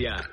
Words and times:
Valencia. 0.00 0.30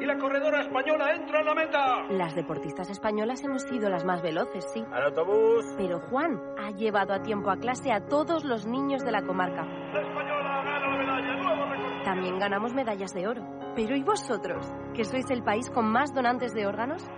Y 0.00 0.04
la 0.04 0.18
corredora 0.18 0.60
española 0.62 1.14
entra 1.14 1.40
en 1.40 1.46
la 1.46 1.54
meta. 1.54 2.02
Las 2.10 2.34
deportistas 2.34 2.90
españolas 2.90 3.42
hemos 3.44 3.62
sido 3.62 3.88
las 3.88 4.04
más 4.04 4.20
veloces, 4.20 4.66
sí. 4.72 4.84
Al 4.92 5.04
autobús. 5.04 5.64
Pero 5.76 6.00
Juan 6.00 6.40
ha 6.58 6.70
llevado 6.72 7.14
a 7.14 7.22
tiempo 7.22 7.50
a 7.50 7.56
clase 7.56 7.92
a 7.92 8.04
todos 8.06 8.44
los 8.44 8.66
niños 8.66 9.04
de 9.04 9.12
la 9.12 9.22
comarca. 9.22 9.64
La 9.64 10.00
española 10.02 10.62
gana 10.64 10.78
la 10.80 10.96
medalla. 10.96 11.42
Nuevo 11.42 11.64
récord. 11.66 12.04
También 12.04 12.38
ganamos 12.38 12.74
medallas 12.74 13.14
de 13.14 13.28
oro. 13.28 13.42
Pero 13.76 13.96
¿y 13.96 14.02
vosotros? 14.02 14.66
¿Que 14.94 15.04
sois 15.04 15.30
el 15.30 15.42
país 15.42 15.70
con 15.70 15.86
más 15.86 16.12
donantes 16.12 16.52
de 16.52 16.66
órganos? 16.66 17.08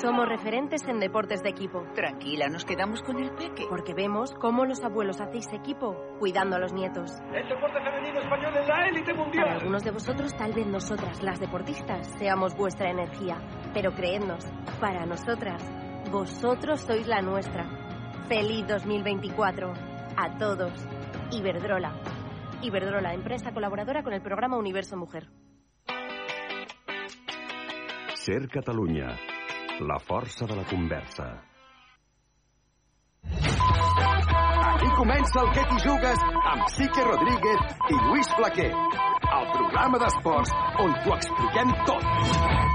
Somos 0.00 0.28
referentes 0.28 0.86
en 0.86 1.00
deportes 1.00 1.42
de 1.42 1.48
equipo. 1.50 1.82
Tranquila, 1.92 2.46
nos 2.48 2.64
quedamos 2.64 3.02
con 3.02 3.18
el 3.18 3.30
peque. 3.32 3.64
Porque 3.68 3.94
vemos 3.94 4.32
cómo 4.34 4.64
los 4.64 4.84
abuelos 4.84 5.20
hacéis 5.20 5.52
equipo, 5.52 5.96
cuidando 6.20 6.54
a 6.54 6.60
los 6.60 6.72
nietos. 6.72 7.10
El 7.34 7.48
deporte 7.48 7.80
femenino 7.82 8.20
español 8.20 8.56
en 8.56 8.68
la 8.68 8.86
élite 8.86 9.12
Para 9.12 9.24
mundial. 9.24 9.48
algunos 9.48 9.82
de 9.82 9.90
vosotros, 9.90 10.36
tal 10.36 10.52
vez 10.52 10.66
nosotras, 10.68 11.20
las 11.24 11.40
deportistas, 11.40 12.14
seamos 12.16 12.54
vuestra 12.56 12.90
energía. 12.90 13.38
Pero 13.74 13.92
creednos, 13.92 14.46
para 14.80 15.04
nosotras, 15.04 15.68
vosotros 16.12 16.80
sois 16.80 17.08
la 17.08 17.20
nuestra. 17.20 17.68
¡Feliz 18.28 18.68
2024! 18.68 19.72
A 20.16 20.38
todos. 20.38 20.86
Iberdrola. 21.32 22.00
Iberdrola, 22.62 23.14
empresa 23.14 23.50
colaboradora 23.52 24.04
con 24.04 24.12
el 24.12 24.22
programa 24.22 24.58
Universo 24.58 24.96
Mujer. 24.96 25.28
Ser 28.14 28.48
Catalunya. 28.48 29.16
La 29.80 29.98
força 30.00 30.44
de 30.44 30.56
la 30.56 30.64
conversa. 30.64 31.24
Aquí 33.22 34.88
comença 34.96 35.40
el 35.44 35.50
Que 35.54 35.62
t'hi 35.70 35.78
jugues 35.84 36.24
amb 36.52 36.64
Sique 36.74 37.04
Rodríguez 37.04 37.76
i 37.86 37.98
Lluís 38.06 38.32
Flaquer. 38.34 38.72
El 38.72 39.46
programa 39.52 40.00
d'esports 40.02 40.50
on 40.82 40.96
t'ho 41.04 41.14
expliquem 41.14 41.70
tot. 41.86 42.02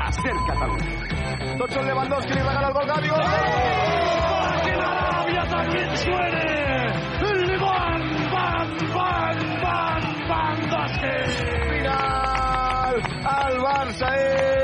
A 0.08 0.12
Ser 0.22 0.38
Catalunya. 0.48 0.96
Tots 1.60 1.76
són 1.76 1.92
Lewandowski, 1.92 2.34
li 2.38 2.48
regala 2.48 2.72
el 2.72 2.76
gol 2.80 2.90
Gavi. 2.94 3.12
Gol! 3.12 3.28
Que 4.64 4.74
la 4.80 4.90
Arabia 5.04 5.46
también 5.58 5.98
suene. 6.08 6.48
El 7.34 7.46
van, 7.68 8.02
van, 8.32 8.76
van, 8.96 9.38
van, 9.68 10.04
van, 10.32 10.58
Final! 11.68 13.02
El 13.38 13.64
Barça 13.68 14.18
és 14.24 14.63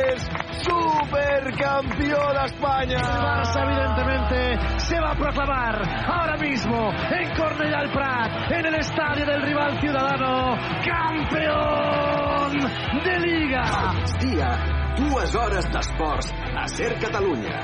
supercampió 1.40 2.18
d'Espanya. 2.34 3.00
Barça, 3.00 3.64
evidentemente, 3.64 4.80
se 4.80 5.00
va 5.00 5.12
a 5.12 5.16
proclamar 5.16 5.82
ahora 6.06 6.38
mismo 6.38 6.92
en 6.92 7.30
Cornellà 7.36 7.82
el 7.82 7.92
Prat, 7.92 8.52
en 8.52 8.66
el 8.66 8.76
estadio 8.76 9.26
del 9.26 9.42
rival 9.42 9.80
ciudadano, 9.80 10.58
campeón 10.84 12.60
de 13.04 13.20
Liga. 13.20 13.94
Dia, 14.20 14.96
dues 14.98 15.36
hores 15.36 15.72
d'esports 15.72 16.34
a 16.56 16.68
Ser 16.68 17.00
Catalunya. 17.00 17.64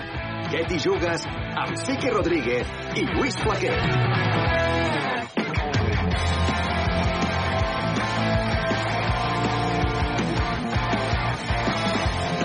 Què 0.51 0.63
t'hi 0.69 0.79
jugues 0.79 1.25
amb 1.27 1.75
Sique 1.83 2.11
Rodríguez 2.13 2.67
i 2.95 3.07
Lluís 3.11 3.35
Flaquer. 3.43 3.75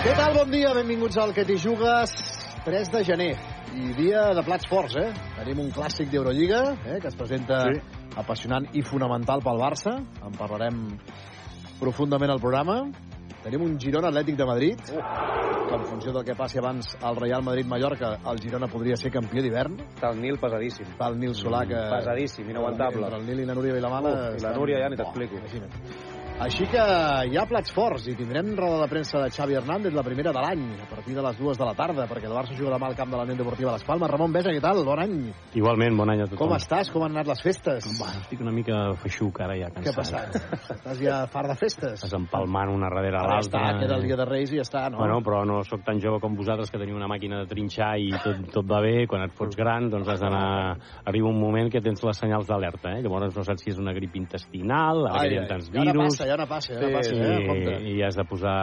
Què 0.01 0.15
tal? 0.17 0.31
Bon 0.33 0.49
dia, 0.49 0.71
benvinguts 0.73 1.19
al 1.21 1.29
Que 1.37 1.43
t'hi 1.45 1.59
jugues. 1.61 2.13
3 2.65 2.89
de 2.89 3.01
gener 3.05 3.33
i 3.77 3.91
dia 3.93 4.23
de 4.33 4.41
plats 4.41 4.65
forts, 4.69 4.95
eh? 4.97 5.11
Tenim 5.35 5.59
un 5.61 5.67
clàssic 5.75 6.09
d'Eurolliga, 6.09 6.61
eh? 6.89 6.95
que 7.03 7.11
es 7.11 7.17
presenta 7.19 7.59
sí. 7.67 7.77
apassionant 8.17 8.65
i 8.73 8.81
fonamental 8.81 9.43
pel 9.45 9.61
Barça. 9.61 9.93
En 10.25 10.33
parlarem 10.39 10.79
profundament 11.77 12.33
al 12.33 12.41
programa. 12.41 12.79
Tenim 13.43 13.67
un 13.67 13.77
Girona 13.81 14.09
Atlètic 14.09 14.39
de 14.41 14.47
Madrid, 14.49 14.81
que 14.89 15.77
en 15.77 15.85
funció 15.91 16.15
del 16.17 16.25
que 16.25 16.33
passi 16.37 16.57
abans 16.57 16.95
al 16.97 17.21
Real 17.21 17.45
Madrid-Mallorca, 17.45 18.15
el 18.33 18.41
Girona 18.41 18.69
podria 18.73 18.97
ser 18.97 19.13
campió 19.13 19.45
d'hivern. 19.45 19.77
Està 19.85 20.09
el 20.15 20.23
Nil 20.25 20.41
pesadíssim. 20.41 20.95
Pel 20.97 21.21
Nil 21.21 21.37
Solà, 21.37 21.61
que... 21.69 21.85
Pesadíssim, 21.93 22.49
inaguantable. 22.49 23.05
Entre 23.05 23.21
el 23.21 23.29
Nil 23.29 23.45
i 23.45 23.51
la 23.51 23.57
Núria 23.61 23.77
Vilamala... 23.77 24.17
Uf, 24.31 24.41
i 24.41 24.45
la 24.47 24.55
Núria 24.57 24.81
ja 24.81 24.89
ni 24.89 24.97
t'explico. 24.97 25.37
Imagina't. 25.41 26.10
Així 26.41 26.65
que 26.65 26.81
hi 27.29 27.35
ha 27.37 27.43
plats 27.45 27.69
forts 27.75 28.07
i 28.09 28.15
tindrem 28.17 28.47
roda 28.57 28.79
de 28.81 28.87
premsa 28.89 29.19
de 29.21 29.27
Xavi 29.29 29.53
Hernández, 29.59 29.93
la 29.93 30.01
primera 30.01 30.31
de 30.33 30.41
l'any, 30.41 30.63
a 30.81 30.87
partir 30.89 31.13
de 31.13 31.21
les 31.21 31.35
dues 31.37 31.59
de 31.59 31.65
la 31.67 31.75
tarda, 31.77 32.07
perquè 32.09 32.25
el 32.25 32.33
Barça 32.33 32.55
juga 32.57 32.71
demà 32.73 32.87
al 32.89 32.95
camp 32.97 33.11
de 33.13 33.17
la 33.19 33.25
Unió 33.27 33.35
Deportiva 33.37 33.75
Les 33.75 33.83
Palmes. 33.85 34.09
Ramon 34.09 34.33
Besa, 34.33 34.49
què 34.49 34.61
tal? 34.63 34.81
Bon 34.87 34.97
any. 35.03 35.13
Igualment, 35.53 35.93
bon 35.99 36.09
any 36.09 36.23
a 36.23 36.25
tothom. 36.25 36.39
Com 36.41 36.55
estàs? 36.55 36.89
Com 36.89 37.05
han 37.05 37.13
anat 37.13 37.29
les 37.29 37.43
festes? 37.45 37.85
Bueno, 37.99 38.23
estic 38.23 38.41
una 38.41 38.53
mica 38.55 38.79
feixuc 39.03 39.37
ara 39.45 39.57
ja, 39.59 39.69
Què 39.75 39.83
ha 39.91 39.93
cansat. 39.93 40.31
passat? 40.33 40.71
Estàs 40.79 41.03
ja 41.03 41.19
fart 41.35 41.51
de 41.53 41.57
festes? 41.61 41.93
Estàs 41.99 42.17
empalmant 42.17 42.73
una 42.73 42.89
darrere 42.89 43.21
ja 43.21 43.27
l'altra. 43.35 43.61
està, 43.61 43.77
queda 43.83 43.99
el 44.01 44.07
dia 44.09 44.17
de 44.23 44.27
Reis 44.31 44.55
i 44.55 44.57
ja 44.63 44.65
està, 44.65 44.83
no? 44.89 44.97
Bueno, 45.03 45.19
però 45.21 45.43
no 45.45 45.59
sóc 45.69 45.85
tan 45.85 46.01
jove 46.01 46.17
com 46.25 46.33
vosaltres 46.41 46.73
que 46.73 46.81
teniu 46.81 46.97
una 46.97 47.11
màquina 47.11 47.43
de 47.43 47.51
trinxar 47.53 47.91
i 48.01 48.09
tot, 48.17 48.41
tot 48.57 48.65
va 48.73 48.81
bé. 48.81 49.05
Quan 49.05 49.27
et 49.27 49.37
fots 49.37 49.53
gran, 49.61 49.91
doncs 49.93 50.09
has 50.09 50.25
d'anar... 50.25 50.73
Arriba 51.05 51.29
un 51.29 51.37
moment 51.37 51.69
que 51.69 51.85
tens 51.85 52.01
les 52.01 52.17
senyals 52.17 52.49
d'alerta, 52.49 52.97
eh? 52.97 53.05
Llavors 53.05 53.37
no 53.37 53.45
saps 53.45 53.61
si 53.61 53.75
és 53.75 53.77
una 53.77 53.93
grip 53.93 54.17
intestinal, 54.17 55.05
ara 55.05 55.21
Ai, 55.21 55.29
que 55.29 55.37
hi 55.37 55.43
ha 55.43 55.47
tants 55.53 55.69
ja 55.69 55.85
virus... 55.85 56.17
passa, 56.17 56.30
ja 56.31 56.37
no 56.39 56.47
passa, 56.49 56.73
ja 56.73 56.79
no 56.81 56.87
Sí, 56.87 56.93
passa, 56.95 57.13
eh? 57.15 57.45
Compte. 57.47 57.73
i, 57.83 57.93
i 57.97 58.03
has 58.07 58.15
de 58.17 58.23
posar 58.29 58.55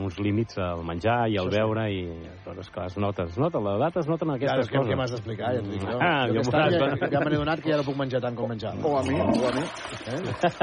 uns 0.00 0.18
límits 0.18 0.58
al 0.58 0.82
menjar 0.88 1.28
i 1.30 1.36
al 1.40 1.50
sí. 1.50 1.56
beure 1.58 1.84
i 1.92 2.00
doncs, 2.46 2.70
clar, 2.74 2.86
es 2.90 2.96
nota, 2.98 3.26
es 3.28 3.36
nota, 3.38 3.60
la 3.62 3.76
data 3.84 4.00
es 4.00 4.08
noten 4.08 4.32
Ja, 4.32 4.38
aquestes 4.40 4.64
és 4.66 4.70
que, 4.72 4.78
què 4.78 4.82
coses. 4.82 4.96
m'has 4.98 5.12
d'explicar? 5.14 5.52
Ja 5.56 5.60
t'ho 5.62 5.70
dic 5.72 5.84
jo. 5.86 5.98
Ah, 6.00 6.26
jo 6.28 6.40
jo 6.40 6.50
ja, 6.50 7.08
ja 7.12 7.20
me 7.22 7.30
n'he 7.30 7.40
donat 7.42 7.60
que 7.62 7.70
ja 7.70 7.76
no 7.80 7.84
puc 7.86 7.96
menjar 8.00 8.20
tant 8.24 8.36
com 8.36 8.48
menjava. 8.48 8.80
O 8.82 8.96
a 8.98 9.02
mi, 9.06 9.14
o 9.20 9.46
a 9.48 9.52
mi. 9.52 9.62
Eh? 9.62 10.20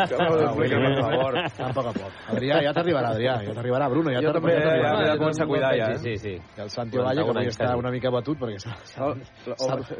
Ja 0.09 0.17
m'ho 0.25 0.37
d'explicar, 0.41 0.79
per 0.83 0.93
favor. 0.99 1.39
Tan 1.59 1.69
a 1.69 1.73
poc 1.73 1.87
a 1.89 1.93
poc. 1.99 2.11
Adrià, 2.33 2.59
ja 2.65 2.73
t'arribarà, 2.73 3.13
Adrià, 3.15 3.37
ja 3.45 3.53
t'arribarà. 3.53 3.89
Bruno, 3.89 4.11
ja 4.11 4.21
Jo 4.25 4.33
també, 4.33 4.53
t'arribarà. 4.57 4.79
ja, 4.81 5.01
ja, 5.01 5.07
ja 5.13 5.17
comença 5.17 5.43
a 5.43 5.47
cuidar, 5.47 5.73
ja. 5.77 5.91
Sí, 5.97 6.17
sí. 6.17 6.35
I 6.57 6.61
el 6.65 6.69
Santi 6.69 6.97
Ovalle, 6.97 7.23
que 7.23 7.29
avui 7.35 7.47
està 7.53 7.75
una 7.77 7.91
mica 7.91 8.09
batut 8.11 8.37
perquè 8.39 8.57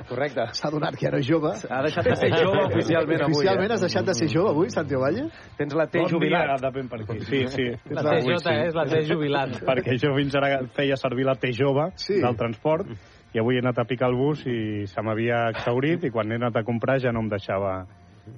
correcte. 0.07 0.47
s'ha 0.53 0.69
donat 0.71 0.95
que 0.95 1.07
era 1.07 1.19
jove. 1.21 1.51
Ha 1.69 1.81
deixat 1.85 2.05
de 2.05 2.15
ser 2.15 2.29
jove 2.35 2.63
oficialment 2.71 3.21
avui. 3.21 3.35
Oficialment 3.37 3.69
eh? 3.69 3.73
has 3.73 3.81
deixat 3.85 4.05
de 4.05 4.13
ser 4.17 4.27
jove 4.31 4.49
avui, 4.53 4.69
Santi 4.73 4.95
Ovalle? 4.95 5.27
Tens 5.57 5.73
la 5.77 5.87
T 5.87 6.03
jubilat. 6.09 6.38
Depèn 6.61 6.89
per 6.89 7.01
aquí. 7.01 7.19
Sí, 7.25 7.47
sí. 7.47 7.67
La 7.89 8.03
TJ 8.03 8.53
és 8.67 8.75
la 8.75 8.85
T 8.85 9.03
jubilat. 9.09 9.59
perquè 9.69 9.97
jo 10.01 10.13
fins 10.15 10.35
ara 10.35 10.61
feia 10.75 10.95
servir 10.97 11.25
la 11.25 11.35
T 11.35 11.51
jove 11.53 11.91
Sí. 11.95 12.19
del 12.21 12.35
transport 12.37 12.87
i 13.33 13.39
avui 13.39 13.55
he 13.57 13.59
anat 13.61 13.77
a 13.79 13.85
picar 13.85 14.09
el 14.09 14.15
bus 14.17 14.45
i 14.47 14.85
se 14.87 15.01
m'havia 15.01 15.49
exhaurit 15.51 16.03
i 16.03 16.09
quan 16.09 16.31
he 16.31 16.35
anat 16.35 16.55
a 16.57 16.63
comprar 16.63 16.99
ja 16.99 17.11
no 17.11 17.19
em 17.21 17.29
deixava 17.29 17.85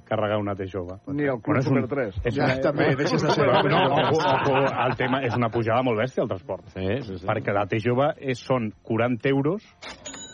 carregar 0.08 0.38
una 0.40 0.54
T 0.56 0.66
jove. 0.72 0.98
Ni 1.08 1.24
el 1.28 1.42
Club 1.44 1.58
un- 1.58 1.62
Super 1.64 1.88
3. 1.88 2.20
És 2.24 2.36
Ja, 2.36 2.46
una, 2.46 2.60
també, 2.62 2.96
deixes 2.96 3.22
de 3.22 3.30
ser. 3.32 3.46
No, 3.46 3.62
no, 3.64 3.80
ojo, 4.10 4.20
ojo, 4.24 4.56
el 4.88 4.96
tema 4.96 5.20
és 5.24 5.36
una 5.36 5.50
pujada 5.50 5.82
molt 5.84 6.00
bèstia, 6.00 6.24
el 6.24 6.30
transport. 6.30 6.68
Sí, 6.72 6.86
sí, 7.02 7.18
sí. 7.18 7.26
Perquè 7.28 7.52
la 7.54 7.66
T 7.68 7.80
jove 7.84 8.14
és, 8.20 8.40
són 8.40 8.72
40 8.84 9.28
euros 9.30 9.64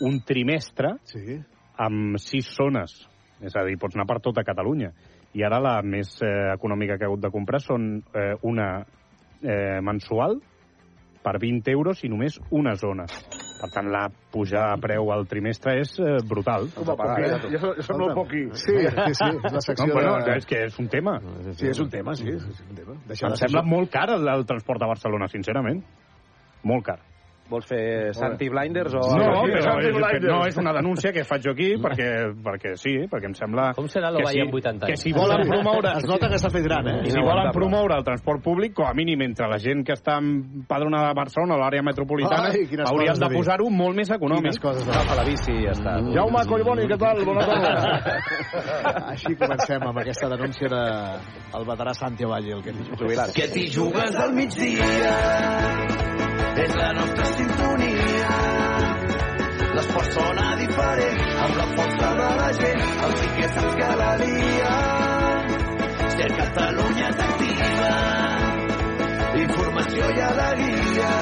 un 0.01 0.19
trimestre 0.25 0.97
Sí. 1.09 1.39
amb 1.77 2.17
sis 2.21 2.51
zones. 2.53 3.07
És 3.41 3.55
a 3.55 3.63
dir, 3.65 3.77
pots 3.77 3.95
anar 3.95 4.05
per 4.09 4.19
tota 4.21 4.43
Catalunya. 4.43 4.91
I 5.37 5.43
ara 5.45 5.59
la 5.61 5.79
més 5.85 6.15
eh, 6.25 6.53
econòmica 6.55 6.97
que 6.97 7.05
he 7.05 7.09
hagut 7.09 7.21
de 7.21 7.33
comprar 7.33 7.61
són 7.61 7.97
eh, 8.17 8.33
una 8.47 8.69
eh, 8.81 9.79
mensual 9.85 10.39
per 11.21 11.35
20 11.43 11.73
euros 11.75 12.01
i 12.03 12.09
només 12.09 12.39
una 12.55 12.73
zona. 12.79 13.05
Per 13.57 13.67
tant, 13.73 13.87
la 13.89 14.03
pujada 14.33 14.75
de 14.75 14.81
preu 14.83 15.09
al 15.13 15.25
trimestre 15.29 15.73
és 15.81 15.95
eh, 15.99 16.17
brutal. 16.29 16.69
A 16.77 16.95
pagar, 16.97 17.17
eh? 17.25 17.51
Jo, 17.55 17.73
jo 17.79 17.85
soc 17.85 17.99
molt 18.01 18.13
poquí. 18.17 18.43
Sí, 18.53 18.75
sí, 18.77 19.13
sí, 19.17 19.29
és 19.33 19.55
la 19.55 19.63
secció 19.65 19.89
No, 19.89 19.97
bueno, 19.97 20.15
de... 20.25 20.37
és 20.37 20.49
que 20.49 20.63
és 20.67 20.79
un 20.81 20.89
tema. 20.93 21.17
Sí, 21.49 21.69
és 21.71 21.81
un 21.81 21.89
tema, 21.93 22.15
sí, 22.17 22.29
és 22.33 22.63
un 22.65 22.77
tema. 22.77 22.97
Deixar 23.09 23.33
Em 23.33 23.39
sembla 23.41 23.65
molt 23.65 23.93
car 23.93 24.07
el, 24.13 24.29
el 24.33 24.45
transport 24.49 24.85
a 24.85 24.91
Barcelona, 24.93 25.29
sincerament. 25.33 25.81
Molt 26.69 26.85
car. 26.85 26.99
Vols 27.47 27.65
fer 27.69 28.11
Santi 28.17 28.49
Blinders 28.51 28.93
o... 28.99 29.01
No, 29.15 29.27
així? 29.41 29.53
però 29.53 29.61
Santi 29.63 29.87
és, 29.87 29.95
Blinders. 29.95 30.25
no, 30.27 30.39
és 30.49 30.57
una 30.59 30.73
denúncia 30.75 31.13
que 31.15 31.23
faig 31.23 31.45
jo 31.45 31.53
aquí 31.55 31.69
perquè, 31.79 32.09
perquè 32.43 32.73
sí, 32.75 32.95
perquè 33.07 33.29
em 33.31 33.35
sembla... 33.37 33.69
Com 33.77 33.87
serà 33.91 34.11
que 34.15 34.25
si- 34.27 34.41
amb 34.43 34.57
80 34.59 34.87
anys? 34.87 34.91
Que 34.91 34.97
si 34.99 35.13
volen 35.15 35.45
promoure... 35.47 35.93
Es 36.01 36.07
nota 36.09 36.27
que 36.29 36.39
s'ha 36.41 36.51
fet 36.51 36.65
gran, 36.67 36.87
eh? 36.91 36.97
I 37.07 37.13
si 37.15 37.21
volen 37.23 37.51
promoure 37.55 37.95
el 37.97 38.03
transport 38.03 38.43
públic, 38.43 38.73
com 38.75 38.85
a 38.89 38.93
mínim 38.97 39.21
entre 39.25 39.47
la 39.47 39.57
gent 39.63 39.85
que 39.87 39.95
està 39.95 40.17
empadronada 40.19 41.13
a 41.13 41.15
Barcelona 41.17 41.55
o 41.55 41.57
a 41.57 41.61
l'àrea 41.63 41.85
metropolitana, 41.87 42.51
Ai, 42.51 42.65
quines 42.69 42.91
coses 42.91 43.21
de 43.23 43.29
posar-ho 43.33 43.69
molt 43.71 43.95
més 43.95 44.11
Quines 44.11 44.19
econòmic. 44.19 44.59
coses 44.61 44.85
de... 44.85 45.15
La 45.17 45.23
bici 45.25 45.55
i 45.55 45.63
ja 45.65 45.73
està. 45.73 45.95
Jaume 46.13 46.43
Collboni, 46.51 46.85
què 46.91 46.97
tal? 47.01 47.23
Bona 47.25 47.47
tarda. 47.47 48.17
Així 49.13 49.33
comencem 49.39 49.87
amb 49.87 50.03
aquesta 50.03 50.29
denúncia 50.35 50.69
de 50.71 50.83
el 51.57 51.65
veterà 51.71 51.95
Santi 51.97 52.27
Ovalle, 52.27 52.53
el 52.59 52.63
que 52.65 52.75
diu. 52.75 52.91
Jubilat. 52.99 53.33
Que 53.35 53.47
t'hi 53.53 53.65
jugues 53.73 54.15
al 54.21 54.35
migdia 54.37 56.06
és 56.63 56.75
la 56.75 56.91
nostra 56.97 57.25
sintonia. 57.37 58.35
L'esport 59.77 60.13
sona 60.15 60.45
diferent 60.61 61.19
amb 61.45 61.59
la 61.59 61.67
força 61.75 62.09
de 62.19 62.29
la 62.39 62.47
gent. 62.59 62.83
El 63.07 63.15
sí 63.21 63.29
que 63.37 63.49
saps 63.55 63.75
cada 63.81 64.09
dia. 64.23 64.73
Ser 66.17 66.29
Catalunya 66.41 67.11
t'activa. 67.21 67.93
Informació 69.45 70.11
i 70.17 70.21
alegria. 70.31 71.15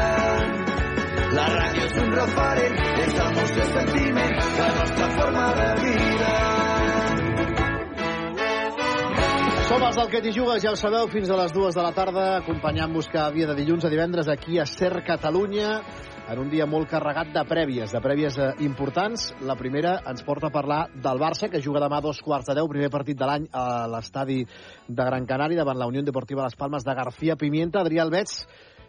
La 1.36 1.48
ràdio 1.52 1.88
és 1.90 1.98
un 2.06 2.14
referent, 2.16 2.84
és 3.06 3.24
emoció 3.30 3.66
i 3.66 3.72
sentiment, 3.74 4.38
la 4.62 4.70
nostra 4.80 5.16
forma 5.18 5.50
de 5.60 5.72
vida. 5.84 6.55
Som 9.66 9.82
els 9.82 9.96
del 9.98 10.12
que 10.14 10.20
t'hi 10.22 10.30
jugues, 10.30 10.60
ja 10.62 10.76
ho 10.76 10.78
sabeu, 10.78 11.08
fins 11.10 11.32
a 11.34 11.38
les 11.40 11.50
dues 11.50 11.74
de 11.74 11.82
la 11.82 11.90
tarda, 11.90 12.26
acompanyant-vos 12.38 13.08
cada 13.10 13.32
dia 13.34 13.48
de 13.50 13.56
dilluns 13.58 13.88
a 13.88 13.90
divendres 13.90 14.28
aquí 14.30 14.60
a 14.62 14.66
Ser 14.70 15.00
Catalunya, 15.08 15.72
en 16.30 16.42
un 16.44 16.52
dia 16.52 16.68
molt 16.70 16.86
carregat 16.92 17.32
de 17.34 17.42
prèvies, 17.50 17.90
de 17.90 18.02
prèvies 18.04 18.38
eh, 18.38 18.52
importants. 18.62 19.32
La 19.42 19.56
primera 19.58 19.96
ens 20.12 20.22
porta 20.28 20.52
a 20.52 20.54
parlar 20.54 20.84
del 20.94 21.18
Barça, 21.18 21.50
que 21.50 21.64
juga 21.66 21.82
demà 21.82 21.98
a 21.98 22.06
dos 22.06 22.22
quarts 22.22 22.52
de 22.52 22.60
deu, 22.60 22.70
primer 22.70 22.92
partit 22.94 23.18
de 23.18 23.26
l'any 23.26 23.50
a 23.58 23.66
l'estadi 23.90 24.44
de 24.46 25.10
Gran 25.10 25.26
Canari, 25.26 25.58
davant 25.58 25.82
la 25.82 25.90
Unió 25.90 26.06
Deportiva 26.06 26.46
Las 26.46 26.58
Palmes 26.62 26.86
de 26.86 26.94
García 27.02 27.36
Pimienta. 27.36 27.82
Adrià 27.82 28.06
Albets, 28.06 28.44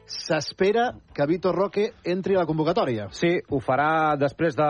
s'espera 0.06 0.92
que 1.12 1.26
Vitor 1.26 1.54
Roque 1.54 1.90
entri 2.04 2.36
a 2.36 2.42
la 2.44 2.46
convocatòria. 2.46 3.08
Sí, 3.10 3.32
ho 3.50 3.58
farà 3.60 4.16
després 4.18 4.54
de 4.56 4.66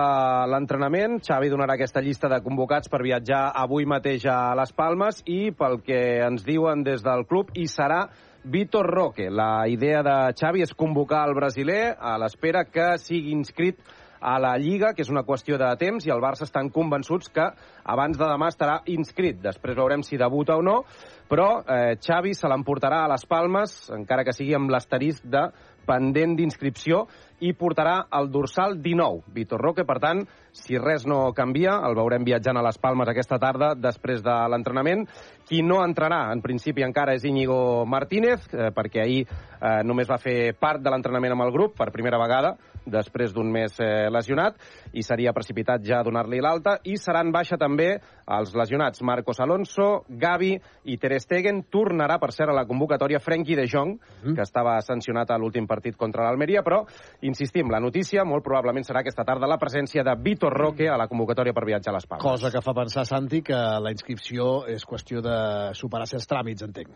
l'entrenament. 0.50 1.18
Xavi 1.24 1.50
donarà 1.52 1.76
aquesta 1.76 2.00
llista 2.00 2.30
de 2.32 2.40
convocats 2.44 2.88
per 2.88 3.02
viatjar 3.04 3.50
avui 3.54 3.84
mateix 3.86 4.24
a 4.30 4.54
Les 4.56 4.72
Palmes 4.72 5.20
i, 5.26 5.52
pel 5.52 5.82
que 5.84 6.00
ens 6.24 6.46
diuen 6.46 6.82
des 6.86 7.04
del 7.04 7.26
club, 7.28 7.52
hi 7.54 7.68
serà 7.68 8.06
Vitor 8.46 8.86
Roque. 8.86 9.28
La 9.30 9.68
idea 9.68 10.02
de 10.06 10.16
Xavi 10.38 10.64
és 10.64 10.74
convocar 10.74 11.26
el 11.28 11.36
brasiler 11.36 11.96
a 11.98 12.16
l'espera 12.22 12.64
que 12.70 12.94
sigui 13.02 13.34
inscrit 13.36 13.80
a 14.20 14.38
la 14.40 14.56
Lliga, 14.58 14.92
que 14.94 15.04
és 15.04 15.10
una 15.12 15.24
qüestió 15.26 15.58
de 15.60 15.68
temps, 15.78 16.06
i 16.06 16.12
el 16.12 16.22
Barça 16.24 16.46
estan 16.46 16.70
convençuts 16.74 17.28
que 17.34 17.44
abans 17.84 18.16
de 18.18 18.24
demà 18.24 18.48
estarà 18.50 18.80
inscrit. 18.90 19.38
Després 19.42 19.76
veurem 19.76 20.02
si 20.06 20.18
debuta 20.18 20.56
o 20.56 20.64
no, 20.64 20.80
però 21.28 21.62
eh, 21.62 21.96
Xavi 22.02 22.34
se 22.34 22.49
l'emportarà 22.50 23.05
a 23.05 23.11
les 23.12 23.26
Palmes, 23.26 23.78
encara 23.94 24.25
que 24.25 24.34
sigui 24.37 24.55
amb 24.56 24.70
l'asterisc 24.70 25.26
de 25.26 25.49
pendent 25.87 26.34
d'inscripció, 26.37 27.05
i 27.44 27.52
portarà 27.52 28.06
el 28.17 28.31
dorsal 28.32 28.78
19. 28.81 29.32
Vitor 29.34 29.61
Roque, 29.61 29.84
per 29.84 29.99
tant, 30.00 30.23
si 30.56 30.78
res 30.81 31.05
no 31.08 31.34
canvia, 31.37 31.76
el 31.84 31.96
veurem 31.99 32.25
viatjant 32.25 32.56
a 32.56 32.64
les 32.64 32.78
Palmes 32.81 33.11
aquesta 33.12 33.38
tarda 33.43 33.75
després 33.76 34.23
de 34.25 34.37
l'entrenament. 34.50 35.05
Qui 35.46 35.61
no 35.62 35.82
entrarà, 35.84 36.32
en 36.32 36.40
principi, 36.43 36.84
encara 36.87 37.14
és 37.14 37.26
Íñigo 37.28 37.84
Martínez, 37.87 38.49
eh, 38.55 38.70
perquè 38.75 39.05
ahir 39.05 39.20
eh, 39.26 39.82
només 39.84 40.08
va 40.08 40.20
fer 40.23 40.55
part 40.58 40.81
de 40.82 40.90
l'entrenament 40.90 41.37
amb 41.37 41.46
el 41.46 41.52
grup 41.55 41.76
per 41.76 41.93
primera 41.94 42.19
vegada, 42.23 42.56
després 42.87 43.34
d'un 43.34 43.50
mes 43.52 43.76
eh, 43.82 44.08
lesionat, 44.11 44.56
i 44.94 45.05
seria 45.05 45.34
precipitat 45.37 45.84
ja 45.84 46.00
donar-li 46.06 46.40
l'alta, 46.40 46.78
i 46.88 46.96
seran 46.96 47.32
baixa 47.34 47.58
també 47.61 47.96
els 48.38 48.55
lesionats 48.56 49.02
Marcos 49.06 49.43
Alonso, 49.44 50.06
Gavi 50.08 50.55
i 50.88 50.96
Ter 51.16 51.22
Stegen. 51.24 51.62
Tornarà, 51.72 52.18
per 52.20 52.30
cert, 52.34 52.50
a 52.52 52.56
la 52.56 52.66
convocatòria 52.68 53.20
Frenkie 53.22 53.56
de 53.56 53.64
Jong, 53.70 53.94
que 54.34 54.44
estava 54.44 54.76
sancionat 54.84 55.30
a 55.32 55.38
l'últim 55.40 55.66
partit 55.66 55.96
contra 55.96 56.26
l'Almeria, 56.26 56.62
però, 56.66 56.82
insistim, 57.24 57.70
la 57.72 57.80
notícia 57.80 58.24
molt 58.28 58.44
probablement 58.44 58.84
serà 58.84 59.00
aquesta 59.00 59.24
tarda 59.24 59.48
la 59.48 59.58
presència 59.60 60.04
de 60.04 60.12
Vitor 60.20 60.52
Roque 60.52 60.90
a 60.92 60.98
la 61.00 61.08
convocatòria 61.08 61.56
per 61.56 61.64
viatjar 61.64 61.94
a 61.94 61.96
les 61.96 62.08
Palmes. 62.10 62.26
Cosa 62.26 62.50
que 62.52 62.60
fa 62.60 62.74
pensar, 62.76 63.06
Santi, 63.08 63.40
que 63.46 63.56
la 63.56 63.92
inscripció 63.94 64.66
és 64.68 64.84
qüestió 64.84 65.22
de 65.24 65.38
superar 65.78 66.08
certs 66.10 66.28
tràmits, 66.28 66.66
entenc. 66.66 66.92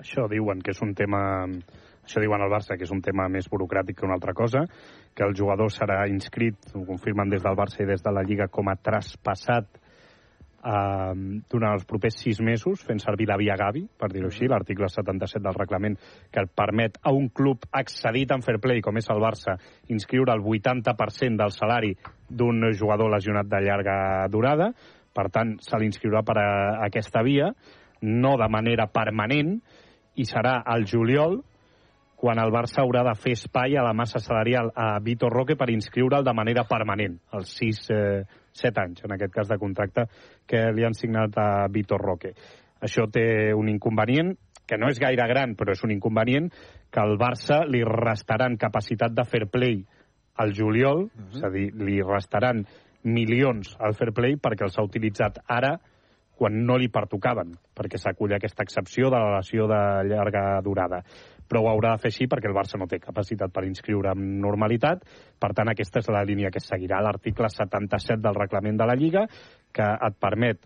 Això 0.00 0.26
diuen 0.30 0.62
que 0.64 0.72
és 0.72 0.82
un 0.82 0.94
tema 0.96 1.22
això 2.02 2.18
diuen 2.18 2.42
al 2.42 2.50
Barça, 2.50 2.74
que 2.74 2.82
és 2.82 2.90
un 2.90 3.02
tema 3.04 3.28
més 3.30 3.46
burocràtic 3.46 4.00
que 4.00 4.06
una 4.08 4.16
altra 4.18 4.34
cosa, 4.34 4.64
que 5.14 5.22
el 5.22 5.36
jugador 5.38 5.70
serà 5.70 6.00
inscrit, 6.10 6.58
ho 6.74 6.82
confirmen 6.88 7.30
des 7.30 7.44
del 7.44 7.54
Barça 7.54 7.84
i 7.84 7.86
des 7.86 8.02
de 8.02 8.10
la 8.10 8.24
Lliga, 8.26 8.48
com 8.50 8.72
a 8.72 8.74
traspassat 8.74 9.81
eh, 10.64 11.42
durant 11.50 11.74
els 11.76 11.84
propers 11.88 12.16
sis 12.22 12.40
mesos, 12.44 12.82
fent 12.86 13.02
servir 13.02 13.28
la 13.30 13.38
via 13.40 13.56
Gavi, 13.58 13.84
per 13.98 14.10
dir-ho 14.12 14.30
així, 14.30 14.48
l'article 14.50 14.88
77 14.88 15.42
del 15.44 15.58
reglament, 15.58 15.98
que 16.32 16.46
permet 16.46 16.98
a 17.02 17.12
un 17.12 17.28
club 17.28 17.66
accedit 17.70 18.32
en 18.32 18.42
fair 18.46 18.58
play, 18.62 18.80
com 18.80 18.96
és 18.98 19.10
el 19.12 19.22
Barça, 19.22 19.58
inscriure 19.92 20.34
el 20.34 20.42
80% 20.42 21.38
del 21.42 21.54
salari 21.54 21.94
d'un 22.28 22.70
jugador 22.72 23.12
lesionat 23.12 23.48
de 23.50 23.62
llarga 23.66 23.96
durada. 24.32 24.72
Per 25.12 25.28
tant, 25.28 25.56
se 25.60 25.78
l'inscriurà 25.78 26.22
per 26.24 26.38
a 26.40 26.50
aquesta 26.86 27.22
via, 27.22 27.52
no 28.02 28.36
de 28.40 28.48
manera 28.50 28.88
permanent, 28.90 29.58
i 30.16 30.24
serà 30.28 30.60
al 30.68 30.84
juliol 30.88 31.40
quan 32.22 32.38
el 32.38 32.52
Barça 32.54 32.84
haurà 32.84 33.02
de 33.02 33.16
fer 33.18 33.32
espai 33.34 33.74
a 33.74 33.82
la 33.82 33.94
massa 33.98 34.20
salarial 34.22 34.68
a 34.78 35.00
Vitor 35.02 35.32
Roque 35.34 35.56
per 35.58 35.66
inscriure'l 35.72 36.22
de 36.22 36.34
manera 36.38 36.62
permanent, 36.70 37.16
els 37.34 37.50
6, 37.58 37.80
eh, 37.90 38.22
7 38.52 38.80
anys, 38.82 39.04
en 39.04 39.14
aquest 39.16 39.32
cas 39.34 39.48
de 39.48 39.58
contracte, 39.58 40.06
que 40.46 40.70
li 40.72 40.84
han 40.84 40.94
signat 40.94 41.36
a 41.38 41.66
Vitor 41.72 42.02
Roque. 42.02 42.34
Això 42.82 43.06
té 43.10 43.52
un 43.54 43.68
inconvenient, 43.68 44.34
que 44.66 44.78
no 44.78 44.88
és 44.88 45.00
gaire 45.02 45.26
gran, 45.28 45.56
però 45.58 45.74
és 45.74 45.82
un 45.84 45.92
inconvenient, 45.94 46.48
que 46.90 47.00
al 47.00 47.16
Barça 47.18 47.62
li 47.68 47.82
restaran 47.86 48.58
capacitat 48.60 49.14
de 49.14 49.24
fair 49.28 49.48
play 49.50 49.82
al 50.42 50.52
juliol, 50.56 51.04
uh 51.04 51.10
-huh. 51.10 51.36
és 51.36 51.44
a 51.44 51.50
dir, 51.50 51.72
li 51.74 52.00
restaran 52.02 52.64
milions 53.02 53.76
al 53.80 53.94
fair 53.94 54.12
play 54.12 54.36
perquè 54.36 54.64
els 54.64 54.78
ha 54.78 54.82
utilitzat 54.82 55.38
ara 55.48 55.78
quan 56.34 56.64
no 56.66 56.76
li 56.78 56.88
pertocaven, 56.88 57.52
perquè 57.76 57.98
s'acull 57.98 58.32
aquesta 58.34 58.62
excepció 58.62 59.10
de 59.10 59.18
la 59.18 59.36
lesió 59.36 59.66
de 59.66 60.04
llarga 60.08 60.60
durada 60.62 61.02
però 61.48 61.62
ho 61.62 61.70
haurà 61.72 61.94
de 61.94 62.02
fer 62.04 62.12
així 62.12 62.28
perquè 62.30 62.48
el 62.50 62.56
Barça 62.56 62.78
no 62.80 62.88
té 62.90 63.00
capacitat 63.02 63.52
per 63.52 63.64
inscriure 63.68 64.12
amb 64.12 64.22
normalitat. 64.44 65.02
Per 65.40 65.52
tant, 65.56 65.72
aquesta 65.72 66.00
és 66.02 66.12
la 66.12 66.24
línia 66.28 66.52
que 66.54 66.62
seguirà, 66.62 67.02
l'article 67.02 67.50
77 67.50 68.20
del 68.22 68.38
reglament 68.38 68.78
de 68.80 68.88
la 68.88 68.96
Lliga, 68.98 69.26
que 69.72 69.88
et 70.08 70.18
permet 70.20 70.64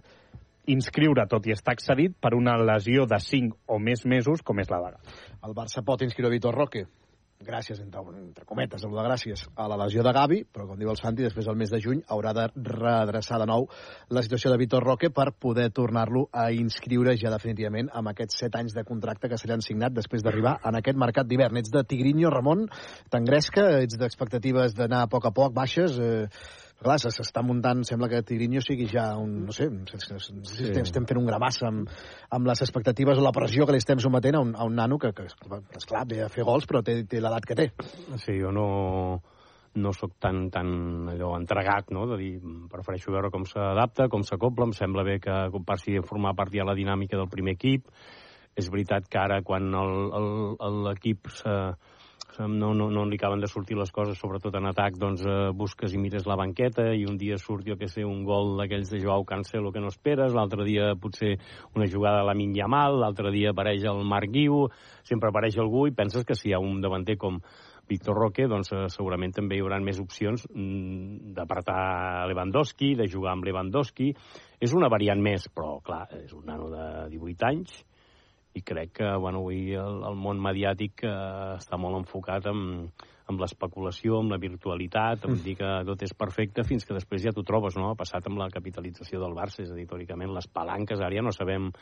inscriure, 0.67 1.27
tot 1.31 1.47
i 1.47 1.55
estar 1.55 1.77
accedit, 1.77 2.17
per 2.21 2.35
una 2.35 2.57
lesió 2.59 3.07
de 3.07 3.19
5 3.23 3.71
o 3.71 3.79
més 3.79 4.05
mesos, 4.05 4.43
com 4.43 4.59
és 4.61 4.71
la 4.71 4.83
vaga. 4.83 5.03
El 5.47 5.55
Barça 5.55 5.85
pot 5.87 6.03
inscriure 6.03 6.35
Vitor 6.35 6.55
Roque 6.55 6.87
gràcies, 7.45 7.81
entre, 7.81 8.01
entre 8.17 8.45
cometes, 8.49 8.85
la 8.89 9.05
gràcies, 9.05 9.45
a 9.57 9.67
la 9.69 9.79
lesió 9.83 10.03
de 10.05 10.13
Gavi, 10.17 10.41
però 10.53 10.67
com 10.69 10.79
diu 10.81 10.91
el 10.93 10.99
Santi, 11.01 11.25
després 11.27 11.47
del 11.49 11.59
mes 11.61 11.73
de 11.73 11.81
juny 11.83 12.03
haurà 12.09 12.33
de 12.37 12.47
redreçar 12.57 13.39
de 13.43 13.47
nou 13.51 13.69
la 14.11 14.23
situació 14.25 14.53
de 14.53 14.59
Vitor 14.61 14.85
Roque 14.85 15.11
per 15.11 15.31
poder 15.33 15.69
tornar-lo 15.77 16.27
a 16.33 16.49
inscriure 16.55 17.17
ja 17.21 17.33
definitivament 17.35 17.91
amb 17.93 18.13
aquests 18.13 18.41
set 18.45 18.57
anys 18.57 18.77
de 18.77 18.85
contracte 18.89 19.29
que 19.29 19.39
se 19.39 19.49
li 19.49 19.57
han 19.57 19.65
signat 19.65 19.95
després 19.97 20.25
d'arribar 20.25 20.59
en 20.65 20.81
aquest 20.81 20.99
mercat 20.99 21.29
d'hivern. 21.29 21.57
Ets 21.61 21.73
de 21.75 21.85
Tigrinho, 21.85 22.31
Ramon, 22.33 22.67
t'engresca, 23.11 23.69
ets 23.83 23.99
d'expectatives 24.01 24.77
d'anar 24.77 25.05
a 25.05 25.11
poc 25.13 25.29
a 25.29 25.35
poc, 25.35 25.53
baixes... 25.57 25.99
Eh, 25.99 26.65
clar, 26.83 26.97
s'està 27.01 27.43
muntant, 27.45 27.83
sembla 27.89 28.09
que 28.13 28.23
Tigrinho 28.27 28.61
sigui 28.65 28.89
ja 28.91 29.09
un, 29.21 29.47
no 29.47 29.55
sé, 29.55 29.69
sí. 29.91 30.73
estem 30.83 31.07
fent 31.09 31.21
un 31.21 31.29
gramassa 31.29 31.71
amb, 31.71 31.89
amb 32.37 32.51
les 32.51 32.63
expectatives 32.67 33.21
o 33.21 33.25
la 33.25 33.33
pressió 33.37 33.67
que 33.67 33.77
li 33.77 33.83
estem 33.83 34.03
sometent 34.03 34.37
a 34.37 34.43
un, 34.45 34.53
a 34.57 34.67
un 34.69 34.77
nano 34.77 34.99
que, 35.03 35.13
que, 35.17 35.29
esclar, 35.79 36.05
ve 36.11 36.23
a 36.25 36.29
fer 36.33 36.45
gols, 36.47 36.69
però 36.69 36.85
té, 36.87 37.01
té 37.09 37.23
l'edat 37.23 37.49
que 37.49 37.57
té. 37.59 37.71
Sí, 38.23 38.37
jo 38.43 38.53
no, 38.55 38.69
no 39.77 39.93
sóc 39.97 40.17
tan, 40.23 40.47
tan 40.53 40.69
allò 41.13 41.35
entregat, 41.39 41.91
no?, 41.95 42.07
de 42.13 42.21
dir, 42.21 42.35
prefereixo 42.73 43.15
veure 43.15 43.33
com 43.33 43.47
s'adapta, 43.49 44.11
com 44.13 44.25
s'acopla, 44.27 44.69
em 44.69 44.77
sembla 44.77 45.05
bé 45.07 45.19
que 45.23 45.35
passi 45.67 45.97
a 45.97 46.05
formar 46.07 46.37
part 46.37 46.55
ja 46.55 46.67
la 46.67 46.77
dinàmica 46.77 47.19
del 47.21 47.31
primer 47.33 47.57
equip. 47.57 47.89
És 48.57 48.71
veritat 48.73 49.05
que 49.13 49.19
ara, 49.21 49.43
quan 49.45 49.69
l'equip 50.87 51.29
no, 52.45 52.73
no, 52.75 52.89
no 52.93 53.05
li 53.09 53.17
acaben 53.19 53.41
de 53.41 53.49
sortir 53.49 53.77
les 53.79 53.93
coses, 53.93 54.19
sobretot 54.21 54.55
en 54.59 54.69
atac, 54.71 54.97
doncs 55.01 55.23
eh, 55.27 55.37
busques 55.57 55.95
i 55.95 56.01
mires 56.01 56.27
la 56.29 56.37
banqueta 56.39 56.89
i 56.95 57.07
un 57.09 57.17
dia 57.21 57.39
surt, 57.41 57.65
jo 57.67 57.79
que 57.81 57.89
sé, 57.89 58.05
un 58.05 58.25
gol 58.27 58.57
d'aquells 58.61 58.91
de 58.93 59.01
Joao 59.03 59.25
Cancelo 59.29 59.73
que 59.73 59.83
no 59.83 59.93
esperes, 59.93 60.35
l'altre 60.37 60.67
dia 60.69 60.95
potser 61.01 61.37
una 61.75 61.89
jugada 61.91 62.21
de 62.21 62.29
la 62.29 62.37
Minja 62.39 62.69
Mal, 62.69 63.01
l'altre 63.01 63.33
dia 63.35 63.55
apareix 63.55 63.87
el 63.89 64.05
Marc 64.05 64.33
Guiu, 64.35 64.67
sempre 65.07 65.33
apareix 65.33 65.57
algú 65.63 65.87
i 65.89 65.97
penses 65.97 66.27
que 66.29 66.37
si 66.37 66.51
hi 66.51 66.57
ha 66.57 66.63
un 66.63 66.81
davanter 66.85 67.17
com 67.21 67.41
Víctor 67.89 68.19
Roque, 68.19 68.47
doncs 68.51 68.73
eh, 68.75 68.87
segurament 68.91 69.35
també 69.35 69.57
hi 69.57 69.63
haurà 69.63 69.79
més 69.83 70.01
opcions 70.03 70.47
mm, 70.51 71.35
d'apartar 71.37 72.27
Lewandowski, 72.31 72.95
de 72.99 73.07
jugar 73.11 73.37
amb 73.37 73.47
Lewandowski. 73.47 74.11
És 74.59 74.75
una 74.75 74.91
variant 74.91 75.23
més, 75.23 75.47
però 75.55 75.77
clar, 75.87 76.07
és 76.19 76.33
un 76.35 76.49
nano 76.51 76.67
de 76.73 76.87
18 77.13 77.47
anys, 77.47 77.77
i 78.57 78.63
crec 78.65 78.93
que 78.99 79.11
bueno, 79.21 79.43
avui 79.45 79.77
el, 79.77 80.01
el 80.11 80.17
món 80.17 80.41
mediàtic 80.43 81.05
eh, 81.05 81.13
està 81.59 81.79
molt 81.81 82.01
enfocat 82.01 82.49
en, 82.53 82.63
amb 83.27 83.43
l'especulació, 83.43 84.21
amb 84.21 84.35
la 84.35 84.41
virtualitat, 84.41 85.25
amb 85.27 85.37
mm. 85.37 85.45
dir 85.45 85.57
que 85.59 85.71
tot 85.89 86.03
és 86.07 86.13
perfecte, 86.15 86.65
fins 86.67 86.87
que 86.87 86.95
després 86.95 87.25
ja 87.25 87.35
t'ho 87.35 87.43
trobes, 87.47 87.75
no? 87.79 87.91
Ha 87.91 87.99
passat 87.99 88.29
amb 88.31 88.39
la 88.39 88.51
capitalització 88.53 89.23
del 89.23 89.35
Barça, 89.35 89.65
és 89.65 89.73
a 89.73 89.79
dir, 89.79 89.87
teòricament, 89.91 90.35
les 90.35 90.47
palanques, 90.47 91.03
ara 91.03 91.17
ja 91.17 91.25
no 91.27 91.35
sabem 91.35 91.73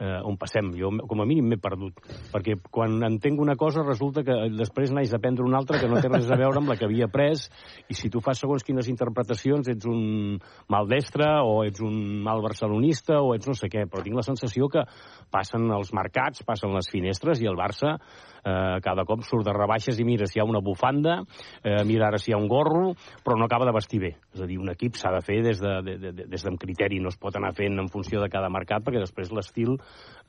eh, 0.00 0.20
on 0.28 0.36
passem. 0.40 0.72
Jo, 0.76 0.90
com 1.08 1.22
a 1.22 1.26
mínim, 1.28 1.48
m'he 1.48 1.60
perdut. 1.60 2.00
Perquè 2.32 2.58
quan 2.72 2.98
entenc 3.06 3.40
una 3.40 3.56
cosa, 3.60 3.84
resulta 3.86 4.24
que 4.26 4.36
després 4.56 4.92
naix 4.96 5.12
a 5.16 5.20
prendre 5.22 5.46
una 5.46 5.60
altra 5.60 5.80
que 5.80 5.88
no 5.88 6.00
té 6.00 6.10
res 6.12 6.28
a 6.28 6.38
veure 6.40 6.60
amb 6.60 6.72
la 6.72 6.76
que 6.80 6.88
havia 6.88 7.08
pres, 7.12 7.46
i 7.88 7.96
si 7.96 8.12
tu 8.12 8.20
fas 8.24 8.40
segons 8.40 8.64
quines 8.66 8.88
interpretacions, 8.92 9.72
ets 9.72 9.88
un 9.88 10.36
maldestre, 10.72 11.30
o 11.44 11.62
ets 11.64 11.80
un 11.84 11.96
mal 12.24 12.44
barcelonista, 12.44 13.20
o 13.24 13.32
ets 13.36 13.48
no 13.48 13.56
sé 13.56 13.72
què, 13.72 13.86
però 13.88 14.04
tinc 14.04 14.20
la 14.20 14.26
sensació 14.26 14.68
que 14.72 14.84
passen 15.32 15.68
els 15.72 15.94
mercats, 15.96 16.44
passen 16.44 16.76
les 16.76 16.92
finestres, 16.92 17.40
i 17.40 17.48
el 17.48 17.56
Barça 17.56 17.96
eh, 18.44 18.80
cada 18.82 19.04
cop 19.04 19.24
surt 19.26 19.46
de 19.46 19.54
rebaixes 19.54 19.98
i 20.00 20.06
mira 20.06 20.28
si 20.28 20.38
hi 20.38 20.42
ha 20.42 20.48
una 20.48 20.62
bufanda, 20.90 21.24
eh, 21.62 21.84
mira 21.84 22.08
ara 22.08 22.18
si 22.18 22.30
hi 22.30 22.34
ha 22.34 22.38
un 22.38 22.48
gorro, 22.48 22.94
però 23.24 23.36
no 23.36 23.44
acaba 23.44 23.64
de 23.64 23.72
vestir 23.72 24.00
bé. 24.00 24.16
És 24.34 24.40
a 24.40 24.46
dir, 24.46 24.58
un 24.58 24.70
equip 24.70 24.94
s'ha 24.96 25.12
de 25.12 25.20
fer 25.22 25.42
des 25.42 25.60
de, 25.60 25.82
de, 25.82 25.96
de, 25.98 26.26
des 26.26 26.44
d'un 26.44 26.56
criteri, 26.56 27.00
no 27.00 27.08
es 27.08 27.16
pot 27.16 27.34
anar 27.36 27.52
fent 27.54 27.78
en 27.78 27.88
funció 27.88 28.20
de 28.20 28.28
cada 28.28 28.48
mercat, 28.48 28.82
perquè 28.82 29.00
després 29.00 29.30
l'estil 29.32 29.76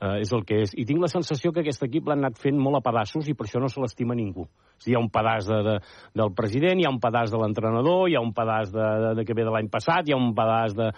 eh, 0.00 0.20
és 0.20 0.32
el 0.32 0.44
que 0.44 0.62
és. 0.62 0.74
I 0.76 0.84
tinc 0.84 1.00
la 1.00 1.10
sensació 1.10 1.52
que 1.52 1.60
aquest 1.60 1.82
equip 1.82 2.08
l'han 2.08 2.24
anat 2.24 2.38
fent 2.38 2.58
molt 2.58 2.78
a 2.78 2.84
pedaços 2.84 3.28
i 3.28 3.34
per 3.34 3.46
això 3.46 3.60
no 3.60 3.68
se 3.68 3.80
l'estima 3.80 4.14
ningú. 4.14 4.46
Sigui, 4.78 4.94
hi 4.94 4.98
ha 4.98 5.02
un 5.02 5.10
pedaç 5.14 5.46
de, 5.46 5.60
de, 5.62 5.76
del 6.18 6.32
president, 6.34 6.80
hi 6.80 6.86
ha 6.86 6.92
un 6.92 7.00
pedaç 7.00 7.30
de 7.30 7.38
l'entrenador, 7.38 8.08
hi 8.10 8.16
ha 8.18 8.22
un 8.22 8.32
pedaç 8.34 8.72
de, 8.74 8.88
de, 9.06 9.12
de 9.18 9.26
que 9.26 9.36
ve 9.38 9.46
de 9.46 9.54
l'any 9.54 9.70
passat, 9.70 10.08
hi 10.08 10.14
ha 10.14 10.18
un 10.18 10.32
pedaç 10.34 10.74
de, 10.78 10.90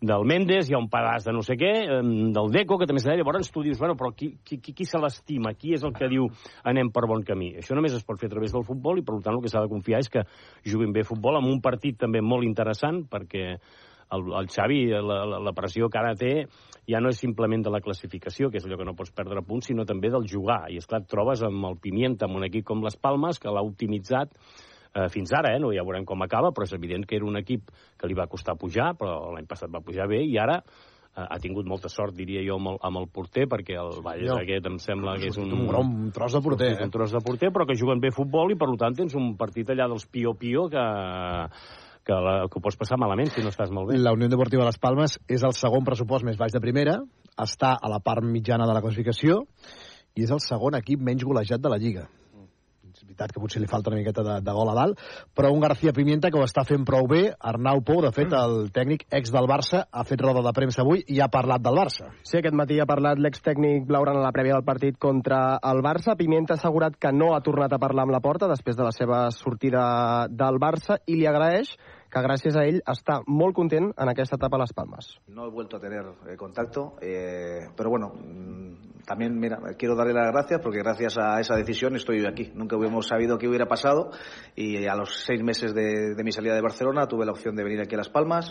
del 0.00 0.24
Mendes, 0.24 0.70
hi 0.70 0.74
ha 0.74 0.80
un 0.80 0.88
pedaç 0.88 1.26
de 1.26 1.32
no 1.36 1.42
sé 1.44 1.58
què, 1.60 1.70
del 2.32 2.54
Deco, 2.54 2.78
que 2.80 2.88
també 2.88 3.02
s'ha 3.04 3.12
dit, 3.12 3.20
llavors 3.20 3.52
tu 3.52 3.60
dius, 3.64 3.78
bueno, 3.78 3.98
però 4.00 4.14
qui, 4.16 4.30
qui, 4.44 4.56
qui, 4.64 4.86
se 4.88 4.98
l'estima? 5.00 5.52
Qui 5.52 5.74
és 5.76 5.84
el 5.84 5.92
que 5.92 6.08
diu 6.08 6.30
anem 6.64 6.88
per 6.94 7.04
bon 7.10 7.20
camí? 7.26 7.52
Això 7.60 7.76
només 7.76 7.92
es 7.96 8.06
pot 8.08 8.20
fer 8.20 8.30
a 8.30 8.32
través 8.32 8.54
del 8.56 8.64
futbol 8.64 8.98
i, 8.98 9.04
per 9.04 9.18
tant, 9.20 9.36
el 9.36 9.44
que 9.44 9.52
s'ha 9.52 9.66
de 9.66 9.72
confiar 9.72 10.00
és 10.00 10.08
que 10.08 10.24
juguin 10.64 10.96
bé 10.96 11.04
futbol 11.04 11.36
amb 11.36 11.52
un 11.52 11.60
partit 11.60 12.00
també 12.00 12.24
molt 12.24 12.48
interessant, 12.48 13.04
perquè 13.12 13.44
el, 14.16 14.32
el 14.40 14.48
Xavi, 14.50 14.80
la, 14.88 15.20
la, 15.28 15.42
la 15.50 15.54
pressió 15.56 15.90
que 15.92 16.00
ara 16.00 16.16
té 16.18 16.32
ja 16.90 16.98
no 17.04 17.12
és 17.12 17.20
simplement 17.20 17.62
de 17.62 17.70
la 17.70 17.82
classificació, 17.84 18.48
que 18.50 18.58
és 18.58 18.66
allò 18.66 18.80
que 18.80 18.88
no 18.88 18.96
pots 18.98 19.12
perdre 19.14 19.44
punts, 19.46 19.68
sinó 19.68 19.84
també 19.86 20.10
del 20.10 20.26
jugar. 20.26 20.64
I, 20.72 20.80
és 20.80 20.88
clar 20.88 21.04
et 21.04 21.12
trobes 21.12 21.44
amb 21.46 21.68
el 21.68 21.76
Pimienta, 21.82 22.26
amb 22.26 22.40
un 22.40 22.48
equip 22.48 22.66
com 22.72 22.82
les 22.82 22.96
Palmes, 22.96 23.38
que 23.38 23.52
l'ha 23.52 23.62
optimitzat 23.62 24.32
eh, 24.94 25.08
fins 25.12 25.32
ara, 25.36 25.54
eh? 25.54 25.60
no, 25.62 25.72
ja 25.74 25.84
veurem 25.86 26.06
com 26.08 26.22
acaba, 26.22 26.52
però 26.54 26.66
és 26.66 26.76
evident 26.76 27.06
que 27.06 27.18
era 27.18 27.26
un 27.28 27.38
equip 27.40 27.70
que 27.98 28.08
li 28.08 28.16
va 28.18 28.28
costar 28.30 28.58
pujar, 28.58 28.92
però 28.98 29.32
l'any 29.34 29.48
passat 29.50 29.70
va 29.72 29.82
pujar 29.84 30.08
bé, 30.10 30.22
i 30.26 30.38
ara 30.40 30.60
eh, 30.60 31.26
ha 31.26 31.38
tingut 31.42 31.68
molta 31.68 31.90
sort, 31.92 32.14
diria 32.16 32.42
jo, 32.46 32.58
amb 32.60 32.74
el, 32.74 32.80
amb 32.88 33.02
el 33.02 33.10
porter, 33.12 33.46
perquè 33.50 33.76
el 33.80 34.00
Valles 34.04 34.32
Jo. 34.32 34.38
aquest 34.40 34.70
em 34.70 34.78
sembla 34.82 35.18
que 35.20 35.30
és 35.30 35.38
un... 35.40 35.52
Un 35.60 35.68
grom, 35.70 35.92
un 36.06 36.14
tros 36.16 36.34
de 36.36 36.42
porter, 36.44 36.72
eh? 36.76 36.82
Un 36.86 36.94
tros 36.94 37.14
de 37.14 37.22
porter, 37.24 37.52
però 37.54 37.66
que 37.68 37.78
juguen 37.78 38.02
bé 38.02 38.12
futbol 38.14 38.52
i, 38.52 38.58
per 38.58 38.70
tant, 38.80 38.96
tens 38.96 39.14
un 39.18 39.34
partit 39.40 39.70
allà 39.70 39.88
dels 39.90 40.06
pio-pio 40.10 40.68
que, 40.72 40.86
que, 42.06 42.20
la, 42.26 42.36
que 42.48 42.58
ho 42.58 42.64
pots 42.64 42.78
passar 42.80 42.98
malament 43.00 43.30
si 43.34 43.44
no 43.44 43.54
estàs 43.54 43.72
molt 43.74 43.90
bé. 43.90 43.98
La 44.00 44.14
Unió 44.16 44.30
Deportiva 44.30 44.66
Las 44.66 44.80
Palmes 44.82 45.18
és 45.30 45.44
el 45.46 45.54
segon 45.58 45.86
pressupost 45.86 46.26
més 46.26 46.38
baix 46.40 46.54
de 46.54 46.62
primera, 46.62 46.98
està 47.40 47.76
a 47.78 47.90
la 47.90 48.00
part 48.04 48.26
mitjana 48.26 48.66
de 48.68 48.76
la 48.76 48.82
classificació 48.84 49.44
i 50.18 50.26
és 50.26 50.32
el 50.34 50.42
segon 50.42 50.76
equip 50.78 51.00
menys 51.00 51.24
golejat 51.24 51.62
de 51.62 51.70
la 51.72 51.78
Lliga. 51.80 52.08
Veritat 53.10 53.32
que 53.34 53.40
potser 53.42 53.58
li 53.58 53.66
falta 53.66 53.90
una 53.90 53.98
miqueta 53.98 54.22
de, 54.22 54.36
de 54.46 54.52
gol 54.54 54.68
a 54.70 54.74
dalt, 54.76 55.00
però 55.34 55.48
un 55.50 55.58
García 55.64 55.90
Pimienta 55.90 56.30
que 56.30 56.38
ho 56.38 56.44
està 56.46 56.62
fent 56.62 56.84
prou 56.86 57.08
bé. 57.10 57.32
Arnau 57.50 57.82
Pou, 57.82 57.98
de 58.04 58.12
fet, 58.14 58.30
el 58.38 58.68
tècnic 58.70 59.02
ex 59.18 59.32
del 59.34 59.48
Barça, 59.50 59.82
ha 59.90 60.04
fet 60.06 60.22
roda 60.22 60.44
de 60.46 60.52
premsa 60.54 60.84
avui 60.84 61.02
i 61.10 61.18
ha 61.18 61.26
parlat 61.32 61.64
del 61.64 61.74
Barça. 61.74 62.12
Sí, 62.22 62.38
aquest 62.38 62.54
matí 62.54 62.78
ha 62.78 62.86
parlat 62.86 63.18
l'extècnic 63.18 63.88
blaugrana 63.88 64.22
a 64.22 64.28
la 64.28 64.34
prèvia 64.36 64.54
del 64.54 64.66
partit 64.68 64.98
contra 65.02 65.58
el 65.72 65.82
Barça. 65.82 66.14
Pimienta 66.14 66.54
ha 66.54 66.62
assegurat 66.62 66.94
que 66.94 67.10
no 67.10 67.32
ha 67.34 67.42
tornat 67.42 67.74
a 67.74 67.82
parlar 67.82 68.06
amb 68.06 68.14
la 68.14 68.22
porta 68.22 68.46
després 68.50 68.78
de 68.78 68.86
la 68.86 68.94
seva 68.94 69.24
sortida 69.34 70.28
del 70.30 70.62
Barça 70.62 71.00
i 71.10 71.18
li 71.18 71.26
agraeix 71.26 71.74
que 72.10 72.22
gràcies 72.24 72.56
a 72.58 72.64
ell 72.66 72.80
està 72.90 73.20
molt 73.26 73.58
en 73.70 73.92
aquesta 74.08 74.36
etapa 74.36 74.56
a 74.56 74.60
les 74.64 74.72
Palmes. 74.74 75.12
No 75.28 75.46
he 75.46 75.50
vuelto 75.50 75.76
a 75.76 75.80
tener 75.80 76.04
eh, 76.26 76.36
contacto, 76.36 76.96
eh, 77.00 77.68
pero 77.76 77.90
bueno, 77.90 78.12
mm, 78.14 79.04
también 79.06 79.38
mira, 79.38 79.58
quiero 79.78 79.94
darle 79.94 80.12
las 80.12 80.32
gracias 80.32 80.60
porque 80.60 80.78
gracias 80.78 81.18
a 81.18 81.40
esa 81.40 81.54
decisión 81.56 81.94
estoy 81.96 82.20
hoy 82.20 82.26
aquí. 82.26 82.50
Nunca 82.54 82.76
hubiéramos 82.76 83.06
sabido 83.06 83.38
qué 83.38 83.48
hubiera 83.48 83.66
pasado 83.66 84.10
y 84.56 84.86
a 84.86 84.94
los 84.94 85.22
seis 85.24 85.42
meses 85.42 85.74
de, 85.74 86.14
mi 86.22 86.32
salida 86.32 86.54
de 86.54 86.60
Barcelona 86.60 87.06
tuve 87.06 87.24
la 87.24 87.32
opción 87.32 87.54
de 87.54 87.64
venir 87.64 87.80
aquí 87.80 87.94
a 87.94 87.98
Las 87.98 88.08
Palmas. 88.08 88.50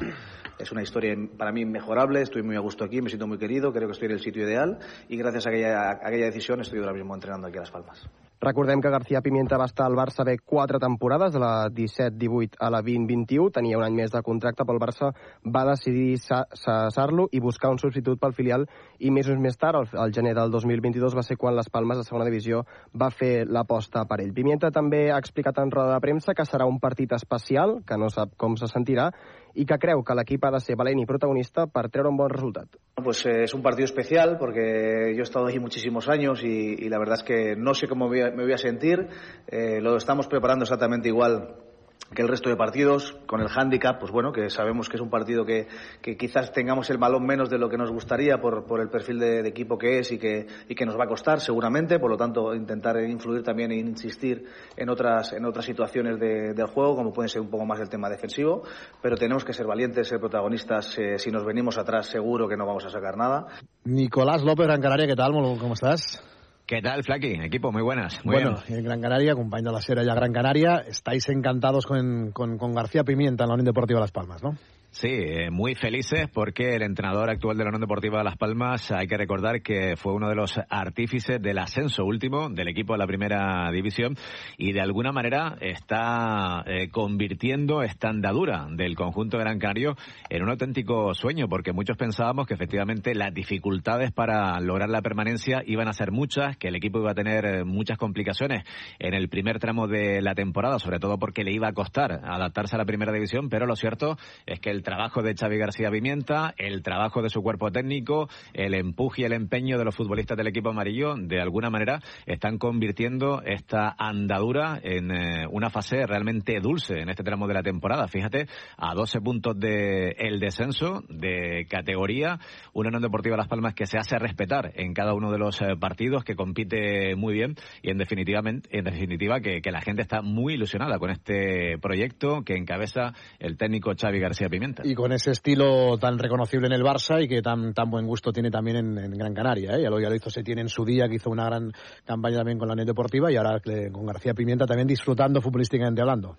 Es 0.57 0.71
una 0.71 0.81
historia 0.81 1.15
para 1.37 1.51
mí 1.51 1.61
inmejorable, 1.61 2.21
estoy 2.21 2.43
muy 2.43 2.55
a 2.55 2.59
gusto 2.59 2.83
aquí, 2.83 3.01
me 3.01 3.09
siento 3.09 3.27
muy 3.27 3.37
querido, 3.37 3.71
creo 3.71 3.87
que 3.87 3.93
estoy 3.93 4.07
en 4.07 4.13
el 4.13 4.19
sitio 4.19 4.43
ideal 4.43 4.79
y 5.07 5.17
gracias 5.17 5.47
a 5.47 5.49
aquella 5.49 6.25
decisión 6.25 6.61
estoy 6.61 6.79
ahora 6.79 6.93
mismo 6.93 7.13
entrenando 7.13 7.47
aquí 7.47 7.57
a 7.57 7.61
Las 7.61 7.71
Palmas. 7.71 8.09
Recordem 8.41 8.79
que 8.79 8.89
García 8.89 9.19
Pimienta 9.21 9.57
va 9.59 9.65
estar 9.67 9.85
al 9.85 9.97
Barça 9.99 10.23
bé 10.23 10.37
quatre 10.39 10.79
temporades, 10.79 11.33
de 11.33 11.39
la 11.39 11.67
17-18 11.75 12.55
a 12.59 12.69
la 12.71 12.79
20-21, 12.81 13.51
tenia 13.51 13.77
un 13.77 13.83
any 13.83 13.97
més 13.97 14.13
de 14.13 14.21
contracte 14.23 14.63
pel 14.63 14.79
Barça, 14.79 15.09
va 15.43 15.65
decidir 15.67 16.15
sa- 16.23 16.45
cessar-lo 16.55 17.27
i 17.35 17.41
buscar 17.43 17.69
un 17.73 17.81
substitut 17.83 18.17
pel 18.21 18.31
filial. 18.37 18.63
I 18.99 19.11
mesos 19.11 19.35
més 19.43 19.57
tard, 19.59 19.91
al 19.91 20.13
gener 20.15 20.33
del 20.37 20.51
2022, 20.51 21.17
va 21.19 21.23
ser 21.27 21.35
quan 21.35 21.57
les 21.57 21.67
Palmes 21.69 21.99
de 21.99 22.05
segona 22.07 22.29
divisió 22.29 22.63
va 22.95 23.11
fer 23.11 23.43
l'aposta 23.45 24.05
per 24.07 24.21
ell. 24.23 24.31
Pimienta 24.33 24.71
també 24.71 25.09
ha 25.11 25.19
explicat 25.19 25.59
en 25.59 25.71
roda 25.75 25.97
de 25.97 25.99
premsa 25.99 26.33
que 26.33 26.47
serà 26.47 26.65
un 26.65 26.79
partit 26.79 27.11
especial, 27.11 27.81
que 27.85 27.97
no 27.99 28.07
sap 28.09 28.37
com 28.37 28.55
se 28.55 28.71
sentirà, 28.71 29.11
i 29.55 29.65
que 29.65 29.79
creu 29.79 30.03
que 30.03 30.15
l'equip 30.17 30.45
ha 30.45 30.51
de 30.55 30.61
ser 30.63 30.77
valent 30.79 30.99
i 31.01 31.07
protagonista 31.09 31.67
per 31.67 31.87
treure 31.89 32.11
un 32.11 32.17
bon 32.17 32.29
resultat. 32.29 32.67
Pues 33.03 33.25
eh, 33.25 33.43
es 33.43 33.53
un 33.53 33.61
partido 33.61 33.85
especial 33.85 34.37
porque 34.37 35.13
yo 35.15 35.21
he 35.21 35.27
estado 35.27 35.47
allí 35.47 35.59
muchísimos 35.59 36.09
años 36.09 36.43
y, 36.43 36.75
y 36.77 36.89
la 36.89 36.99
verdad 36.99 37.17
es 37.19 37.23
que 37.23 37.55
no 37.55 37.73
sé 37.73 37.87
cómo 37.87 38.09
me 38.09 38.21
voy 38.21 38.35
me 38.35 38.43
voy 38.43 38.53
a 38.53 38.57
sentir. 38.57 39.07
Eh, 39.47 39.79
lo 39.81 39.95
estamos 39.97 40.27
preparando 40.27 40.63
exactamente 40.63 41.07
igual 41.09 41.68
que 42.13 42.21
el 42.23 42.27
resto 42.27 42.49
de 42.49 42.55
partidos, 42.55 43.15
con 43.27 43.39
el 43.41 43.47
hándicap, 43.49 43.99
pues 43.99 44.11
bueno, 44.11 44.31
que 44.31 44.49
sabemos 44.49 44.89
que 44.89 44.95
es 44.97 45.01
un 45.01 45.09
partido 45.09 45.45
que, 45.45 45.67
que 46.01 46.17
quizás 46.17 46.51
tengamos 46.51 46.89
el 46.89 46.97
balón 46.97 47.25
menos 47.25 47.49
de 47.49 47.59
lo 47.59 47.69
que 47.69 47.77
nos 47.77 47.91
gustaría 47.91 48.39
por, 48.41 48.65
por 48.65 48.79
el 48.81 48.89
perfil 48.89 49.19
de, 49.19 49.47
equipo 49.47 49.77
que 49.77 49.99
es 49.99 50.11
y 50.11 50.17
que, 50.17 50.47
y 50.67 50.75
que 50.75 50.85
nos 50.85 50.97
va 50.99 51.03
a 51.03 51.07
costar 51.07 51.39
seguramente, 51.39 51.99
por 51.99 52.09
lo 52.09 52.17
tanto 52.17 52.53
intentar 52.55 52.99
influir 53.03 53.43
también 53.43 53.71
e 53.71 53.77
insistir 53.77 54.45
en 54.75 54.89
otras, 54.89 55.33
en 55.33 55.45
otras 55.45 55.65
situaciones 55.65 56.19
de- 56.19 56.53
del 56.53 56.67
juego, 56.67 56.95
como 56.95 57.13
puede 57.13 57.29
ser 57.29 57.41
un 57.41 57.49
poco 57.49 57.65
más 57.65 57.79
el 57.79 57.89
tema 57.89 58.09
defensivo, 58.09 58.63
pero 59.01 59.15
tenemos 59.15 59.45
que 59.45 59.53
ser 59.53 59.67
valientes, 59.67 60.07
ser 60.07 60.19
protagonistas, 60.19 60.97
eh, 60.97 61.19
si 61.19 61.29
nos 61.31 61.45
venimos 61.45 61.77
atrás 61.77 62.07
seguro 62.07 62.47
que 62.47 62.57
no 62.57 62.65
vamos 62.65 62.85
a 62.85 62.89
sacar 62.89 63.17
nada. 63.17 63.47
Nicolás 63.85 64.43
López, 64.43 64.65
Gran 64.67 64.81
Canaria, 64.81 65.07
¿qué 65.07 65.15
tal? 65.15 65.31
¿Cómo 65.31 65.73
estás? 65.73 66.23
¿Qué 66.69 66.83
tal, 66.83 67.03
Flaki? 67.03 67.29
Equipo, 67.41 67.71
muy 67.71 67.81
buenas. 67.81 68.23
Muy 68.23 68.35
bueno, 68.35 68.61
bien. 68.67 68.77
en 68.77 68.85
Gran 68.85 69.01
Canaria, 69.01 69.33
compañero 69.33 69.71
de 69.71 69.77
la 69.77 69.81
serie 69.81 70.05
ya 70.05 70.13
Gran 70.13 70.31
Canaria, 70.31 70.83
estáis 70.87 71.27
encantados 71.29 71.87
con, 71.87 72.29
con, 72.31 72.59
con 72.59 72.75
García 72.75 73.03
Pimienta 73.03 73.45
en 73.45 73.47
la 73.47 73.55
Unión 73.55 73.65
Deportiva 73.65 73.99
Las 73.99 74.11
Palmas, 74.11 74.43
¿no? 74.43 74.51
Sí, 74.91 75.07
eh, 75.07 75.51
muy 75.51 75.75
felices 75.75 76.27
porque 76.33 76.75
el 76.75 76.81
entrenador 76.81 77.29
actual 77.29 77.55
de 77.55 77.63
la 77.63 77.69
Unión 77.69 77.81
Deportiva 77.81 78.17
de 78.17 78.23
Las 78.23 78.37
Palmas, 78.37 78.91
hay 78.91 79.05
que 79.05 79.17
recordar 79.17 79.61
que 79.61 79.95
fue 79.95 80.13
uno 80.13 80.27
de 80.27 80.33
los 80.33 80.59
artífices 80.67 81.39
del 81.39 81.59
ascenso 81.59 82.05
último 82.05 82.49
del 82.49 82.69
equipo 82.69 82.93
de 82.93 82.99
la 82.99 83.05
primera 83.05 83.69
división 83.71 84.17
y 84.57 84.71
de 84.73 84.81
alguna 84.81 85.11
manera 85.11 85.55
está 85.61 86.63
eh, 86.65 86.89
convirtiendo 86.89 87.83
esta 87.83 88.09
andadura 88.09 88.65
del 88.71 88.95
conjunto 88.95 89.37
Gran 89.37 89.59
Canario 89.59 89.95
en 90.27 90.41
un 90.41 90.49
auténtico 90.49 91.13
sueño 91.13 91.47
porque 91.47 91.71
muchos 91.71 91.95
pensábamos 91.95 92.47
que 92.47 92.55
efectivamente 92.55 93.13
las 93.13 93.31
dificultades 93.31 94.11
para 94.11 94.59
lograr 94.59 94.89
la 94.89 95.03
permanencia 95.03 95.61
iban 95.67 95.87
a 95.87 95.93
ser 95.93 96.11
muchas, 96.11 96.57
que 96.57 96.69
el 96.69 96.75
equipo 96.75 96.97
iba 96.97 97.11
a 97.11 97.15
tener 97.15 97.45
eh, 97.45 97.63
muchas 97.63 97.99
complicaciones 97.99 98.63
en 98.97 99.13
el 99.13 99.29
primer 99.29 99.59
tramo 99.59 99.87
de 99.87 100.23
la 100.23 100.33
temporada, 100.33 100.79
sobre 100.79 100.97
todo 100.97 101.19
porque 101.19 101.43
le 101.43 101.51
iba 101.51 101.67
a 101.67 101.73
costar 101.73 102.21
adaptarse 102.23 102.75
a 102.75 102.79
la 102.79 102.85
primera 102.85 103.13
división, 103.13 103.49
pero 103.49 103.67
lo 103.67 103.75
cierto 103.75 104.17
es 104.47 104.59
que 104.59 104.71
el 104.71 104.78
trabajo 104.83 105.21
de 105.21 105.35
Xavi 105.35 105.57
García 105.57 105.89
Pimienta, 105.91 106.53
el 106.57 106.81
trabajo 106.81 107.21
de 107.21 107.29
su 107.29 107.41
cuerpo 107.41 107.71
técnico, 107.71 108.29
el 108.53 108.73
empuje 108.73 109.21
y 109.21 109.25
el 109.25 109.33
empeño 109.33 109.77
de 109.77 109.85
los 109.85 109.95
futbolistas 109.95 110.37
del 110.37 110.47
equipo 110.47 110.69
amarillo, 110.69 111.15
de 111.17 111.41
alguna 111.41 111.69
manera 111.69 112.01
están 112.25 112.57
convirtiendo 112.57 113.41
esta 113.43 113.95
andadura 113.97 114.79
en 114.81 115.11
eh, 115.11 115.47
una 115.49 115.69
fase 115.69 116.05
realmente 116.05 116.59
dulce 116.59 116.99
en 116.99 117.09
este 117.09 117.23
tramo 117.23 117.47
de 117.47 117.53
la 117.53 117.63
temporada. 117.63 118.07
Fíjate, 118.07 118.47
a 118.77 118.93
12 118.93 119.21
puntos 119.21 119.59
de 119.59 120.15
el 120.17 120.39
descenso 120.39 121.03
de 121.09 121.65
categoría, 121.69 122.39
una 122.73 122.89
Unión 122.89 123.01
Deportiva 123.01 123.37
Las 123.37 123.47
Palmas 123.47 123.73
que 123.73 123.85
se 123.85 123.97
hace 123.97 124.17
respetar 124.17 124.71
en 124.75 124.93
cada 124.93 125.13
uno 125.13 125.31
de 125.31 125.37
los 125.37 125.61
eh, 125.61 125.75
partidos, 125.79 126.23
que 126.23 126.35
compite 126.35 127.15
muy 127.15 127.33
bien 127.33 127.55
y 127.81 127.91
en 127.91 127.97
definitiva, 127.97 128.41
en 128.43 128.83
definitiva 128.83 129.39
que, 129.41 129.61
que 129.61 129.71
la 129.71 129.81
gente 129.81 130.01
está 130.01 130.21
muy 130.21 130.53
ilusionada 130.53 130.99
con 130.99 131.09
este 131.09 131.77
proyecto 131.79 132.43
que 132.43 132.55
encabeza 132.55 133.13
el 133.39 133.57
técnico 133.57 133.91
Xavi 133.99 134.19
García 134.19 134.49
Pimienta. 134.49 134.68
Y 134.83 134.95
con 134.95 135.11
ese 135.11 135.31
estilo 135.31 135.97
tan 135.97 136.17
reconocible 136.17 136.67
en 136.67 136.73
el 136.73 136.83
Barça 136.83 137.23
y 137.23 137.27
que 137.27 137.41
tan, 137.41 137.73
tan 137.73 137.89
buen 137.89 138.05
gusto 138.05 138.31
tiene 138.31 138.51
también 138.51 138.97
en, 138.97 139.11
Gran 139.11 139.33
Canaria. 139.33 139.75
¿eh? 139.75 139.83
Ya, 139.83 139.89
lo, 139.89 139.99
ya 139.99 140.09
lo 140.09 140.15
hizo 140.15 140.29
Setién 140.29 140.59
en 140.59 140.69
su 140.69 140.85
día, 140.85 141.07
que 141.07 141.15
hizo 141.15 141.29
una 141.29 141.45
gran 141.45 141.71
campaña 142.05 142.37
también 142.37 142.57
con 142.57 142.67
la 142.67 142.73
Unión 142.73 142.87
Deportiva 142.87 143.31
y 143.31 143.35
ahora 143.35 143.59
con 143.91 144.05
García 144.05 144.33
Pimienta 144.33 144.65
también 144.65 144.87
disfrutando 144.87 145.41
futbolísticamente 145.41 146.01
hablando. 146.01 146.37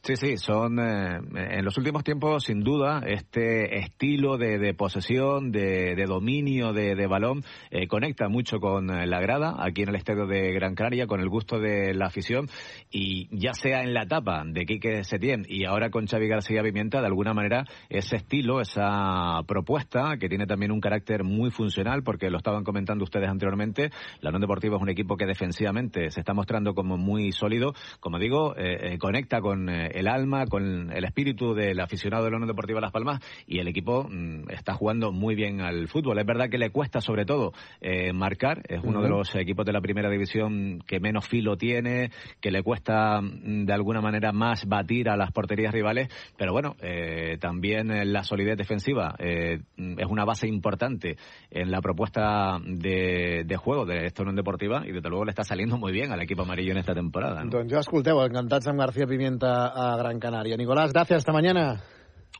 Sí, 0.00 0.14
sí, 0.16 0.36
son 0.36 0.78
eh, 0.78 1.18
en 1.34 1.64
los 1.64 1.76
últimos 1.76 2.04
tiempos, 2.04 2.44
sin 2.44 2.60
duda, 2.60 3.02
este 3.04 3.78
estilo 3.80 4.38
de, 4.38 4.58
de 4.58 4.72
posesión, 4.72 5.50
de, 5.50 5.96
de 5.96 6.04
dominio 6.06 6.72
de, 6.72 7.06
balón, 7.06 7.42
eh, 7.70 7.88
conecta 7.88 8.28
mucho 8.28 8.58
con 8.60 8.90
eh, 8.90 9.06
la 9.06 9.20
grada, 9.20 9.56
aquí 9.58 9.82
en 9.82 9.90
el 9.90 9.96
estadio 9.96 10.26
de 10.26 10.52
Gran 10.52 10.76
Canaria, 10.76 11.06
con 11.06 11.20
el 11.20 11.28
gusto 11.28 11.58
de 11.58 11.94
la 11.94 12.06
afición, 12.06 12.48
y 12.90 13.28
ya 13.36 13.52
sea 13.54 13.82
en 13.82 13.92
la 13.92 14.04
etapa 14.04 14.44
de 14.46 14.64
Quique 14.64 15.02
Setién 15.04 15.44
y 15.46 15.64
ahora 15.64 15.90
con 15.90 16.06
Xavi 16.06 16.28
García 16.28 16.62
Pimienta, 16.62 17.00
de 17.00 17.06
alguna 17.06 17.34
manera, 17.34 17.64
ese 17.90 18.16
estilo, 18.16 18.60
esa 18.60 19.42
propuesta, 19.46 20.16
que 20.18 20.28
tiene 20.28 20.46
también 20.46 20.70
un 20.70 20.80
carácter 20.80 21.24
muy 21.24 21.50
funcional, 21.50 22.02
porque 22.02 22.30
lo 22.30 22.38
estaban 22.38 22.64
comentando 22.64 23.04
ustedes 23.04 23.28
anteriormente, 23.28 23.90
la 24.20 24.30
Unión 24.30 24.42
Deportiva 24.42 24.76
es 24.76 24.82
un 24.82 24.90
equipo 24.90 25.16
que 25.16 25.26
defensivamente 25.26 26.10
se 26.10 26.20
está 26.20 26.32
mostrando 26.34 26.74
como 26.74 26.96
muy 26.96 27.32
sólido, 27.32 27.74
como 28.00 28.18
digo, 28.18 28.56
eh, 28.56 28.94
eh, 28.94 28.98
conecta 28.98 29.40
con 29.40 29.68
eh, 29.68 29.87
el 29.94 30.08
alma, 30.08 30.46
con 30.46 30.90
el 30.92 31.04
espíritu 31.04 31.54
del 31.54 31.80
aficionado 31.80 32.24
de 32.24 32.30
la 32.30 32.36
Unión 32.36 32.48
Deportiva 32.48 32.80
Las 32.80 32.92
Palmas 32.92 33.20
y 33.46 33.58
el 33.58 33.68
equipo 33.68 34.08
mm, 34.08 34.50
está 34.50 34.74
jugando 34.74 35.12
muy 35.12 35.34
bien 35.34 35.60
al 35.60 35.88
fútbol. 35.88 36.18
Es 36.18 36.26
verdad 36.26 36.48
que 36.48 36.58
le 36.58 36.70
cuesta 36.70 37.00
sobre 37.00 37.24
todo 37.24 37.52
eh, 37.80 38.12
marcar, 38.12 38.62
es 38.68 38.80
uno 38.82 39.02
de 39.02 39.08
los 39.08 39.34
equipos 39.34 39.66
de 39.66 39.72
la 39.72 39.80
primera 39.80 40.10
división 40.10 40.82
que 40.86 41.00
menos 41.00 41.26
filo 41.26 41.56
tiene, 41.56 42.10
que 42.40 42.50
le 42.50 42.62
cuesta 42.62 43.20
mm, 43.20 43.64
de 43.64 43.72
alguna 43.72 44.00
manera 44.00 44.32
más 44.32 44.66
batir 44.66 45.08
a 45.08 45.16
las 45.16 45.32
porterías 45.32 45.72
rivales, 45.72 46.08
pero 46.36 46.52
bueno, 46.52 46.76
eh, 46.80 47.38
también 47.40 48.12
la 48.12 48.24
solidez 48.24 48.56
defensiva 48.56 49.14
eh, 49.18 49.60
es 49.76 50.06
una 50.08 50.24
base 50.24 50.48
importante 50.48 51.16
en 51.50 51.70
la 51.70 51.80
propuesta 51.80 52.58
de, 52.64 53.44
de 53.44 53.56
juego 53.56 53.86
de 53.86 54.06
esta 54.06 54.22
Unión 54.22 54.36
Deportiva 54.36 54.82
y 54.86 54.92
desde 54.92 55.08
luego 55.08 55.24
le 55.24 55.30
está 55.30 55.44
saliendo 55.44 55.76
muy 55.78 55.92
bien 55.92 56.12
al 56.12 56.20
equipo 56.22 56.42
amarillo 56.42 56.72
en 56.72 56.78
esta 56.78 56.94
temporada. 56.94 57.44
¿no? 57.44 57.50
Doncs 57.50 57.72
ja 57.72 57.82
escolteu, 57.82 58.20
encantats 58.22 58.68
amb 58.70 58.80
García 58.82 59.06
Pimienta 59.08 59.50
a 59.78 59.96
Gran 59.96 60.18
Canaria. 60.18 60.56
Nicolás, 60.56 60.92
gracias, 60.92 61.18
hasta 61.18 61.32
mañana. 61.32 61.80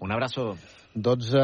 Un 0.01 0.13
abrazo. 0.13 0.57
12 0.95 1.39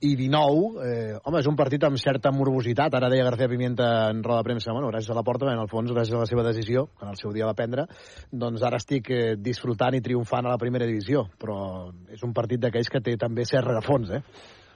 i 0.00 0.16
19. 0.16 0.80
Eh, 0.80 1.18
home, 1.22 1.40
és 1.42 1.48
un 1.50 1.56
partit 1.58 1.82
amb 1.84 2.00
certa 2.00 2.32
morbositat. 2.32 2.94
Ara 2.96 3.10
deia 3.12 3.26
García 3.26 3.50
Pimienta 3.50 4.08
en 4.08 4.22
roda 4.24 4.40
de 4.40 4.48
premsa, 4.48 4.72
bueno, 4.72 4.88
gràcies 4.88 5.12
a 5.12 5.18
la 5.18 5.24
porta, 5.26 5.50
en 5.52 5.60
el 5.60 5.68
fons, 5.68 5.92
gràcies 5.92 6.16
a 6.16 6.22
la 6.22 6.30
seva 6.30 6.46
decisió, 6.46 6.86
que 6.96 7.04
en 7.04 7.12
el 7.12 7.20
seu 7.20 7.34
dia 7.34 7.44
va 7.44 7.56
prendre, 7.58 7.84
doncs 8.32 8.64
ara 8.64 8.80
estic 8.80 9.10
eh, 9.10 9.22
disfrutant 9.36 9.98
i 9.98 10.00
triomfant 10.00 10.46
a 10.46 10.54
la 10.54 10.60
primera 10.60 10.88
divisió. 10.88 11.26
Però 11.38 11.90
és 12.08 12.24
un 12.24 12.32
partit 12.32 12.62
d'aquells 12.62 12.88
que 12.88 13.02
té 13.04 13.18
també 13.20 13.44
cert 13.44 13.68
rerefons, 13.68 14.14
eh? 14.16 14.22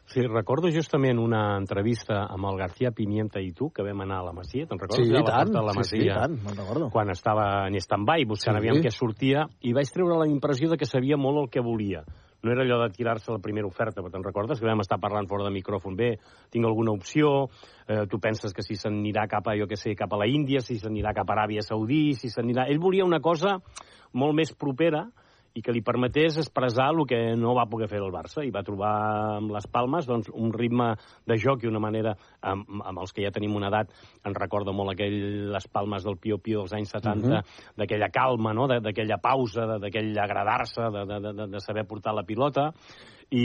Sí, 0.09 0.23
recordo 0.25 0.71
justament 0.73 1.19
una 1.21 1.59
entrevista 1.59 2.23
amb 2.33 2.49
el 2.49 2.57
García 2.57 2.95
Pimienta 2.97 3.43
i 3.45 3.51
tu, 3.53 3.69
que 3.69 3.85
vam 3.85 4.01
anar 4.07 4.23
a 4.23 4.29
la 4.31 4.33
Masia, 4.33 4.65
te'n 4.65 4.81
recordes? 4.81 5.05
Sí, 5.05 5.13
i 5.13 5.25
tant, 5.27 5.51
la 5.53 5.75
sí, 5.75 5.81
Masia, 5.83 5.91
sí, 5.91 6.07
i 6.07 6.15
tant, 6.17 6.39
me'n 6.47 6.57
recordo. 6.57 6.89
Quan 6.95 7.13
estava 7.13 7.45
en 7.69 7.77
stand-by, 7.77 8.25
buscant 8.25 8.57
Sí. 8.57 8.63
sí. 8.63 8.69
aviam 8.71 8.81
què 8.85 8.93
sortia, 8.95 9.45
i 9.61 9.75
vaig 9.77 9.93
treure 9.93 10.17
la 10.17 10.27
impressió 10.31 10.71
de 10.71 10.79
que 10.81 10.89
sabia 10.89 11.21
molt 11.21 11.43
el 11.43 11.51
que 11.53 11.61
volia. 11.61 12.07
No 12.41 12.53
era 12.53 12.63
allò 12.63 12.79
de 12.85 12.95
tirar-se 12.95 13.33
la 13.35 13.43
primera 13.43 13.67
oferta, 13.67 14.01
però 14.01 14.15
te'n 14.15 14.25
recordes 14.25 14.61
que 14.61 14.67
vam 14.67 14.81
estar 14.81 14.97
parlant 15.03 15.29
fora 15.29 15.45
de 15.45 15.51
micròfon? 15.51 15.97
Bé, 15.99 16.15
tinc 16.49 16.65
alguna 16.65 16.93
opció, 16.93 17.51
eh, 17.87 18.07
tu 18.09 18.19
penses 18.19 18.55
que 18.55 18.63
si 18.63 18.77
s'anirà 18.79 19.27
cap 19.29 19.47
a, 19.49 19.57
jo 19.59 19.67
què 19.67 19.77
sé, 19.77 19.95
cap 19.99 20.13
a 20.15 20.17
la 20.17 20.27
Índia, 20.31 20.61
si 20.61 20.79
s'anirà 20.79 21.13
cap 21.13 21.29
a 21.29 21.35
Aràbia 21.35 21.61
Saudí, 21.61 22.15
si 22.15 22.31
s'anirà... 22.31 22.65
Ell 22.71 22.79
volia 22.79 23.05
una 23.05 23.21
cosa 23.21 23.59
molt 24.15 24.35
més 24.39 24.55
propera, 24.55 25.11
i 25.57 25.63
que 25.65 25.73
li 25.73 25.83
permetés 25.83 26.37
expressar 26.39 26.91
el 26.93 27.05
que 27.09 27.19
no 27.37 27.55
va 27.57 27.67
poder 27.71 27.89
fer 27.91 28.01
el 28.03 28.13
Barça 28.15 28.45
i 28.47 28.53
va 28.55 28.63
trobar 28.67 28.93
amb 29.39 29.53
les 29.55 29.67
Palmes 29.73 30.07
doncs, 30.07 30.29
un 30.35 30.53
ritme 30.53 30.93
de 31.27 31.39
joc 31.41 31.65
i 31.65 31.71
una 31.71 31.81
manera 31.83 32.15
amb, 32.43 32.67
amb 32.85 33.03
els 33.03 33.13
que 33.13 33.25
ja 33.25 33.33
tenim 33.35 33.57
una 33.57 33.71
edat 33.73 33.93
ens 34.25 34.39
recorda 34.39 34.73
molt 34.73 34.93
aquell 34.95 35.19
les 35.53 35.69
Palmes 35.73 36.05
del 36.05 36.19
Pio 36.19 36.39
Pio 36.39 36.65
dels 36.65 36.77
anys 36.79 36.91
70 36.95 37.29
Mhm. 37.29 37.43
d'aquella 37.77 38.11
calma, 38.11 38.53
no? 38.55 38.67
D'aquella 38.69 39.19
pausa 39.19 39.79
d'aquell 39.79 40.17
agradar-se 40.19 40.91
de, 40.91 41.05
de, 41.07 41.33
de, 41.33 41.47
de 41.47 41.61
saber 41.61 41.87
portar 41.87 42.15
la 42.15 42.23
pilota 42.25 42.73
i, 43.31 43.45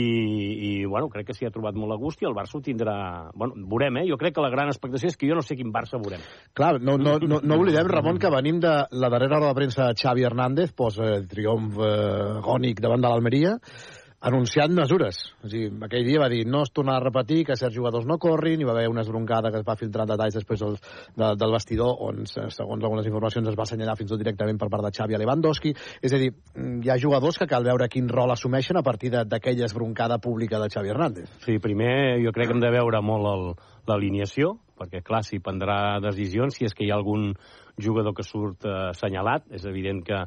i 0.80 0.84
bueno, 0.86 1.10
crec 1.12 1.26
que 1.28 1.34
s'hi 1.36 1.44
ha 1.44 1.52
trobat 1.52 1.76
molt 1.76 1.92
a 1.92 1.98
gust 2.00 2.22
i 2.22 2.28
el 2.28 2.36
Barça 2.36 2.56
ho 2.56 2.62
tindrà... 2.64 2.94
Bueno, 3.36 3.58
veurem, 3.68 3.98
eh? 4.00 4.06
Jo 4.08 4.16
crec 4.20 4.36
que 4.36 4.44
la 4.44 4.52
gran 4.52 4.70
expectació 4.72 5.10
és 5.12 5.18
que 5.20 5.28
jo 5.28 5.36
no 5.36 5.44
sé 5.44 5.58
quin 5.58 5.74
Barça 5.74 6.00
veurem. 6.00 6.24
Clar, 6.56 6.78
no, 6.80 6.96
no, 7.00 7.18
no, 7.20 7.42
no 7.44 7.58
oblidem, 7.60 7.90
Ramon, 7.92 8.20
que 8.22 8.32
venim 8.32 8.62
de 8.64 8.72
la 8.96 9.12
darrera 9.12 9.42
roda 9.42 9.52
de 9.52 9.60
premsa 9.60 9.90
de 9.90 10.00
Xavi 10.00 10.24
Hernández, 10.24 10.72
posa 10.72 11.10
el 11.18 11.28
triomf 11.28 11.76
eh, 11.76 12.40
gònic 12.46 12.80
davant 12.84 13.04
de 13.04 13.12
l'Almeria, 13.12 13.58
anunciant 14.24 14.72
mesures. 14.72 15.18
O 15.44 15.48
sigui, 15.52 15.68
aquell 15.84 16.06
dia 16.06 16.20
va 16.22 16.30
dir 16.32 16.44
no 16.48 16.62
es 16.64 16.70
tornarà 16.72 17.02
a 17.02 17.04
repetir 17.04 17.42
que 17.44 17.56
certs 17.60 17.76
jugadors 17.76 18.06
no 18.08 18.16
corrin, 18.22 18.62
hi 18.62 18.64
va 18.68 18.72
haver 18.72 18.86
una 18.88 19.02
esbroncada 19.04 19.50
que 19.52 19.60
es 19.60 19.66
va 19.66 19.76
filtrar 19.76 20.06
detalls 20.08 20.38
després 20.38 20.62
del, 20.64 20.78
de, 21.14 21.28
del 21.40 21.52
vestidor 21.52 22.00
on, 22.08 22.24
se- 22.30 22.46
segons 22.56 22.82
algunes 22.84 23.06
informacions, 23.10 23.50
es 23.52 23.58
va 23.58 23.66
assenyalar 23.68 23.96
fins 24.00 24.08
i 24.08 24.14
tot 24.14 24.22
directament 24.24 24.58
per 24.60 24.70
part 24.72 24.86
de 24.88 24.92
Xavi 24.96 25.18
a 25.18 25.20
Lewandowski. 25.20 25.74
És 26.00 26.16
a 26.16 26.20
dir, 26.22 26.30
hi 26.56 26.90
ha 26.90 26.98
jugadors 27.02 27.36
que 27.40 27.48
cal 27.50 27.66
veure 27.68 27.88
quin 27.92 28.08
rol 28.08 28.32
assumeixen 28.32 28.80
a 28.80 28.84
partir 28.86 29.12
d'aquella 29.12 29.68
esbroncada 29.68 30.18
pública 30.24 30.58
de 30.62 30.70
Xavi 30.72 30.94
Hernández. 30.94 31.28
Sí, 31.44 31.58
primer 31.60 32.22
jo 32.24 32.32
crec 32.32 32.48
que 32.48 32.56
hem 32.56 32.64
de 32.64 32.72
veure 32.72 33.02
molt 33.04 33.60
l'alineació, 33.88 34.54
perquè 34.80 35.04
clar, 35.04 35.20
si 35.22 35.38
prendrà 35.44 36.00
decisions, 36.02 36.56
si 36.56 36.64
és 36.64 36.72
que 36.74 36.86
hi 36.86 36.90
ha 36.90 36.96
algun 36.96 37.34
jugador 37.76 38.14
que 38.16 38.24
surt 38.24 38.64
eh, 38.64 38.72
assenyalat, 38.94 39.44
és 39.52 39.64
evident 39.68 40.00
que 40.06 40.24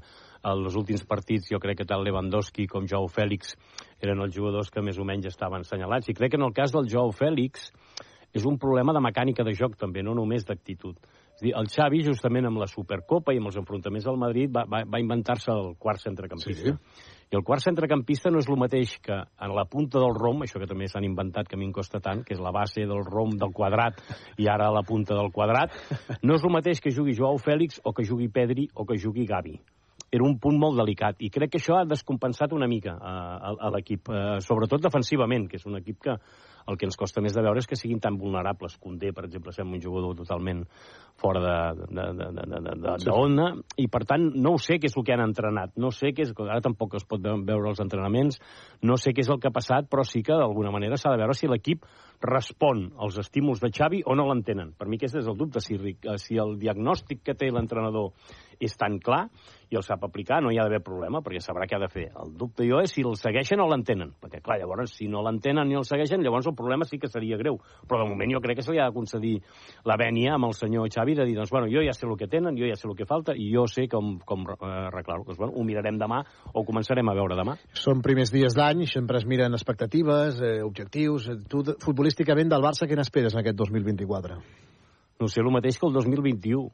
els 0.51 0.75
últims 0.79 1.03
partits 1.07 1.51
jo 1.51 1.59
crec 1.63 1.81
que 1.81 1.87
tant 1.89 2.03
Lewandowski 2.05 2.67
com 2.71 2.87
Joao 2.87 3.09
Fèlix 3.11 3.55
eren 4.03 4.21
els 4.23 4.35
jugadors 4.35 4.71
que 4.71 4.83
més 4.85 4.99
o 4.99 5.05
menys 5.07 5.29
estaven 5.31 5.65
assenyalats. 5.65 6.09
I 6.09 6.17
crec 6.17 6.35
que 6.35 6.41
en 6.41 6.47
el 6.47 6.55
cas 6.55 6.73
del 6.75 6.89
Joao 6.91 7.11
Fèlix 7.15 7.71
és 8.37 8.45
un 8.45 8.57
problema 8.61 8.93
de 8.93 9.01
mecànica 9.03 9.43
de 9.43 9.55
joc 9.57 9.77
també, 9.79 10.03
no 10.03 10.13
només 10.15 10.45
d'actitud. 10.45 10.97
És 11.37 11.43
dir, 11.45 11.53
el 11.57 11.69
Xavi, 11.69 12.01
justament 12.05 12.47
amb 12.49 12.59
la 12.61 12.67
Supercopa 12.69 13.33
i 13.33 13.37
amb 13.41 13.51
els 13.51 13.59
enfrontaments 13.61 14.07
al 14.09 14.17
Madrid, 14.17 14.49
va, 14.53 14.65
va, 14.69 14.81
va 14.89 15.01
inventar-se 15.01 15.53
el 15.53 15.75
quart 15.77 16.01
centrecampista. 16.01 16.73
Sí. 16.73 17.13
I 17.27 17.35
el 17.35 17.43
quart 17.43 17.61
centrecampista 17.61 18.31
no 18.31 18.39
és 18.39 18.47
el 18.47 18.57
mateix 18.57 18.95
que 19.03 19.15
en 19.19 19.53
la 19.55 19.65
punta 19.69 19.99
del 19.99 20.15
rom, 20.15 20.41
això 20.45 20.61
que 20.61 20.69
també 20.69 20.87
s'han 20.87 21.05
inventat, 21.05 21.49
que 21.49 21.57
a 21.57 21.61
mi 21.61 21.67
em 21.67 21.73
costa 21.75 21.99
tant, 22.03 22.23
que 22.25 22.33
és 22.33 22.41
la 22.41 22.53
base 22.55 22.85
del 22.87 23.03
rom 23.05 23.35
del 23.37 23.53
quadrat 23.53 23.99
i 24.39 24.47
ara 24.49 24.71
la 24.71 24.85
punta 24.87 25.17
del 25.17 25.33
quadrat, 25.35 25.75
no 26.23 26.39
és 26.39 26.45
el 26.47 26.55
mateix 26.55 26.81
que 26.81 26.93
jugui 26.95 27.17
Joao 27.17 27.37
Fèlix 27.41 27.81
o 27.83 27.93
que 27.93 28.07
jugui 28.07 28.31
Pedri 28.31 28.69
o 28.73 28.87
que 28.87 28.97
jugui 29.01 29.27
Gavi 29.27 29.57
era 30.11 30.23
un 30.23 30.37
punt 30.39 30.57
molt 30.59 30.77
delicat 30.79 31.19
i 31.19 31.29
crec 31.33 31.53
que 31.53 31.61
això 31.61 31.79
ha 31.81 31.87
descompensat 31.87 32.53
una 32.55 32.67
mica 32.67 32.95
a, 32.95 33.15
a, 33.38 33.55
a 33.67 33.71
l'equip, 33.75 34.08
eh, 34.10 34.38
sobretot 34.43 34.84
defensivament, 34.84 35.47
que 35.51 35.60
és 35.60 35.65
un 35.67 35.79
equip 35.79 35.99
que 36.08 36.15
el 36.67 36.75
que 36.75 36.88
ens 36.88 36.97
costa 36.99 37.23
més 37.23 37.36
de 37.36 37.41
veure 37.43 37.62
és 37.62 37.67
que 37.67 37.77
siguin 37.79 37.99
tan 38.03 38.17
vulnerables. 38.19 38.75
Condé, 38.84 39.13
per 39.15 39.25
exemple, 39.27 39.53
sembla 39.55 39.77
un 39.77 39.84
jugador 39.84 40.17
totalment 40.19 40.65
fora 41.19 41.41
de, 41.43 41.86
de, 41.86 42.08
de, 42.17 42.27
de, 42.36 42.43
de, 42.43 42.60
de, 42.65 42.73
de, 42.84 42.95
de 43.05 43.13
onda, 43.13 43.47
i 43.79 43.88
per 43.91 44.03
tant 44.10 44.27
no 44.36 44.55
ho 44.55 44.60
sé 44.62 44.77
què 44.77 44.91
és 44.91 44.97
el 44.99 45.05
que 45.08 45.15
han 45.15 45.23
entrenat, 45.23 45.73
no 45.79 45.93
sé 45.95 46.12
què 46.15 46.27
és, 46.27 46.34
ara 46.43 46.60
tampoc 46.65 46.97
es 46.99 47.08
pot 47.08 47.23
veure 47.23 47.71
els 47.71 47.82
entrenaments, 47.84 48.41
no 48.84 48.99
sé 48.99 49.15
què 49.15 49.23
és 49.23 49.32
el 49.32 49.39
que 49.39 49.49
ha 49.49 49.55
passat, 49.55 49.88
però 49.89 50.03
sí 50.08 50.23
que 50.27 50.36
d'alguna 50.36 50.73
manera 50.75 50.99
s'ha 50.99 51.15
de 51.15 51.23
veure 51.23 51.38
si 51.38 51.49
l'equip 51.49 51.88
respon 52.21 52.91
als 52.97 53.17
estímuls 53.21 53.62
de 53.62 53.69
Xavi 53.69 54.01
o 54.06 54.15
no 54.15 54.27
l'entenen. 54.30 54.73
Per 54.77 54.88
mi 54.89 54.97
aquest 54.97 55.19
és 55.21 55.30
el 55.30 55.38
dubte, 55.38 55.62
si, 55.62 55.77
si 56.23 56.41
el 56.41 56.58
diagnòstic 56.60 57.23
que 57.23 57.38
té 57.38 57.51
l'entrenador 57.51 58.13
és 58.58 58.73
tan 58.77 58.97
clar 58.97 59.27
i 59.69 59.75
el 59.75 59.84
sap 59.84 60.06
aplicar, 60.08 60.39
no 60.41 60.49
hi 60.49 60.58
ha 60.58 60.63
d'haver 60.63 60.80
problema, 60.80 61.19
perquè 61.21 61.41
sabrà 61.43 61.65
què 61.67 61.75
ha 61.75 61.82
de 61.82 61.89
fer. 61.91 62.06
El 62.17 62.32
dubte 62.39 62.65
jo 62.65 62.80
és 62.80 62.93
si 62.95 63.03
el 63.03 63.17
segueixen 63.19 63.60
o 63.60 63.67
l'entenen, 63.67 64.13
perquè 64.21 64.39
clar, 64.41 64.56
llavors 64.62 64.93
si 64.95 65.10
no 65.12 65.19
l'entenen 65.25 65.67
ni 65.67 65.75
el 65.75 65.84
segueixen, 65.86 66.23
llavors 66.23 66.47
el 66.47 66.56
problema 66.56 66.88
sí 66.88 66.97
que 67.01 67.10
seria 67.12 67.38
greu. 67.38 67.60
Però 67.84 67.99
de 67.99 68.08
moment 68.10 68.32
jo 68.32 68.41
crec 68.43 68.62
que 68.62 68.65
se 68.65 68.71
li 68.71 68.80
ha 68.80 68.88
de 68.88 68.95
concedir 68.95 69.36
la 69.86 69.97
vènia 69.99 70.38
amb 70.38 70.47
el 70.47 70.56
senyor 70.56 70.88
Xavi 70.93 71.17
de 71.19 71.25
dir, 71.27 71.36
doncs 71.36 71.51
bueno, 71.51 71.67
jo 71.69 71.84
ja 71.84 71.93
sé 71.93 72.08
el 72.08 72.15
que 72.17 72.30
tenen, 72.32 72.56
jo 72.58 72.69
ja 72.69 72.80
sé 72.80 72.88
el 72.88 72.95
que 72.95 73.10
falta 73.10 73.36
i 73.36 73.49
jo 73.51 73.65
sé 73.67 73.89
com, 73.91 74.15
com 74.25 74.47
eh, 74.56 74.71
arreglar-ho. 74.88 75.27
Doncs 75.27 75.41
bueno, 75.41 75.53
ho 75.53 75.67
mirarem 75.67 75.99
demà 75.99 76.21
o 76.53 76.63
començarem 76.63 77.12
a 77.12 77.17
veure 77.19 77.36
demà. 77.36 77.58
Són 77.75 78.01
primers 78.06 78.32
dies 78.32 78.56
d'any, 78.56 78.86
sempre 78.88 79.19
es 79.19 79.27
miren 79.27 79.53
expectatives, 79.58 80.39
eh, 80.39 80.62
objectius. 80.63 81.27
Eh, 81.27 81.38
Tu, 81.47 81.62
futbolísticament, 82.08 82.50
del 82.50 82.63
Barça, 82.63 82.88
què 82.88 82.96
n'esperes 82.96 83.36
en 83.36 83.41
aquest 83.41 83.58
2024? 83.58 84.39
no 85.20 85.28
sé, 85.28 85.41
el 85.41 85.50
mateix 85.50 85.80
que 85.80 85.88
el 85.88 85.93
2021. 85.93 86.70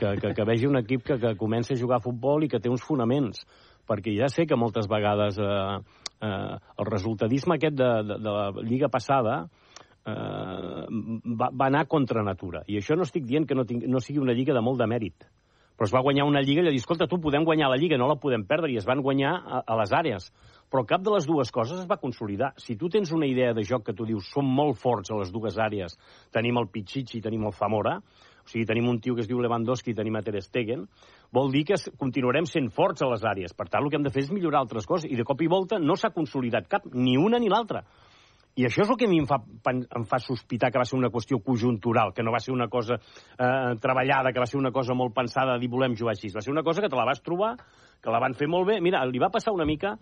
que, 0.00 0.08
que, 0.18 0.32
que 0.34 0.44
vegi 0.44 0.66
un 0.66 0.76
equip 0.80 1.04
que, 1.06 1.16
que 1.16 1.36
comença 1.38 1.74
a 1.74 1.78
jugar 1.78 2.00
a 2.00 2.02
futbol 2.02 2.42
i 2.42 2.48
que 2.50 2.58
té 2.58 2.68
uns 2.68 2.82
fonaments. 2.82 3.44
Perquè 3.86 4.16
ja 4.18 4.26
sé 4.28 4.48
que 4.50 4.58
moltes 4.58 4.88
vegades 4.90 5.38
eh, 5.38 5.78
eh, 6.26 6.56
el 6.58 6.88
resultadisme 6.90 7.54
aquest 7.54 7.76
de, 7.78 7.90
de, 8.02 8.16
de 8.18 8.34
la 8.34 8.64
Lliga 8.66 8.90
passada 8.90 9.44
eh, 9.46 10.82
va, 10.90 11.52
va 11.54 11.70
anar 11.70 11.86
contra 11.86 12.26
natura. 12.26 12.64
I 12.66 12.82
això 12.82 12.98
no 12.98 13.06
estic 13.06 13.24
dient 13.30 13.46
que 13.46 13.54
no, 13.54 13.62
ting, 13.64 13.86
no 13.86 14.02
sigui 14.02 14.18
una 14.18 14.34
lliga 14.34 14.56
de 14.58 14.64
molt 14.66 14.82
de 14.82 14.90
mèrit. 14.90 15.30
Però 15.78 15.86
es 15.86 15.94
va 15.94 16.02
guanyar 16.02 16.26
una 16.26 16.42
lliga 16.42 16.60
i 16.60 16.66
li 16.66 16.74
dir, 16.74 16.82
escolta, 16.82 17.06
tu 17.06 17.22
podem 17.22 17.46
guanyar 17.46 17.70
la 17.70 17.78
lliga, 17.78 17.96
no 17.96 18.10
la 18.10 18.18
podem 18.18 18.42
perdre, 18.44 18.74
i 18.74 18.82
es 18.82 18.90
van 18.90 19.06
guanyar 19.06 19.38
a, 19.38 19.62
a 19.62 19.78
les 19.78 19.94
àrees. 19.94 20.32
Però 20.70 20.84
cap 20.86 21.02
de 21.02 21.10
les 21.10 21.26
dues 21.26 21.50
coses 21.50 21.80
es 21.82 21.88
va 21.90 21.98
consolidar. 21.98 22.52
Si 22.62 22.76
tu 22.78 22.88
tens 22.88 23.10
una 23.12 23.26
idea 23.26 23.52
de 23.54 23.64
joc 23.66 23.88
que 23.88 23.94
tu 23.96 24.06
dius 24.06 24.28
som 24.30 24.46
molt 24.46 24.78
forts 24.78 25.10
a 25.10 25.18
les 25.18 25.32
dues 25.34 25.58
àrees, 25.58 25.96
tenim 26.30 26.60
el 26.60 26.68
Pichichi 26.70 27.20
tenim 27.20 27.48
el 27.48 27.56
Zamora, 27.56 27.96
o 27.98 28.48
sigui, 28.48 28.66
tenim 28.66 28.88
un 28.88 29.00
tio 29.02 29.16
que 29.16 29.24
es 29.24 29.28
diu 29.28 29.40
Lewandowski 29.42 29.92
i 29.92 29.96
tenim 29.98 30.16
a 30.16 30.22
Ter 30.22 30.40
Stegen, 30.42 30.86
vol 31.34 31.50
dir 31.52 31.64
que 31.68 31.78
continuarem 31.98 32.46
sent 32.46 32.70
forts 32.74 33.02
a 33.02 33.10
les 33.10 33.26
àrees. 33.26 33.54
Per 33.54 33.66
tant, 33.68 33.82
el 33.82 33.90
que 33.90 33.98
hem 33.98 34.06
de 34.06 34.14
fer 34.14 34.24
és 34.24 34.30
millorar 34.32 34.62
altres 34.62 34.86
coses. 34.86 35.10
I 35.10 35.18
de 35.18 35.26
cop 35.26 35.42
i 35.42 35.50
volta 35.50 35.78
no 35.82 35.98
s'ha 35.98 36.14
consolidat 36.14 36.70
cap, 36.70 36.86
ni 36.94 37.18
una 37.18 37.42
ni 37.42 37.50
l'altra. 37.50 37.84
I 38.58 38.66
això 38.66 38.82
és 38.82 38.90
el 38.90 38.98
que 38.98 39.06
a 39.06 39.10
mi 39.10 39.20
em 39.22 39.28
fa, 39.30 39.38
em 39.70 40.04
fa 40.10 40.18
sospitar 40.18 40.72
que 40.72 40.80
va 40.80 40.86
ser 40.88 40.98
una 40.98 41.10
qüestió 41.14 41.38
conjuntural, 41.42 42.10
que 42.14 42.24
no 42.26 42.32
va 42.34 42.40
ser 42.42 42.50
una 42.52 42.66
cosa 42.68 42.96
eh, 42.98 43.76
treballada, 43.80 44.32
que 44.34 44.42
va 44.42 44.48
ser 44.50 44.58
una 44.58 44.72
cosa 44.74 44.96
molt 44.98 45.14
pensada 45.14 45.54
de 45.54 45.62
dir 45.62 45.70
volem 45.70 45.94
jugar 45.96 46.16
així. 46.16 46.32
Va 46.34 46.42
ser 46.42 46.50
una 46.50 46.66
cosa 46.66 46.82
que 46.82 46.90
te 46.90 46.98
la 46.98 47.06
vas 47.06 47.22
trobar, 47.22 47.54
que 48.02 48.10
la 48.10 48.20
van 48.20 48.34
fer 48.34 48.50
molt 48.50 48.66
bé. 48.66 48.80
Mira, 48.82 49.04
li 49.06 49.22
va 49.22 49.30
passar 49.30 49.54
una 49.54 49.68
mica 49.68 49.94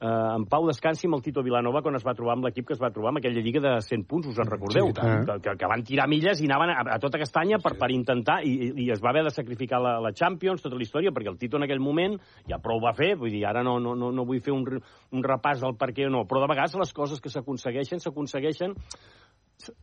eh, 0.00 0.08
en 0.08 0.46
Pau 0.50 0.66
Descansi 0.68 1.08
amb 1.08 1.18
el 1.18 1.22
Tito 1.24 1.42
Vilanova 1.46 1.82
quan 1.84 1.98
es 1.98 2.04
va 2.06 2.14
trobar 2.16 2.36
amb 2.36 2.48
l'equip 2.48 2.68
que 2.68 2.76
es 2.76 2.82
va 2.82 2.92
trobar 2.94 3.12
amb 3.12 3.20
aquella 3.20 3.42
lliga 3.44 3.62
de 3.64 3.74
100 3.84 4.06
punts, 4.10 4.28
us 4.30 4.40
en 4.42 4.50
recordeu? 4.50 4.90
Sí, 4.90 4.96
que, 5.00 5.38
que, 5.44 5.56
que 5.60 5.70
van 5.70 5.84
tirar 5.86 6.08
milles 6.10 6.42
i 6.42 6.48
anaven 6.50 6.74
a, 6.74 6.84
a 6.96 6.98
tota 7.02 7.20
castanya 7.22 7.60
per, 7.62 7.74
per 7.80 7.90
intentar, 7.94 8.40
i, 8.46 8.72
i 8.84 8.88
es 8.94 9.02
va 9.04 9.12
haver 9.12 9.24
de 9.28 9.34
sacrificar 9.34 9.82
la, 9.82 9.96
la 10.04 10.14
Champions, 10.16 10.64
tota 10.64 10.78
la 10.78 10.86
història, 10.86 11.14
perquè 11.14 11.32
el 11.32 11.38
Tito 11.40 11.60
en 11.60 11.68
aquell 11.68 11.82
moment 11.82 12.18
ja 12.50 12.60
prou 12.62 12.82
va 12.82 12.94
fer, 12.96 13.14
vull 13.20 13.32
dir, 13.32 13.44
ara 13.48 13.64
no, 13.66 13.78
no, 13.82 13.96
no, 13.98 14.12
no 14.14 14.26
vull 14.28 14.42
fer 14.44 14.54
un, 14.54 14.64
un 14.64 15.26
repàs 15.26 15.62
del 15.64 15.78
per 15.80 15.92
què 15.96 16.08
o 16.08 16.12
no, 16.12 16.24
però 16.30 16.44
de 16.44 16.50
vegades 16.54 16.78
les 16.80 16.94
coses 16.96 17.22
que 17.22 17.32
s'aconsegueixen, 17.32 18.02
s'aconsegueixen 18.02 18.74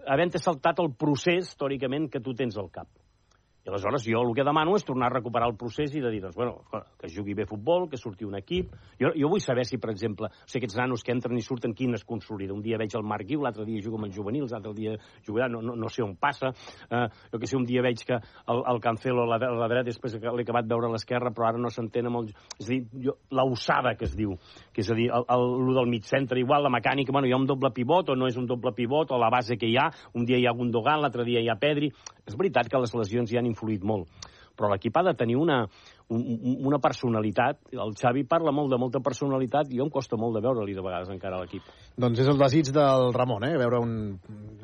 havent-te 0.07 0.41
saltat 0.41 0.81
el 0.83 0.91
procés, 0.99 1.53
històricament, 1.53 2.09
que 2.11 2.21
tu 2.23 2.35
tens 2.37 2.57
al 2.59 2.69
cap. 2.73 2.89
I 3.61 3.69
aleshores 3.69 4.05
jo 4.07 4.21
el 4.25 4.33
que 4.33 4.43
demano 4.43 4.73
és 4.73 4.85
tornar 4.85 5.11
a 5.11 5.13
recuperar 5.13 5.47
el 5.51 5.55
procés 5.57 5.93
i 5.93 6.01
de 6.01 6.09
dir, 6.09 6.21
doncs, 6.23 6.35
bueno, 6.35 6.63
que 6.71 7.05
es 7.05 7.13
jugui 7.13 7.35
bé 7.37 7.45
futbol, 7.45 7.87
que 7.89 7.97
surti 7.97 8.25
un 8.25 8.33
equip. 8.39 8.71
Jo, 8.97 9.11
jo 9.13 9.29
vull 9.29 9.41
saber 9.43 9.67
si, 9.69 9.77
per 9.77 9.91
exemple, 9.93 10.31
o 10.31 10.47
sigui, 10.49 10.63
aquests 10.63 10.79
nanos 10.79 11.03
que 11.05 11.13
entren 11.13 11.37
i 11.37 11.43
surten, 11.45 11.75
quin 11.77 11.93
es 11.93 12.05
consolida. 12.07 12.55
Un 12.55 12.63
dia 12.65 12.79
veig 12.81 12.95
el 12.97 13.05
Marc 13.05 13.27
Guiu, 13.29 13.43
l'altre 13.45 13.65
dia 13.67 13.83
jugo 13.83 13.99
amb 13.99 14.07
els 14.09 14.17
juvenils, 14.17 14.55
l'altre 14.55 14.73
dia 14.77 14.95
jugarà, 15.27 15.49
no, 15.53 15.61
no, 15.61 15.75
no 15.77 15.91
sé 15.93 16.01
on 16.01 16.15
passa. 16.17 16.49
Uh, 16.89 17.05
jo 17.29 17.41
que 17.41 17.49
sé, 17.49 17.57
un 17.59 17.67
dia 17.69 17.83
veig 17.85 18.01
que 18.07 18.17
el, 18.17 18.63
el 18.73 18.81
Cancelo 18.81 19.27
a 19.27 19.29
la, 19.35 19.39
la 19.61 19.69
dreta, 19.69 19.91
després 19.91 20.17
l'he 20.17 20.45
acabat 20.47 20.65
veure 20.65 20.89
a 20.89 20.95
l'esquerra, 20.95 21.29
però 21.29 21.51
ara 21.51 21.61
no 21.61 21.69
s'entén 21.69 22.09
amb 22.09 22.23
el... 22.23 22.31
És 22.57 22.65
a 22.65 22.73
dir, 22.73 22.81
jo, 23.05 23.17
l'usada 23.37 23.93
que 23.99 24.09
es 24.09 24.17
diu, 24.17 24.33
que 24.73 24.81
és 24.81 24.89
a 24.89 24.97
dir, 24.97 25.11
el, 25.13 25.27
el, 25.37 25.47
el 25.67 25.77
del 25.77 25.93
mig 25.93 26.09
centre, 26.09 26.41
igual, 26.41 26.65
la 26.65 26.73
mecànica, 26.73 27.13
bueno, 27.13 27.29
hi 27.29 27.37
ha 27.37 27.41
un 27.41 27.45
doble 27.49 27.69
pivot 27.75 28.09
o 28.09 28.17
no 28.17 28.29
és 28.31 28.41
un 28.41 28.49
doble 28.49 28.73
pivot, 28.73 29.13
o 29.13 29.21
la 29.21 29.29
base 29.29 29.59
que 29.61 29.69
hi 29.69 29.77
ha, 29.77 29.91
un 30.17 30.25
dia 30.25 30.41
hi 30.41 30.49
ha 30.49 30.57
Gundogan, 30.57 31.01
l'altre 31.05 31.27
dia 31.29 31.45
hi 31.45 31.49
ha 31.51 31.59
Pedri. 31.61 31.91
És 32.25 32.37
veritat 32.37 32.69
que 32.69 32.79
les 32.79 32.93
lesions 32.95 33.31
hi 33.31 33.37
han 33.39 33.50
influït 33.51 33.85
molt, 33.87 34.29
però 34.55 34.71
l'equip 34.71 34.97
ha 34.97 35.05
de 35.07 35.15
tenir 35.17 35.37
una, 35.39 35.61
un, 35.63 35.65
un, 35.65 36.00
una 36.11 36.79
personalitat. 36.83 37.59
El 37.71 37.93
Xavi 37.97 38.25
parla 38.27 38.51
molt 38.55 38.71
de 38.71 38.79
molta 38.81 38.99
personalitat 39.03 39.71
i 39.71 39.79
jo 39.79 39.87
em 39.87 39.91
costa 39.93 40.19
molt 40.19 40.35
de 40.35 40.43
veure-li 40.43 40.75
de 40.75 40.83
vegades 40.83 41.11
encara 41.13 41.37
a 41.39 41.43
l'equip. 41.45 41.67
Doncs 42.01 42.19
és 42.23 42.29
el 42.31 42.39
desig 42.39 42.71
del 42.75 43.11
Ramon, 43.15 43.45
eh? 43.47 43.55
veure 43.59 43.79
un 43.83 43.93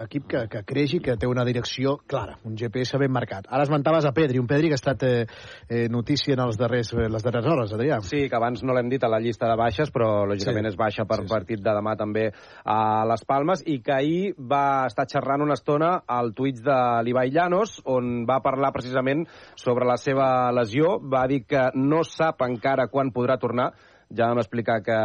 equip 0.04 0.28
que, 0.30 0.44
que 0.52 0.64
creix 0.68 0.98
i 0.98 1.02
que 1.04 1.18
té 1.20 1.28
una 1.30 1.46
direcció 1.48 1.98
clara, 2.08 2.38
un 2.48 2.58
GPS 2.60 3.00
ben 3.00 3.12
marcat. 3.14 3.48
Ara 3.50 3.66
esmentaves 3.68 4.06
a 4.06 4.14
Pedri, 4.16 4.42
un 4.42 4.48
Pedri 4.50 4.72
que 4.72 4.78
ha 4.78 4.82
estat 4.82 5.04
eh, 5.08 5.26
eh, 5.70 5.88
notícia 5.90 6.36
en 6.36 6.44
els 6.44 6.60
darrers, 6.60 6.92
eh, 6.94 7.08
les 7.12 7.26
darreres 7.26 7.50
hores, 7.52 7.74
Adrià. 7.76 8.02
Sí, 8.06 8.26
que 8.28 8.38
abans 8.38 8.64
no 8.68 8.76
l'hem 8.76 8.92
dit 8.92 9.04
a 9.04 9.12
la 9.12 9.22
llista 9.24 9.50
de 9.50 9.58
baixes, 9.60 9.92
però 9.94 10.26
lògicament 10.28 10.68
sí. 10.68 10.74
és 10.74 10.80
baixa 10.80 11.08
per 11.08 11.22
sí, 11.22 11.28
sí. 11.28 11.34
partit 11.34 11.64
de 11.64 11.76
demà 11.80 11.96
també 12.00 12.28
a 12.64 12.80
les 13.08 13.26
Palmes, 13.28 13.64
i 13.66 13.80
que 13.84 13.96
ahir 13.96 14.34
va 14.38 14.88
estar 14.90 15.08
xerrant 15.10 15.46
una 15.46 15.58
estona 15.58 15.94
al 16.08 16.34
Twitch 16.38 16.64
de 16.66 16.78
l'Ibai 17.08 17.32
Llanos, 17.32 17.80
on 17.86 18.26
va 18.30 18.42
parlar 18.44 18.74
precisament 18.76 19.26
sobre 19.56 19.88
la 19.88 19.98
seva 20.02 20.52
lesió, 20.56 20.98
va 21.00 21.26
dir 21.30 21.37
que 21.46 21.70
no 21.76 22.04
sap 22.08 22.42
encara 22.46 22.88
quan 22.90 23.12
podrà 23.14 23.38
tornar, 23.42 23.72
ja 24.10 24.30
vam 24.30 24.40
explicar 24.40 24.80
que 24.86 24.98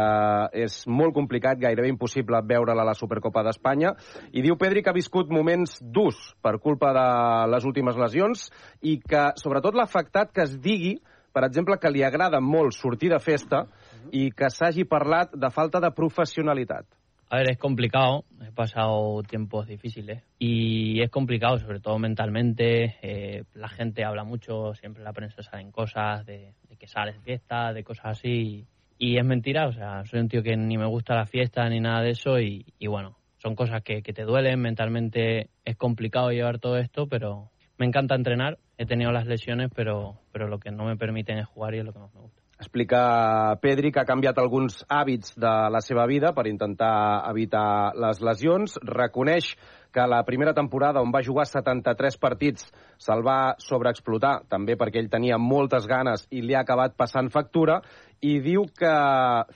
és 0.63 0.77
molt 0.87 1.13
complicat, 1.15 1.59
gairebé 1.59 1.89
impossible 1.91 2.39
veure-la 2.47 2.85
a 2.85 2.89
la 2.91 2.95
Supercopa 2.97 3.43
d'Espanya, 3.43 3.93
i 4.31 4.43
diu 4.45 4.55
Pedri 4.59 4.83
que 4.83 4.93
ha 4.93 4.95
viscut 4.95 5.31
moments 5.33 5.77
durs 5.81 6.19
per 6.41 6.57
culpa 6.63 6.93
de 6.95 7.07
les 7.51 7.67
últimes 7.67 7.99
lesions 7.99 8.47
i 8.81 8.99
que 9.03 9.29
sobretot 9.41 9.75
l'ha 9.75 9.87
afectat 9.89 10.31
que 10.31 10.45
es 10.47 10.55
digui, 10.55 10.95
per 11.33 11.43
exemple, 11.47 11.77
que 11.81 11.91
li 11.91 12.03
agrada 12.05 12.39
molt 12.39 12.75
sortir 12.77 13.11
de 13.11 13.19
festa 13.19 13.65
i 14.11 14.29
que 14.31 14.51
s'hagi 14.53 14.85
parlat 14.85 15.33
de 15.35 15.49
falta 15.51 15.81
de 15.83 15.91
professionalitat. 15.91 16.85
A 17.33 17.37
ver, 17.37 17.49
es 17.49 17.57
complicado, 17.57 18.25
he 18.47 18.51
pasado 18.51 19.23
tiempos 19.23 19.65
difíciles 19.65 20.21
y 20.37 21.01
es 21.01 21.09
complicado, 21.09 21.57
sobre 21.57 21.79
todo 21.79 21.97
mentalmente. 21.97 22.97
Eh, 23.01 23.43
la 23.55 23.69
gente 23.69 24.05
habla 24.05 24.23
mucho, 24.23 24.75
siempre 24.75 25.01
la 25.01 25.13
prensa 25.13 25.41
salen 25.41 25.71
cosas 25.71 26.27
de, 26.27 26.53
de 26.69 26.77
que 26.77 26.87
sales 26.87 27.15
de 27.15 27.21
fiesta, 27.21 27.73
de 27.73 27.83
cosas 27.83 28.19
así. 28.19 28.67
Y, 28.99 29.13
y, 29.13 29.17
es 29.17 29.25
mentira, 29.25 29.65
o 29.65 29.71
sea, 29.71 30.05
soy 30.05 30.19
un 30.19 30.29
tío 30.29 30.43
que 30.43 30.55
ni 30.55 30.77
me 30.77 30.85
gusta 30.85 31.15
la 31.15 31.25
fiesta 31.25 31.67
ni 31.69 31.79
nada 31.79 32.03
de 32.03 32.11
eso 32.11 32.39
y, 32.39 32.71
y 32.77 32.85
bueno, 32.85 33.17
son 33.37 33.55
cosas 33.55 33.81
que, 33.81 34.03
que 34.03 34.13
te 34.13 34.25
duelen, 34.25 34.59
mentalmente 34.59 35.49
es 35.65 35.75
complicado 35.75 36.29
llevar 36.29 36.59
todo 36.59 36.77
esto, 36.77 37.07
pero 37.07 37.49
me 37.79 37.87
encanta 37.87 38.13
entrenar, 38.13 38.59
he 38.77 38.85
tenido 38.85 39.11
las 39.11 39.25
lesiones, 39.25 39.71
pero, 39.73 40.19
pero 40.31 40.47
lo 40.47 40.59
que 40.59 40.69
no 40.69 40.85
me 40.85 40.97
permiten 40.97 41.39
es 41.39 41.47
jugar 41.47 41.73
y 41.73 41.79
es 41.79 41.85
lo 41.85 41.93
que 41.93 41.99
más 41.99 42.13
me 42.13 42.21
gusta. 42.21 42.42
Explica 42.63 43.57
Pedri 43.59 43.91
que 43.91 43.99
ha 43.99 44.07
canviat 44.07 44.37
alguns 44.39 44.85
hàbits 44.87 45.35
de 45.35 45.51
la 45.73 45.81
seva 45.83 46.05
vida 46.07 46.31
per 46.31 46.47
intentar 46.47 47.27
evitar 47.27 47.91
les 47.99 48.21
lesions. 48.23 48.77
Reconeix 48.87 49.49
que 49.93 50.05
la 50.07 50.23
primera 50.25 50.55
temporada, 50.55 51.03
on 51.03 51.11
va 51.13 51.21
jugar 51.25 51.45
73 51.45 52.17
partits, 52.17 52.69
se'l 52.97 53.21
va 53.25 53.53
sobreexplotar, 53.61 54.47
també 54.49 54.77
perquè 54.79 55.03
ell 55.03 55.11
tenia 55.11 55.37
moltes 55.37 55.85
ganes 55.91 56.23
i 56.31 56.41
li 56.41 56.55
ha 56.55 56.63
acabat 56.63 56.95
passant 56.97 57.29
factura, 57.29 57.81
i 58.23 58.39
diu 58.41 58.65
que 58.79 58.93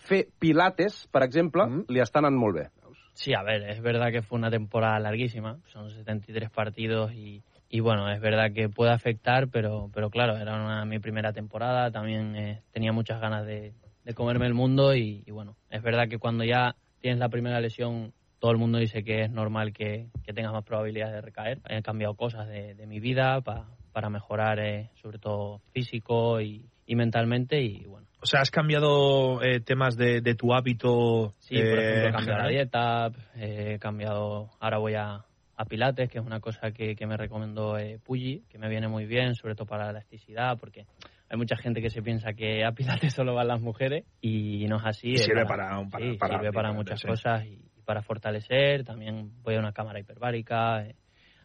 fer 0.10 0.26
pilates, 0.38 1.06
per 1.08 1.24
exemple, 1.24 1.66
mm 1.66 1.74
-hmm. 1.74 1.86
li 1.90 2.04
està 2.04 2.20
anant 2.20 2.38
molt 2.38 2.60
bé. 2.60 2.68
Sí, 3.14 3.34
a 3.34 3.42
ver, 3.42 3.64
es 3.70 3.82
verdad 3.82 4.12
que 4.12 4.22
fue 4.22 4.38
una 4.38 4.52
temporada 4.52 5.00
larguísima, 5.00 5.58
son 5.74 5.90
73 5.90 6.52
partidos 6.52 7.14
y, 7.14 7.42
y 7.70 7.80
bueno, 7.82 8.10
es 8.10 8.22
verdad 8.22 8.52
que 8.54 8.70
puede 8.70 8.92
afectar, 8.92 9.50
pero, 9.50 9.90
pero 9.94 10.10
claro, 10.10 10.38
era 10.38 10.56
una, 10.56 10.86
mi 10.86 11.00
primera 11.00 11.34
temporada, 11.34 11.92
también 11.92 12.36
eh, 12.36 12.64
tenía 12.72 12.94
muchas 12.94 13.20
ganas 13.20 13.46
de, 13.46 13.74
de, 14.06 14.14
comerme 14.14 14.46
el 14.46 14.54
mundo 14.54 14.96
y, 14.96 15.24
y, 15.26 15.32
bueno, 15.32 15.58
es 15.70 15.82
verdad 15.82 16.08
que 16.08 16.18
cuando 16.18 16.46
ya 16.46 16.76
tienes 17.02 17.20
la 17.20 17.30
primera 17.30 17.60
lesión, 17.60 18.14
todo 18.40 18.52
el 18.52 18.58
mundo 18.58 18.78
dice 18.78 19.04
que 19.04 19.24
es 19.24 19.32
normal 19.32 19.74
que, 19.74 20.08
que 20.24 20.34
tengas 20.34 20.54
más 20.54 20.64
probabilidades 20.64 21.16
de 21.16 21.22
recaer. 21.22 21.60
He 21.68 21.82
cambiado 21.82 22.16
cosas 22.16 22.48
de, 22.48 22.76
de 22.76 22.88
mi 22.88 23.00
vida 23.00 23.42
pa, 23.42 23.68
para 23.92 24.10
mejorar, 24.10 24.60
eh, 24.60 24.92
sobre 25.02 25.18
todo 25.18 25.62
físico 25.74 26.40
y, 26.40 26.70
y, 26.86 26.96
mentalmente 26.96 27.62
y 27.62 27.84
bueno. 27.86 28.08
O 28.22 28.26
sea, 28.26 28.42
has 28.42 28.52
cambiado 28.52 29.42
eh, 29.44 29.60
temas 29.60 29.96
de, 29.98 30.22
de, 30.22 30.36
tu 30.36 30.54
hábito. 30.54 31.34
Sí, 31.40 31.56
por 31.56 31.80
ejemplo, 31.80 32.10
he 32.10 32.12
cambiado 32.12 32.44
la 32.44 32.50
dieta, 32.50 33.12
he 33.36 33.78
cambiado, 33.80 34.50
ahora 34.60 34.78
voy 34.78 34.96
a, 34.96 35.26
a 35.58 35.66
Pilates, 35.66 36.10
que 36.10 36.20
es 36.20 36.26
una 36.26 36.40
cosa 36.40 36.72
que, 36.72 36.96
que 36.96 37.08
me 37.08 37.18
recomendó 37.18 37.78
eh, 37.78 38.00
Puggy, 38.04 38.44
que 38.48 38.60
me 38.60 38.70
viene 38.70 38.88
muy 38.88 39.06
bien, 39.06 39.34
sobre 39.34 39.56
todo 39.56 39.66
para 39.66 39.86
la 39.86 39.90
elasticidad, 39.92 40.58
porque 40.60 40.86
hay 41.30 41.38
mucha 41.38 41.58
gente 41.58 41.82
que 41.82 41.90
se 41.90 42.02
piensa 42.02 42.34
que 42.34 42.64
a 42.64 42.72
Pilates 42.72 43.14
solo 43.16 43.34
van 43.34 43.48
las 43.48 43.60
mujeres 43.60 44.06
y 44.22 44.66
no 44.68 44.78
es 44.78 44.86
así. 44.86 45.10
Y 45.10 45.18
sirve 45.18 45.46
para, 45.46 45.70
para, 45.90 46.06
sí, 46.06 46.18
para, 46.18 46.38
sirve 46.38 46.52
para 46.52 46.72
muchas 46.72 47.00
sí. 47.00 47.08
cosas 47.08 47.46
y, 47.46 47.60
y, 47.76 47.82
para 47.84 48.04
fortalecer. 48.04 48.84
También 48.86 49.32
voy 49.44 49.56
a 49.56 49.60
una 49.60 49.74
cámara 49.74 50.00
hiperbárica. 50.00 50.86
Eh, 50.86 50.96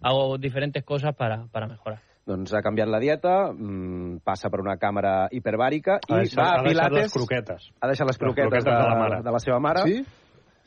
hago 0.02 0.36
diferentes 0.36 0.84
cosas 0.84 1.14
para, 1.14 1.46
para 1.46 1.66
mejorar. 1.66 2.02
Doncs 2.24 2.52
ha 2.54 2.60
canviat 2.62 2.86
la 2.86 3.00
dieta, 3.02 3.50
mmm, 3.50 4.20
passa 4.22 4.46
per 4.46 4.60
una 4.62 4.76
càmera 4.78 5.26
hiperbàrica 5.34 5.96
i 6.06 6.20
deixat, 6.20 6.38
va 6.38 6.50
a 6.54 6.60
Pilates... 6.62 6.84
Ha 6.86 6.92
deixat 6.92 7.02
les 7.02 7.14
croquetes. 7.16 7.64
Ha 7.80 7.88
deixat 7.90 8.06
les 8.06 8.20
croquetes, 8.20 8.52
les 8.54 8.62
croquetes 8.62 8.68
de, 8.68 8.76
de, 8.76 8.90
la 8.92 8.98
mare. 9.00 9.22
de 9.26 9.32
la 9.34 9.40
seva 9.42 9.58
mare. 9.58 9.82
Sí? 9.88 10.21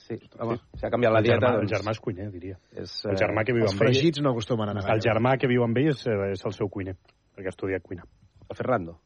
Sí, 0.06 0.20
home, 0.38 0.60
sí. 0.60 0.82
s'ha 0.82 0.92
canviat 0.94 1.16
la 1.16 1.24
el 1.24 1.26
dieta. 1.26 1.40
Germà, 1.40 1.56
doncs... 1.58 1.72
El 1.72 1.80
germà 1.80 1.96
és 1.96 2.04
cuiner, 2.04 2.30
diria. 2.34 2.60
És, 2.78 3.00
el 3.10 3.18
germà 3.18 3.46
que 3.48 3.56
viu 3.58 3.66
els 3.66 3.74
amb 3.74 3.82
ell... 3.82 3.90
fregits 3.90 4.22
no 4.22 4.36
acostumen 4.36 4.70
a 4.70 4.78
anar 4.78 4.86
El 4.94 5.02
germà 5.02 5.34
que 5.42 5.50
viu 5.50 5.66
amb 5.66 5.82
ell 5.82 5.92
és, 5.96 6.06
és 6.30 6.46
el 6.46 6.54
seu 6.58 6.70
cuiner, 6.70 6.94
perquè 7.34 7.50
ha 7.50 7.56
estudiat 7.56 7.86
cuina. 7.86 8.06
El 8.46 8.58
Fernando. 8.60 9.00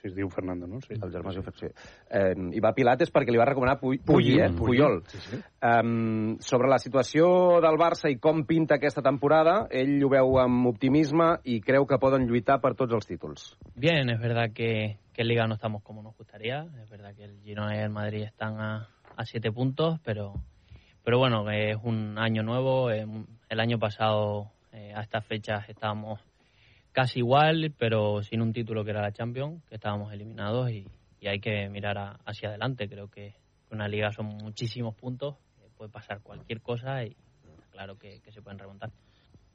Sí, 0.00 0.10
es 0.10 0.16
diu 0.16 0.28
Fernando, 0.28 0.66
no? 0.68 0.80
Sí. 0.84 0.96
El 0.98 1.12
germà 1.14 1.32
diu 1.32 1.44
sí. 1.56 1.70
Eh, 2.10 2.34
I 2.58 2.60
va 2.64 2.72
a 2.72 2.76
Pilates 2.76 3.12
perquè 3.14 3.32
li 3.32 3.38
va 3.40 3.46
recomanar 3.48 3.78
Puy, 3.80 4.00
Puy, 4.04 4.34
eh? 4.42 4.50
Puyol. 4.56 4.98
Sí, 5.12 5.22
sí. 5.28 5.38
Um, 5.62 6.36
sobre 6.42 6.68
la 6.68 6.80
situació 6.82 7.28
del 7.64 7.78
Barça 7.80 8.10
i 8.12 8.18
com 8.18 8.42
pinta 8.50 8.80
aquesta 8.80 9.04
temporada, 9.06 9.60
ell 9.70 9.96
ho 10.02 10.10
veu 10.12 10.36
amb 10.42 10.68
optimisme 10.72 11.36
i 11.44 11.60
creu 11.64 11.86
que 11.86 12.00
poden 12.02 12.26
lluitar 12.28 12.58
per 12.60 12.74
tots 12.74 12.98
els 12.98 13.08
títols. 13.08 13.52
Bien, 13.74 14.10
es 14.10 14.20
verdad 14.20 14.50
que, 14.52 14.98
que 15.14 15.22
en 15.22 15.28
Liga 15.28 15.46
no 15.46 15.54
estamos 15.54 15.82
como 15.82 16.02
nos 16.02 16.16
gustaría. 16.16 16.66
Es 16.82 16.90
verdad 16.90 17.14
que 17.14 17.24
el 17.24 17.40
Girona 17.40 17.76
y 17.76 17.80
el 17.80 17.90
Madrid 17.90 18.24
están 18.24 18.60
a, 18.60 18.88
a 19.16 19.24
siete 19.24 19.50
puntos, 19.50 19.98
pero 20.04 20.34
pero 21.06 21.18
bueno, 21.18 21.48
es 21.50 21.76
un 21.84 22.18
año 22.18 22.42
nuevo. 22.42 22.90
El 22.90 23.60
año 23.60 23.78
pasado, 23.78 24.50
eh, 24.72 24.92
a 24.92 25.02
estas 25.02 25.24
fechas, 25.24 25.68
estábamos 25.68 26.20
casi 26.90 27.20
igual, 27.20 27.72
pero 27.78 28.24
sin 28.24 28.42
un 28.42 28.52
título 28.52 28.84
que 28.84 28.90
era 28.90 29.02
la 29.02 29.12
Champions, 29.12 29.62
que 29.68 29.76
estábamos 29.76 30.12
eliminados 30.12 30.68
y, 30.72 30.88
y 31.20 31.28
hay 31.28 31.38
que 31.38 31.68
mirar 31.68 31.96
a, 31.96 32.18
hacia 32.24 32.48
adelante. 32.48 32.88
Creo 32.88 33.08
que 33.08 33.36
una 33.70 33.86
liga 33.86 34.10
son 34.10 34.26
muchísimos 34.26 34.96
puntos, 34.96 35.36
eh, 35.60 35.68
puede 35.76 35.92
pasar 35.92 36.22
cualquier 36.22 36.60
cosa 36.60 37.04
y 37.04 37.16
claro 37.70 37.96
que, 37.96 38.20
que 38.20 38.32
se 38.32 38.42
pueden 38.42 38.58
remontar. 38.58 38.90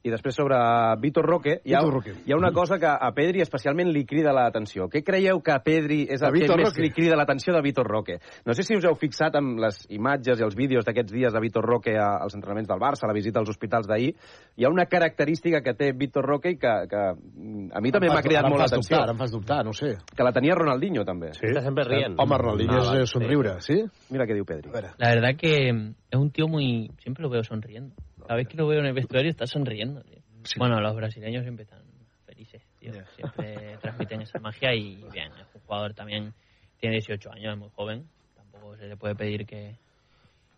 I 0.02 0.10
després 0.10 0.34
sobre 0.34 0.56
Vitor 0.98 1.24
Roque, 1.24 1.60
hi 1.62 1.74
ha, 1.74 1.80
Vitor 1.80 1.94
Roque. 1.94 2.14
hi 2.26 2.32
ha 2.32 2.36
una 2.36 2.50
cosa 2.52 2.78
que 2.82 2.90
a 2.90 3.10
Pedri 3.14 3.42
especialment 3.44 3.92
li 3.94 4.04
crida 4.04 4.32
l'atenció. 4.34 4.88
Què 4.90 5.04
creieu 5.06 5.38
que 5.40 5.52
a 5.54 5.60
Pedri 5.62 6.00
és 6.10 6.22
el 6.22 6.28
A 6.28 6.32
que 6.32 6.40
Vitor 6.40 6.58
més 6.58 6.72
Roque? 6.72 6.82
li 6.82 6.90
crida 6.90 7.16
l'atenció 7.18 7.54
de 7.54 7.62
Vitor 7.62 7.86
Roque? 7.86 8.18
No 8.44 8.54
sé 8.54 8.64
si 8.66 8.74
us 8.74 8.84
heu 8.84 8.96
fixat 8.98 9.36
amb 9.38 9.60
les 9.62 9.78
imatges 9.94 10.40
i 10.40 10.46
els 10.46 10.56
vídeos 10.58 10.84
d'aquests 10.84 11.12
dies 11.14 11.32
de 11.32 11.40
Vitor 11.44 11.64
Roque 11.64 11.94
als 11.98 12.34
entrenaments 12.34 12.68
del 12.68 12.82
Barça, 12.82 13.06
a 13.06 13.12
la 13.12 13.14
visita 13.14 13.38
als 13.38 13.50
hospitals 13.54 13.86
d'ahir. 13.86 14.14
Hi 14.56 14.66
ha 14.66 14.72
una 14.74 14.86
característica 14.86 15.62
que 15.62 15.74
té 15.78 15.92
Vitor 15.92 16.26
Roque 16.26 16.50
i 16.50 16.58
que, 16.58 16.74
que 16.90 17.02
a 17.06 17.80
mi 17.80 17.92
també 17.94 18.10
m'ha 18.10 18.22
cridat 18.26 18.48
molt 18.50 18.64
l'atenció. 18.64 18.98
ara 18.98 19.14
em 19.14 19.18
fas 19.22 19.30
dubtar, 19.30 19.62
no 19.64 19.72
sé. 19.72 19.94
Que 20.16 20.26
la 20.26 20.32
tenia 20.32 20.54
Ronaldinho, 20.58 21.04
també. 21.06 21.32
Sí? 21.38 21.46
Está 21.46 21.62
siempre 21.62 21.84
riendo. 21.86 22.20
Home, 22.22 22.38
Ronaldinho 22.42 22.80
és 22.82 23.04
eh, 23.04 23.06
somriure, 23.06 23.60
sí? 23.62 23.78
Mira 24.10 24.26
què 24.26 24.34
diu 24.34 24.44
Pedri. 24.44 24.72
La 24.72 25.14
verdad 25.14 25.38
que 25.38 25.70
es 25.70 26.18
un 26.18 26.30
tío 26.30 26.48
muy... 26.48 26.90
Siempre 26.98 27.22
lo 27.22 27.30
veo 27.30 27.44
sonriendo. 27.44 27.94
Cada 28.26 28.36
vez 28.36 28.48
que 28.48 28.56
lo 28.56 28.66
veo 28.66 28.80
en 28.80 28.86
el 28.86 28.92
vestuario 28.92 29.30
está 29.30 29.46
sonriendo. 29.46 30.02
tío. 30.02 30.18
Sí. 30.44 30.58
Bueno, 30.58 30.80
los 30.80 30.94
brasileños 30.96 31.42
siempre 31.42 31.64
están 31.64 31.82
felices, 32.26 32.62
tío. 32.78 32.92
Siempre 33.16 33.76
transmiten 33.80 34.22
esa 34.22 34.38
magia 34.38 34.74
y 34.74 35.04
bien, 35.12 35.32
es 35.32 35.46
un 35.54 35.60
jugador 35.62 35.94
también, 35.94 36.34
tiene 36.78 36.96
18 36.96 37.30
años, 37.32 37.52
es 37.54 37.58
muy 37.58 37.70
joven. 37.70 38.08
Tampoco 38.34 38.76
se 38.76 38.86
le 38.86 38.96
puede 38.96 39.14
pedir 39.14 39.46
que, 39.46 39.76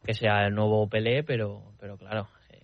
que 0.04 0.14
sea 0.14 0.46
el 0.46 0.54
nuevo 0.54 0.88
Pelé, 0.88 1.22
pero, 1.22 1.62
pero 1.78 1.96
claro, 1.96 2.28
eh, 2.50 2.58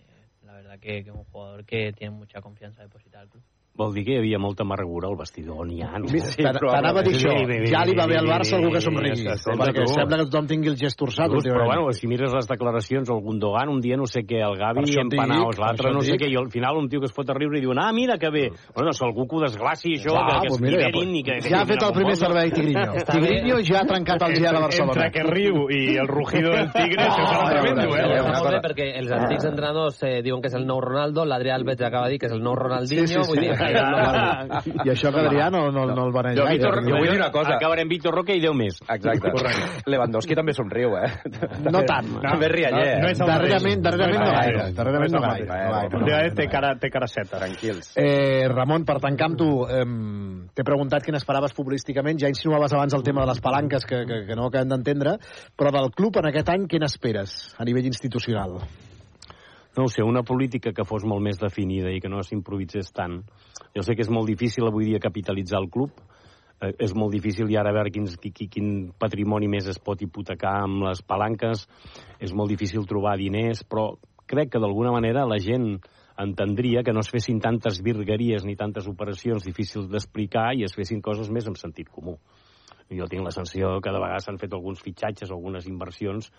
la 0.45 0.55
verdad 0.55 0.79
que, 0.79 1.05
que 1.05 1.11
es 1.11 1.17
un 1.17 1.25
jugador 1.25 1.65
que 1.65 1.93
tiene 1.93 2.15
mucha 2.15 2.41
confianza 2.41 2.83
depositada 2.83 3.25
al 3.25 3.29
club. 3.29 3.43
Vol 3.81 3.95
dir 3.97 4.03
que 4.05 4.13
hi 4.13 4.19
havia 4.21 4.39
molta 4.39 4.63
amargura 4.67 5.09
al 5.09 5.17
vestidor, 5.17 5.65
n'hi 5.67 5.81
ha, 5.81 5.95
no? 5.99 6.07
T'an- 6.11 6.59
T'anava 6.61 7.01
a 7.01 7.05
dir 7.07 7.15
això. 7.17 7.33
Ja 7.71 7.81
li 7.89 7.95
va 7.97 8.05
bé 8.11 8.19
al 8.21 8.27
Barça 8.29 8.59
algú 8.59 8.71
que 8.75 8.81
somrigui. 8.85 9.25
Perquè 9.25 9.87
sembla 9.89 10.19
que 10.21 10.27
tothom 10.29 10.47
tingui 10.51 10.69
el 10.69 10.77
gest 10.77 10.99
torçat. 11.01 11.31
Però 11.33 11.65
bueno, 11.65 11.91
si 11.97 12.07
mires 12.11 12.33
les 12.37 12.47
declaracions, 12.51 13.09
el 13.09 13.21
Gundogan 13.25 13.71
un 13.73 13.81
dia 13.81 13.97
no 13.97 14.05
sé 14.07 14.21
què, 14.29 14.43
el 14.45 14.59
Gavi 14.61 14.85
empanaos, 15.01 15.57
l'altre 15.59 15.93
no 15.95 16.03
sé 16.05 16.19
què, 16.21 16.29
i 16.29 16.37
al 16.37 16.51
final 16.53 16.77
un 16.77 16.89
tio 16.93 17.01
que 17.01 17.07
es 17.09 17.13
fot 17.17 17.31
a 17.31 17.35
riure 17.35 17.57
i 17.59 17.63
diuen, 17.65 17.79
ah, 17.81 17.91
mira 17.93 18.19
que 18.19 18.29
bé. 18.31 18.51
Bueno, 18.75 18.93
si 18.93 19.05
algú 19.05 19.27
que 19.27 19.37
ho 19.37 19.41
desglaci 19.47 19.95
això, 19.97 20.13
que, 20.13 20.27
que 20.27 20.49
doncs 20.51 20.55
es 20.55 20.61
liberin 20.61 21.15
i 21.17 21.23
que... 21.25 21.39
ja 21.49 21.63
ha 21.63 21.67
fet 21.67 21.83
el 21.83 21.93
primer 21.97 22.17
servei 22.17 22.51
Tigrinho. 22.51 22.93
Tigrinho 23.11 23.57
ja 23.65 23.81
ha 23.81 23.87
trencat 23.89 24.23
el 24.29 24.35
gel 24.37 24.57
a 24.57 24.61
Barcelona. 24.61 24.93
Entre 24.93 25.11
que 25.17 25.25
riu 25.31 25.71
i 25.71 25.97
el 25.97 26.09
rugido 26.09 26.51
del 26.53 26.69
tigre, 26.75 27.07
això 27.09 27.25
serà 27.25 27.49
tremendo, 27.55 27.97
eh? 27.97 28.05
Molt 28.21 28.37
cosa- 28.37 28.51
bé 28.51 28.61
perquè 28.69 28.91
els 29.01 29.11
antics 29.17 29.45
entrenadors 29.49 30.03
eh, 30.05 30.21
diuen 30.23 30.43
que 30.43 30.49
és 30.53 30.55
el 30.59 30.67
nou 30.67 30.81
Ronaldo, 30.85 31.25
l'Adrià 31.25 31.55
Alves 31.57 31.81
acaba 31.81 32.07
de 32.07 32.13
dir 32.13 32.19
que 32.21 32.27
és 32.27 32.33
el 32.37 32.43
nou 32.45 32.55
Ronaldinho, 32.59 33.07
Sí, 33.07 33.15
sí, 33.15 33.23
sí. 33.23 33.29
vull 33.31 33.41
dir, 33.41 33.55
I 33.71 34.91
això 34.93 35.13
que 35.15 35.23
Adrià 35.25 35.49
no, 35.53 35.67
no, 35.75 35.87
no 35.91 36.07
el 36.09 36.13
beneeix 36.15 36.39
Jo, 36.39 36.47
gaire. 36.49 36.59
Víctor, 36.59 36.79
jo 36.87 36.97
vull 36.99 37.09
dir 37.11 37.19
una 37.19 37.31
cosa. 37.35 37.55
Acabarem 37.57 37.89
Víctor 37.91 38.15
Roque 38.15 38.37
i 38.37 38.43
Déu 38.43 38.55
més. 38.57 38.81
Exacte. 38.91 39.33
Lewandowski 39.91 40.37
també 40.39 40.55
somriu, 40.57 40.97
eh? 41.01 41.11
No 41.71 41.83
tant. 41.89 42.11
També 42.23 42.51
rialler, 42.53 42.87
eh? 42.97 42.99
no 43.03 43.11
és 43.11 43.21
el 43.21 43.31
Darrerament, 43.31 43.81
mateix. 43.81 43.83
darrerament 43.87 44.25
no 44.25 44.33
gaire. 44.37 44.67
Darrerament 44.77 45.15
no 45.15 45.23
gaire. 45.25 45.49
No 45.51 45.89
no 45.91 46.01
Últimament 46.01 46.37
té 46.41 46.49
cara, 46.53 46.75
té 46.81 46.91
cara 46.93 47.09
seta. 47.11 47.39
Tranquils. 47.41 47.93
Eh, 48.01 48.47
Ramon, 48.51 48.85
per 48.89 48.99
tancar 49.03 49.31
amb 49.31 49.39
tu, 49.41 49.51
eh, 49.69 49.85
T'he 50.55 50.65
preguntat 50.67 51.05
què 51.07 51.13
n'esperaves 51.15 51.55
futbolísticament, 51.57 52.19
ja 52.21 52.29
insinuaves 52.33 52.73
abans 52.75 52.95
el 52.97 53.05
tema 53.07 53.23
de 53.25 53.31
les 53.31 53.41
palanques, 53.45 53.87
que, 53.87 54.03
que, 54.09 54.21
que 54.29 54.37
no 54.39 54.49
acabem 54.51 54.69
d'entendre, 54.75 55.17
però 55.57 55.73
del 55.75 55.91
club 55.95 56.19
en 56.21 56.31
aquest 56.33 56.51
any 56.53 56.67
què 56.71 56.81
n'esperes 56.83 57.55
a 57.59 57.67
nivell 57.69 57.87
institucional? 57.91 58.59
No 59.77 59.87
sé, 59.89 60.03
una 60.03 60.23
política 60.23 60.73
que 60.73 60.85
fos 60.85 61.05
molt 61.07 61.23
més 61.23 61.39
definida 61.39 61.93
i 61.95 62.01
que 62.03 62.11
no 62.11 62.23
s'improvisés 62.27 62.91
tant. 62.93 63.21
Jo 63.77 63.85
sé 63.87 63.95
que 63.95 64.03
és 64.03 64.11
molt 64.11 64.27
difícil 64.29 64.67
avui 64.67 64.89
dia 64.89 65.03
capitalitzar 65.03 65.61
el 65.63 65.71
club, 65.71 65.95
eh, 66.61 66.73
és 66.79 66.95
molt 66.95 67.15
difícil 67.15 67.51
i 67.51 67.57
ara 67.57 67.73
veure 67.73 67.93
quins, 67.95 68.17
qui, 68.19 68.49
quin 68.49 68.91
patrimoni 68.99 69.49
més 69.49 69.69
es 69.71 69.79
pot 69.79 70.03
hipotecar 70.03 70.57
amb 70.65 70.85
les 70.89 71.03
palanques, 71.03 71.67
és 72.19 72.35
molt 72.35 72.51
difícil 72.51 72.87
trobar 72.87 73.17
diners, 73.21 73.63
però 73.65 73.93
crec 74.31 74.53
que 74.53 74.63
d'alguna 74.63 74.93
manera 74.95 75.27
la 75.27 75.39
gent 75.43 75.79
entendria 76.21 76.83
que 76.85 76.93
no 76.93 77.01
es 77.01 77.09
fessin 77.11 77.41
tantes 77.41 77.81
virgueries 77.83 78.45
ni 78.45 78.57
tantes 78.57 78.87
operacions 78.91 79.47
difícils 79.47 79.89
d'explicar 79.89 80.51
i 80.55 80.67
es 80.67 80.75
fessin 80.77 81.01
coses 81.01 81.31
més 81.31 81.49
amb 81.49 81.59
sentit 81.59 81.89
comú. 81.89 82.19
Jo 82.91 83.07
tinc 83.07 83.23
la 83.23 83.31
sensació 83.31 83.77
que 83.83 83.93
de 83.95 84.01
vegades 84.03 84.25
s'han 84.27 84.39
fet 84.41 84.55
alguns 84.57 84.81
fitxatges, 84.83 85.31
algunes 85.31 85.69
inversions, 85.71 86.31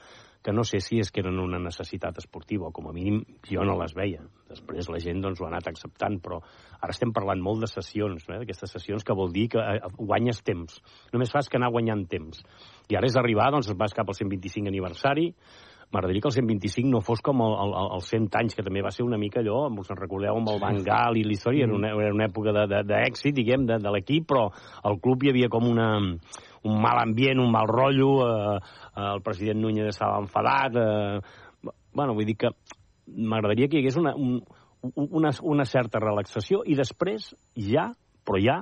que 0.44 0.52
no 0.52 0.66
sé 0.68 0.82
si 0.84 0.98
és 1.00 1.12
que 1.14 1.22
eren 1.22 1.40
una 1.40 1.60
necessitat 1.62 2.18
esportiva, 2.20 2.68
o 2.68 2.74
com 2.76 2.90
a 2.90 2.94
mínim 2.96 3.22
jo 3.48 3.64
no 3.68 3.78
les 3.80 3.94
veia. 3.96 4.26
Després 4.50 4.90
la 4.92 5.00
gent 5.00 5.22
doncs, 5.24 5.40
ho 5.40 5.48
ha 5.48 5.52
anat 5.54 5.70
acceptant, 5.72 6.18
però 6.20 6.42
ara 6.82 6.92
estem 6.92 7.14
parlant 7.16 7.40
molt 7.46 7.64
de 7.64 7.70
sessions, 7.72 8.26
eh? 8.28 8.42
d'aquestes 8.42 8.76
sessions 8.76 9.06
que 9.08 9.16
vol 9.16 9.32
dir 9.32 9.48
que 9.54 9.62
eh, 9.62 9.80
guanyes 9.98 10.42
temps. 10.44 10.82
Només 11.14 11.32
fas 11.32 11.48
que 11.48 11.62
anar 11.62 11.72
guanyant 11.72 12.08
temps. 12.12 12.42
I 12.90 13.00
ara 13.00 13.08
és 13.08 13.16
arribar, 13.16 13.52
doncs 13.54 13.72
vas 13.78 13.96
cap 13.96 14.10
al 14.10 14.18
125 14.18 14.74
aniversari, 14.74 15.30
m'agradaria 15.92 16.22
que 16.24 16.30
el 16.30 16.36
125 16.38 16.90
no 16.90 17.02
fos 17.04 17.22
com 17.24 17.42
el, 17.44 17.56
el, 17.66 17.74
els 17.98 18.08
100 18.14 18.30
anys, 18.40 18.56
que 18.56 18.64
també 18.66 18.84
va 18.84 18.94
ser 18.96 19.04
una 19.06 19.20
mica 19.20 19.42
allò, 19.42 19.66
us 19.82 19.92
en 19.92 20.00
recordeu, 20.00 20.38
amb 20.40 20.54
el 20.54 20.62
Van 20.62 20.80
Gaal 20.86 21.20
i 21.20 21.26
l'història, 21.28 21.68
era, 21.68 21.76
una, 21.76 21.92
era 21.92 22.14
una 22.16 22.30
època 22.30 22.54
d'èxit, 22.56 23.36
diguem, 23.36 23.68
de, 23.68 23.80
de 23.84 23.94
l'equip, 23.94 24.30
però 24.32 24.48
al 24.88 25.00
club 25.04 25.26
hi 25.26 25.34
havia 25.34 25.52
com 25.52 25.68
una, 25.68 25.90
un 26.00 26.82
mal 26.82 27.02
ambient, 27.04 27.44
un 27.44 27.52
mal 27.52 27.68
rotllo, 27.70 28.12
eh, 28.28 28.58
el 29.12 29.24
president 29.26 29.62
Núñez 29.62 29.92
estava 29.92 30.20
enfadat, 30.24 30.80
eh, 30.80 31.72
bueno, 31.94 32.16
vull 32.16 32.28
dir 32.28 32.38
que 32.40 32.54
m'agradaria 33.12 33.68
que 33.68 33.80
hi 33.80 33.84
hagués 33.84 34.00
una, 34.00 34.16
un, 34.16 34.40
una, 34.96 35.32
una 35.44 35.66
certa 35.66 36.00
relaxació 36.00 36.64
i 36.66 36.78
després 36.78 37.34
ja, 37.58 37.90
però 38.26 38.40
ja, 38.42 38.62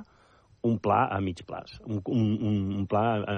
un 0.62 0.78
pla 0.78 1.06
a 1.10 1.20
mig 1.20 1.40
plaç, 1.46 1.78
un, 1.86 2.02
un, 2.06 2.72
un 2.80 2.86
pla 2.86 3.02
a, 3.16 3.34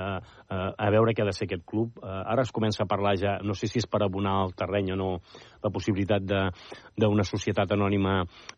a, 0.49 0.59
a 0.75 0.91
veure 0.91 1.15
què 1.15 1.23
ha 1.23 1.29
de 1.29 1.35
ser 1.37 1.47
aquest 1.47 1.65
club. 1.69 1.99
Uh, 2.03 2.23
ara 2.35 2.43
es 2.43 2.53
comença 2.55 2.83
a 2.83 2.89
parlar 2.91 3.15
ja, 3.21 3.37
no 3.47 3.55
sé 3.59 3.69
si 3.71 3.79
és 3.83 3.87
per 3.87 4.03
abonar 4.03 4.41
el 4.47 4.55
terreny 4.59 4.93
o 4.95 4.99
no, 4.99 5.11
la 5.63 5.71
possibilitat 5.71 6.25
d'una 6.27 7.27
societat 7.27 7.75
anònima 7.77 8.17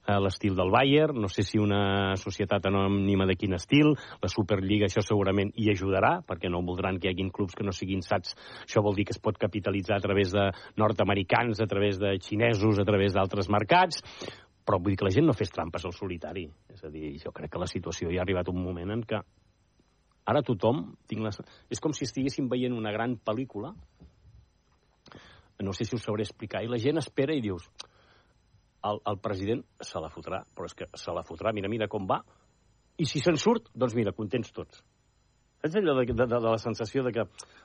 a 0.08 0.18
l'estil 0.22 0.56
del 0.56 0.72
Bayern, 0.72 1.20
no 1.20 1.28
sé 1.28 1.44
si 1.44 1.60
una 1.60 2.14
societat 2.20 2.70
anònima 2.70 3.28
de 3.28 3.36
quin 3.36 3.56
estil, 3.58 3.92
la 4.22 4.30
Superliga 4.32 4.88
això 4.88 5.04
segurament 5.04 5.52
hi 5.60 5.68
ajudarà, 5.72 6.16
perquè 6.24 6.48
no 6.50 6.62
voldran 6.64 6.98
que 6.98 7.10
hi 7.10 7.14
haguin 7.14 7.32
clubs 7.34 7.56
que 7.58 7.66
no 7.66 7.74
siguin 7.76 8.02
sats, 8.04 8.34
això 8.64 8.82
vol 8.84 8.96
dir 8.96 9.06
que 9.08 9.16
es 9.16 9.20
pot 9.20 9.38
capitalitzar 9.40 9.98
a 10.00 10.04
través 10.04 10.32
de 10.32 10.48
nord-americans, 10.80 11.60
a 11.60 11.68
través 11.68 12.00
de 12.00 12.16
xinesos, 12.20 12.80
a 12.80 12.88
través 12.88 13.12
d'altres 13.12 13.50
mercats, 13.52 14.00
però 14.64 14.78
vull 14.80 14.94
dir 14.94 14.98
que 15.00 15.06
la 15.08 15.12
gent 15.14 15.26
no 15.28 15.36
fes 15.36 15.52
trampes 15.52 15.84
al 15.84 15.92
solitari. 15.92 16.46
És 16.72 16.84
a 16.84 16.90
dir, 16.92 17.12
jo 17.20 17.32
crec 17.36 17.52
que 17.52 17.60
la 17.60 17.68
situació 17.70 18.10
ja 18.12 18.22
ha 18.22 18.26
arribat 18.26 18.48
un 18.52 18.62
moment 18.64 18.94
en 18.96 19.04
què 19.08 19.20
ara 20.32 20.42
tothom... 20.42 20.86
Tinc 21.10 21.24
les... 21.26 21.40
És 21.72 21.82
com 21.84 21.92
si 21.92 22.08
estiguéssim 22.08 22.48
veient 22.48 22.76
una 22.76 22.92
gran 22.94 23.18
pel·lícula, 23.20 23.74
no 25.64 25.72
sé 25.72 25.84
si 25.84 25.96
us 25.96 26.04
sabré 26.04 26.24
explicar, 26.24 26.64
i 26.64 26.70
la 26.70 26.80
gent 26.82 26.98
espera 27.00 27.36
i 27.36 27.42
dius 27.44 27.68
el, 28.84 28.98
el 29.08 29.20
president 29.22 29.62
se 29.80 30.00
la 30.02 30.10
fotrà, 30.12 30.42
però 30.54 30.68
és 30.68 30.74
que 30.76 30.88
se 30.98 31.12
la 31.14 31.24
fotrà, 31.24 31.54
mira, 31.56 31.70
mira 31.72 31.88
com 31.88 32.08
va, 32.08 32.20
i 33.00 33.06
si 33.08 33.22
se'n 33.22 33.38
surt, 33.40 33.70
doncs 33.74 33.94
mira, 33.96 34.12
contents 34.16 34.52
tots. 34.54 34.82
Saps 35.64 35.78
allò 35.80 35.94
de, 35.96 36.04
de, 36.12 36.26
de, 36.26 36.26
de 36.28 36.50
la 36.52 36.58
sensació 36.60 37.02
de 37.06 37.10
que, 37.14 37.22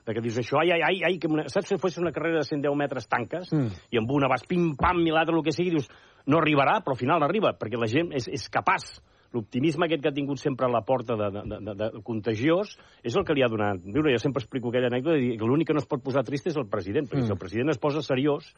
de 0.08 0.14
que 0.16 0.22
dius 0.24 0.38
això, 0.40 0.62
ai, 0.62 0.70
ai, 0.72 0.84
ai, 0.88 1.00
ai 1.10 1.18
que 1.20 1.28
una, 1.28 1.44
saps 1.52 1.68
si 1.74 1.78
fos 1.82 1.98
una 2.00 2.14
carrera 2.16 2.40
de 2.40 2.48
110 2.48 2.78
metres 2.80 3.10
tanques, 3.12 3.50
mm. 3.52 3.82
i 3.92 4.00
amb 4.00 4.14
una 4.16 4.30
vas 4.32 4.46
pim-pam 4.48 5.02
i 5.04 5.12
l'altra 5.12 5.36
el 5.36 5.44
que 5.44 5.52
sigui, 5.52 5.74
dius, 5.76 5.90
no 6.32 6.40
arribarà, 6.40 6.78
però 6.86 6.96
al 6.96 7.02
final 7.02 7.26
arriba, 7.28 7.52
perquè 7.60 7.76
la 7.76 7.90
gent 7.92 8.14
és, 8.16 8.30
és 8.32 8.48
capaç 8.54 8.88
l'optimisme 9.34 9.86
aquest 9.86 10.02
que 10.04 10.10
ha 10.10 10.16
tingut 10.16 10.42
sempre 10.42 10.68
a 10.68 10.72
la 10.74 10.82
porta 10.86 11.16
de, 11.20 11.30
de, 11.36 11.60
de, 11.68 11.76
de 11.78 11.90
contagiós 12.06 12.76
és 13.06 13.16
el 13.16 13.26
que 13.28 13.36
li 13.38 13.44
ha 13.46 13.52
donat 13.52 13.84
viure. 13.86 14.14
Jo 14.16 14.22
sempre 14.22 14.44
explico 14.44 14.72
aquella 14.72 14.90
anècdota 14.92 15.18
de 15.18 15.24
dir 15.24 15.38
que 15.40 15.50
l'únic 15.50 15.70
que 15.70 15.78
no 15.78 15.84
es 15.84 15.90
pot 15.90 16.04
posar 16.04 16.26
trist 16.28 16.50
és 16.50 16.58
el 16.60 16.68
president, 16.72 17.10
perquè 17.10 17.24
mm. 17.24 17.30
si 17.30 17.36
el 17.36 17.42
president 17.42 17.74
es 17.74 17.82
posa 17.82 18.04
seriós 18.06 18.50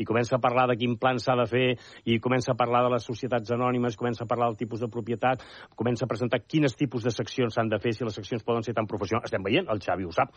i 0.00 0.06
comença 0.08 0.38
a 0.38 0.42
parlar 0.42 0.68
de 0.70 0.78
quin 0.80 0.96
plan 1.00 1.18
s'ha 1.20 1.36
de 1.40 1.46
fer 1.50 1.66
i 2.08 2.20
comença 2.22 2.54
a 2.54 2.58
parlar 2.58 2.84
de 2.86 2.94
les 2.94 3.06
societats 3.06 3.52
anònimes, 3.56 3.98
comença 4.00 4.24
a 4.24 4.30
parlar 4.30 4.50
del 4.50 4.60
tipus 4.62 4.80
de 4.80 4.88
propietat, 4.88 5.44
comença 5.76 6.06
a 6.06 6.10
presentar 6.10 6.44
quines 6.46 6.76
tipus 6.78 7.04
de 7.04 7.12
seccions 7.12 7.54
s'han 7.54 7.68
de 7.68 7.80
fer, 7.82 7.94
si 7.96 8.06
les 8.06 8.16
seccions 8.16 8.46
poden 8.46 8.64
ser 8.64 8.76
tan 8.76 8.88
professionals. 8.88 9.28
Estem 9.28 9.44
veient, 9.44 9.68
el 9.68 9.82
Xavi 9.82 10.06
ho 10.06 10.14
sap 10.14 10.32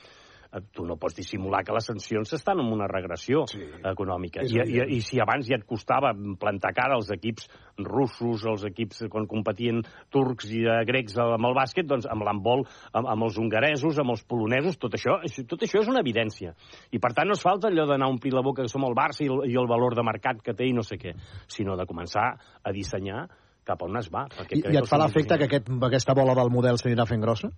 Eh, 0.53 0.61
tu 0.71 0.85
no 0.85 0.97
pots 1.01 1.15
dissimular 1.17 1.63
que 1.65 1.73
les 1.73 1.87
sancions 1.89 2.33
estan 2.37 2.59
en 2.61 2.69
una 2.75 2.87
regressió 2.89 3.43
sí, 3.49 3.63
econòmica. 3.89 4.43
I, 4.45 4.61
i, 4.61 4.81
I 4.97 4.99
si 5.01 5.19
abans 5.21 5.47
ja 5.49 5.57
et 5.57 5.65
costava 5.65 6.13
plantar 6.13 6.73
cara 6.77 6.97
als 6.99 7.09
equips 7.15 7.47
russos, 7.81 8.45
als 8.49 8.65
equips 8.69 9.07
quan 9.09 9.25
competien 9.29 9.81
turcs 10.13 10.49
i 10.53 10.63
uh, 10.65 10.81
grecs 10.87 11.17
amb 11.21 11.49
el 11.49 11.57
bàsquet, 11.57 11.87
doncs 11.89 12.07
amb 12.09 12.25
l'handbol, 12.27 12.65
amb, 12.91 13.09
amb 13.15 13.27
els 13.27 13.37
hongaresos, 13.41 13.99
amb 14.01 14.15
els 14.15 14.25
polonesos, 14.27 14.79
tot 14.81 14.97
això, 14.97 15.19
tot 15.49 15.67
això 15.67 15.83
és 15.83 15.91
una 15.91 16.03
evidència. 16.03 16.55
I 16.91 17.01
per 17.03 17.13
tant 17.17 17.29
no 17.29 17.37
es 17.37 17.43
falta 17.43 17.69
allò 17.69 17.87
d'anar 17.89 18.09
a 18.09 18.15
omplir 18.15 18.33
la 18.33 18.43
boca 18.45 18.63
que 18.63 18.71
som 18.71 18.85
el 18.87 18.97
Barça 18.97 19.25
i 19.25 19.29
el, 19.31 19.45
i 19.51 19.57
el 19.59 19.69
valor 19.69 19.95
de 19.97 20.05
mercat 20.05 20.41
que 20.43 20.55
té 20.57 20.67
i 20.69 20.75
no 20.75 20.85
sé 20.85 20.99
què, 21.01 21.15
sinó 21.51 21.77
de 21.79 21.87
començar 21.89 22.33
a 22.63 22.75
dissenyar 22.75 23.27
cap 23.63 23.81
on 23.85 23.95
es 23.99 24.09
va. 24.11 24.25
I, 24.49 24.59
i 24.59 24.75
et 24.79 24.89
fa 24.89 24.99
l'efecte 24.99 25.37
que 25.39 25.47
aquest, 25.47 25.71
aquesta 25.87 26.15
bola 26.17 26.35
del 26.35 26.51
model 26.51 26.79
s'anirà 26.79 27.07
fent 27.07 27.23
grossa? 27.23 27.49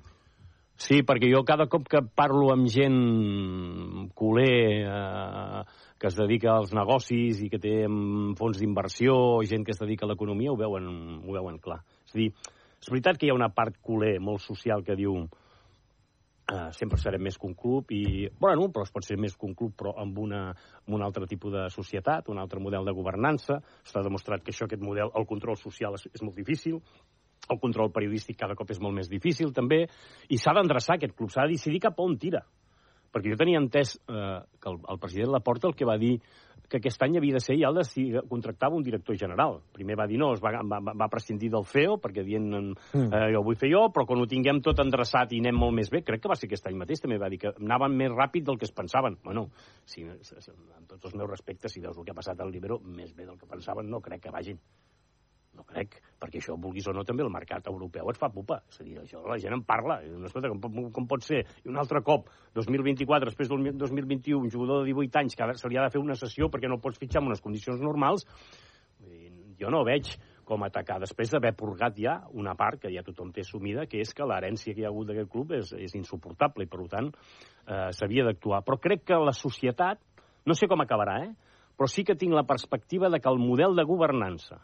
Sí, 0.75 0.99
perquè 1.07 1.29
jo 1.31 1.39
cada 1.47 1.69
cop 1.71 1.85
que 1.87 2.01
parlo 2.19 2.49
amb 2.51 2.67
gent 2.67 4.09
culer 4.19 4.83
eh, 4.83 5.61
que 5.97 6.09
es 6.09 6.17
dedica 6.19 6.51
als 6.57 6.73
negocis 6.75 7.39
i 7.45 7.47
que 7.51 7.61
té 7.63 7.77
fons 8.35 8.59
d'inversió, 8.59 9.15
gent 9.47 9.63
que 9.63 9.71
es 9.71 9.79
dedica 9.79 10.03
a 10.05 10.11
l'economia, 10.11 10.51
ho, 10.51 10.57
veuen, 10.59 10.89
ho 11.23 11.37
veuen 11.37 11.61
clar. 11.63 11.79
Dir, 12.15 12.31
és 12.81 12.91
veritat 12.91 13.19
que 13.19 13.27
hi 13.27 13.33
ha 13.33 13.37
una 13.37 13.51
part 13.53 13.77
culer 13.83 14.17
molt 14.23 14.43
social 14.43 14.83
que 14.85 14.95
diu 14.95 15.17
eh, 16.51 16.69
sempre 16.77 16.99
serem 17.01 17.23
més 17.25 17.37
que 17.39 17.47
un 17.49 17.55
club 17.57 17.91
i, 17.95 18.27
bueno, 18.39 18.69
però 18.73 18.85
es 18.85 18.93
pot 18.93 19.05
ser 19.05 19.17
més 19.21 19.35
que 19.35 19.47
un 19.47 19.55
club 19.57 19.73
però 19.79 19.95
amb, 20.01 20.17
una, 20.21 20.47
amb 20.83 20.97
un 20.97 21.03
altre 21.05 21.27
tipus 21.29 21.53
de 21.53 21.65
societat, 21.73 22.29
un 22.29 22.41
altre 22.41 22.61
model 22.61 22.85
de 22.85 22.95
governança. 22.95 23.59
Està 23.85 24.03
demostrat 24.05 24.43
que 24.43 24.53
això, 24.53 24.69
aquest 24.69 24.83
model, 24.85 25.11
el 25.15 25.27
control 25.29 25.57
social 25.59 25.97
és, 25.97 26.07
és 26.13 26.23
molt 26.25 26.37
difícil, 26.37 26.79
el 27.49 27.59
control 27.61 27.91
periodístic 27.93 28.39
cada 28.39 28.55
cop 28.57 28.71
és 28.73 28.81
molt 28.81 28.95
més 28.97 29.09
difícil, 29.09 29.51
també, 29.53 29.83
i 30.29 30.37
s'ha 30.41 30.53
d'endreçar 30.57 30.95
aquest 30.97 31.13
club, 31.17 31.29
s'ha 31.33 31.45
de 31.45 31.57
decidir 31.57 31.83
cap 31.83 31.99
on 32.01 32.17
tira. 32.21 32.41
Perquè 33.13 33.31
jo 33.31 33.37
tenia 33.39 33.61
entès 33.61 33.95
eh, 33.95 34.39
que 34.59 34.71
el, 34.71 34.81
el 34.91 34.99
president 34.99 35.31
Laporta 35.31 35.69
el 35.69 35.75
que 35.77 35.87
va 35.87 35.97
dir 36.01 36.17
que 36.69 36.79
aquest 36.79 37.03
any 37.05 37.17
havia 37.19 37.37
de 37.37 37.43
ser 37.43 37.57
ja 37.59 37.69
el 37.71 37.79
de 37.79 37.85
si 37.87 38.05
contractava 38.29 38.77
un 38.77 38.85
director 38.85 39.17
general. 39.19 39.59
Primer 39.75 39.97
va 39.99 40.07
dir 40.09 40.19
no, 40.21 40.31
es 40.35 40.41
va, 40.43 40.53
va, 40.63 40.79
va 40.93 41.09
prescindir 41.11 41.51
del 41.53 41.67
CEO, 41.69 41.97
perquè 42.03 42.25
dient 42.25 42.47
mm. 42.51 43.05
eh, 43.05 43.27
jo 43.33 43.41
ho 43.41 43.45
vull 43.45 43.59
fer 43.59 43.71
jo, 43.71 43.85
però 43.93 44.07
quan 44.09 44.23
ho 44.23 44.29
tinguem 44.29 44.61
tot 44.65 44.81
endreçat 44.83 45.35
i 45.35 45.41
anem 45.43 45.59
molt 45.65 45.77
més 45.77 45.91
bé, 45.93 46.03
crec 46.05 46.23
que 46.23 46.31
va 46.31 46.39
ser 46.39 46.49
aquest 46.49 46.69
any 46.71 46.79
mateix, 46.81 47.03
també 47.03 47.19
va 47.21 47.29
dir 47.31 47.41
que 47.41 47.53
anaven 47.53 47.97
més 47.97 48.13
ràpid 48.13 48.47
del 48.47 48.59
que 48.61 48.69
es 48.69 48.75
pensaven. 48.75 49.19
Bueno, 49.25 49.47
si, 49.85 50.05
amb 50.05 50.89
tots 50.89 51.11
els 51.11 51.15
meus 51.15 51.29
respectes, 51.29 51.73
si 51.73 51.83
veus 51.83 51.97
el 51.97 52.07
que 52.07 52.15
ha 52.15 52.21
passat 52.21 52.41
al 52.41 52.53
Libero, 52.53 52.79
més 52.85 53.13
bé 53.15 53.27
del 53.27 53.39
que 53.39 53.49
pensaven, 53.49 53.89
no 53.89 54.03
crec 54.03 54.25
que 54.25 54.33
vagin. 54.35 54.59
No 55.55 55.63
crec, 55.63 55.95
perquè 56.19 56.41
això, 56.41 56.57
vulguis 56.59 56.87
o 56.91 56.93
no, 56.95 57.05
també 57.07 57.23
el 57.23 57.31
mercat 57.31 57.67
europeu 57.71 58.11
et 58.11 58.19
fa 58.19 58.29
pupa. 58.33 58.59
És 58.69 58.81
a 58.81 58.85
dir, 58.87 58.97
això 59.01 59.23
la 59.23 59.39
gent 59.41 59.55
en 59.55 59.63
parla. 59.67 60.01
No, 60.05 60.27
escolta, 60.27 60.51
com, 60.51 60.91
com 60.91 61.07
pot 61.07 61.23
ser? 61.23 61.41
I 61.63 61.71
un 61.71 61.79
altre 61.81 62.03
cop, 62.05 62.29
2024, 62.57 63.31
després 63.31 63.51
del 63.51 63.71
2021, 63.79 64.43
un 64.43 64.51
jugador 64.51 64.83
de 64.83 64.91
18 64.91 65.23
anys 65.23 65.39
que 65.39 65.49
se 65.55 65.71
li 65.71 65.79
ha 65.79 65.87
de 65.87 65.93
fer 65.95 66.03
una 66.03 66.19
sessió 66.19 66.51
perquè 66.51 66.71
no 66.71 66.81
pots 66.83 66.99
fitxar 67.01 67.23
en 67.23 67.31
unes 67.31 67.43
condicions 67.43 67.83
normals, 67.83 68.27
jo 69.59 69.71
no 69.71 69.83
veig 69.87 70.11
com 70.45 70.61
atacar 70.65 70.99
després 71.01 71.31
d'haver 71.33 71.55
purgat 71.57 71.97
ja 71.97 72.19
una 72.37 72.53
part 72.57 72.83
que 72.83 72.91
ja 72.93 73.03
tothom 73.05 73.31
té 73.33 73.41
assumida, 73.41 73.87
que 73.89 74.03
és 74.03 74.13
que 74.13 74.27
l'herència 74.27 74.75
que 74.75 74.83
hi 74.83 74.85
ha 74.85 74.91
hagut 74.91 75.09
d'aquest 75.09 75.31
club 75.31 75.55
és, 75.57 75.71
és 75.73 75.95
insuportable 75.97 76.67
i, 76.67 76.69
per 76.69 76.85
tant, 76.91 77.09
eh, 77.65 77.89
s'havia 77.97 78.27
d'actuar. 78.27 78.61
Però 78.67 78.77
crec 78.81 79.07
que 79.09 79.17
la 79.17 79.33
societat, 79.33 80.01
no 80.45 80.53
sé 80.53 80.69
com 80.69 80.83
acabarà, 80.83 81.17
eh? 81.25 81.33
però 81.75 81.89
sí 81.89 82.05
que 82.05 82.15
tinc 82.15 82.35
la 82.35 82.45
perspectiva 82.47 83.09
de 83.09 83.19
que 83.19 83.31
el 83.31 83.41
model 83.41 83.75
de 83.75 83.87
governança 83.89 84.61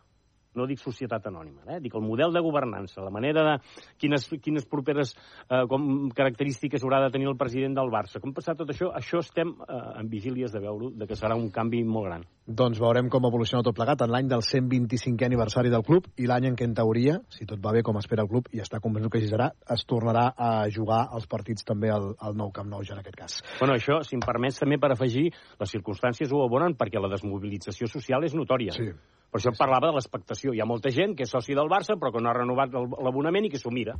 no 0.57 0.67
dic 0.67 0.81
societat 0.81 1.27
anònima, 1.29 1.63
eh? 1.67 1.79
dic 1.83 1.95
el 1.95 2.03
model 2.05 2.33
de 2.35 2.43
governança, 2.43 3.03
la 3.03 3.13
manera 3.13 3.43
de 3.47 3.55
quines, 4.01 4.27
quines 4.43 4.67
properes 4.67 5.13
eh, 5.15 5.63
com, 5.71 6.09
característiques 6.15 6.83
haurà 6.83 7.01
de 7.05 7.11
tenir 7.13 7.29
el 7.31 7.37
president 7.39 7.77
del 7.77 7.91
Barça. 7.93 8.21
Com 8.23 8.35
passar 8.35 8.57
tot 8.59 8.71
això? 8.73 8.91
Això 8.97 9.21
estem 9.23 9.55
eh, 9.67 9.81
en 10.01 10.11
vigílies 10.11 10.51
de 10.51 10.63
veure 10.63 10.91
de 10.97 11.07
que 11.07 11.19
serà 11.19 11.37
un 11.39 11.49
canvi 11.55 11.83
molt 11.87 12.09
gran. 12.09 12.27
Doncs 12.51 12.79
veurem 12.83 13.07
com 13.11 13.23
evoluciona 13.27 13.63
tot 13.63 13.75
plegat 13.77 14.01
en 14.03 14.11
l'any 14.11 14.27
del 14.31 14.41
125è 14.43 15.27
aniversari 15.27 15.69
del 15.71 15.85
club 15.87 16.09
i 16.19 16.27
l'any 16.27 16.49
en 16.49 16.57
què, 16.59 16.67
en 16.67 16.73
teoria, 16.75 17.15
si 17.31 17.47
tot 17.47 17.61
va 17.63 17.71
bé 17.71 17.83
com 17.87 17.99
espera 17.99 18.25
el 18.25 18.31
club 18.31 18.49
i 18.51 18.59
està 18.63 18.81
convençut 18.83 19.13
que 19.13 19.21
així 19.21 19.29
serà, 19.31 19.47
es 19.75 19.85
tornarà 19.87 20.25
a 20.35 20.51
jugar 20.73 21.05
els 21.15 21.29
partits 21.31 21.63
també 21.67 21.93
al, 21.93 22.11
al 22.19 22.35
nou 22.35 22.51
Camp 22.51 22.67
Nou, 22.71 22.83
ja 22.83 22.97
en 22.97 23.01
aquest 23.03 23.17
cas. 23.17 23.39
Bueno, 23.61 23.77
això, 23.79 24.01
si 24.03 24.17
em 24.19 24.25
permets 24.25 24.59
també 24.59 24.81
per 24.81 24.91
afegir, 24.91 25.29
les 25.31 25.73
circumstàncies 25.77 26.33
ho 26.35 26.43
abonen 26.43 26.75
perquè 26.75 26.99
la 26.99 27.11
desmobilització 27.15 27.87
social 27.87 28.27
és 28.27 28.35
notòria. 28.35 28.75
Sí 28.75 28.91
Per 29.31 29.39
això 29.39 29.53
parlava 29.55 29.87
de 29.87 29.95
l'expectació. 29.95 30.51
Hi 30.51 30.59
ha 30.59 30.67
molta 30.67 30.91
gent 30.91 31.13
que 31.15 31.23
és 31.23 31.31
soci 31.31 31.55
del 31.55 31.69
Barça, 31.71 31.95
però 31.99 32.11
que 32.11 32.19
no 32.19 32.27
ha 32.27 32.35
renovat 32.35 32.73
l'abonament 32.75 33.47
i 33.47 33.51
que 33.53 33.61
s'ho 33.61 33.71
mira. 33.71 33.95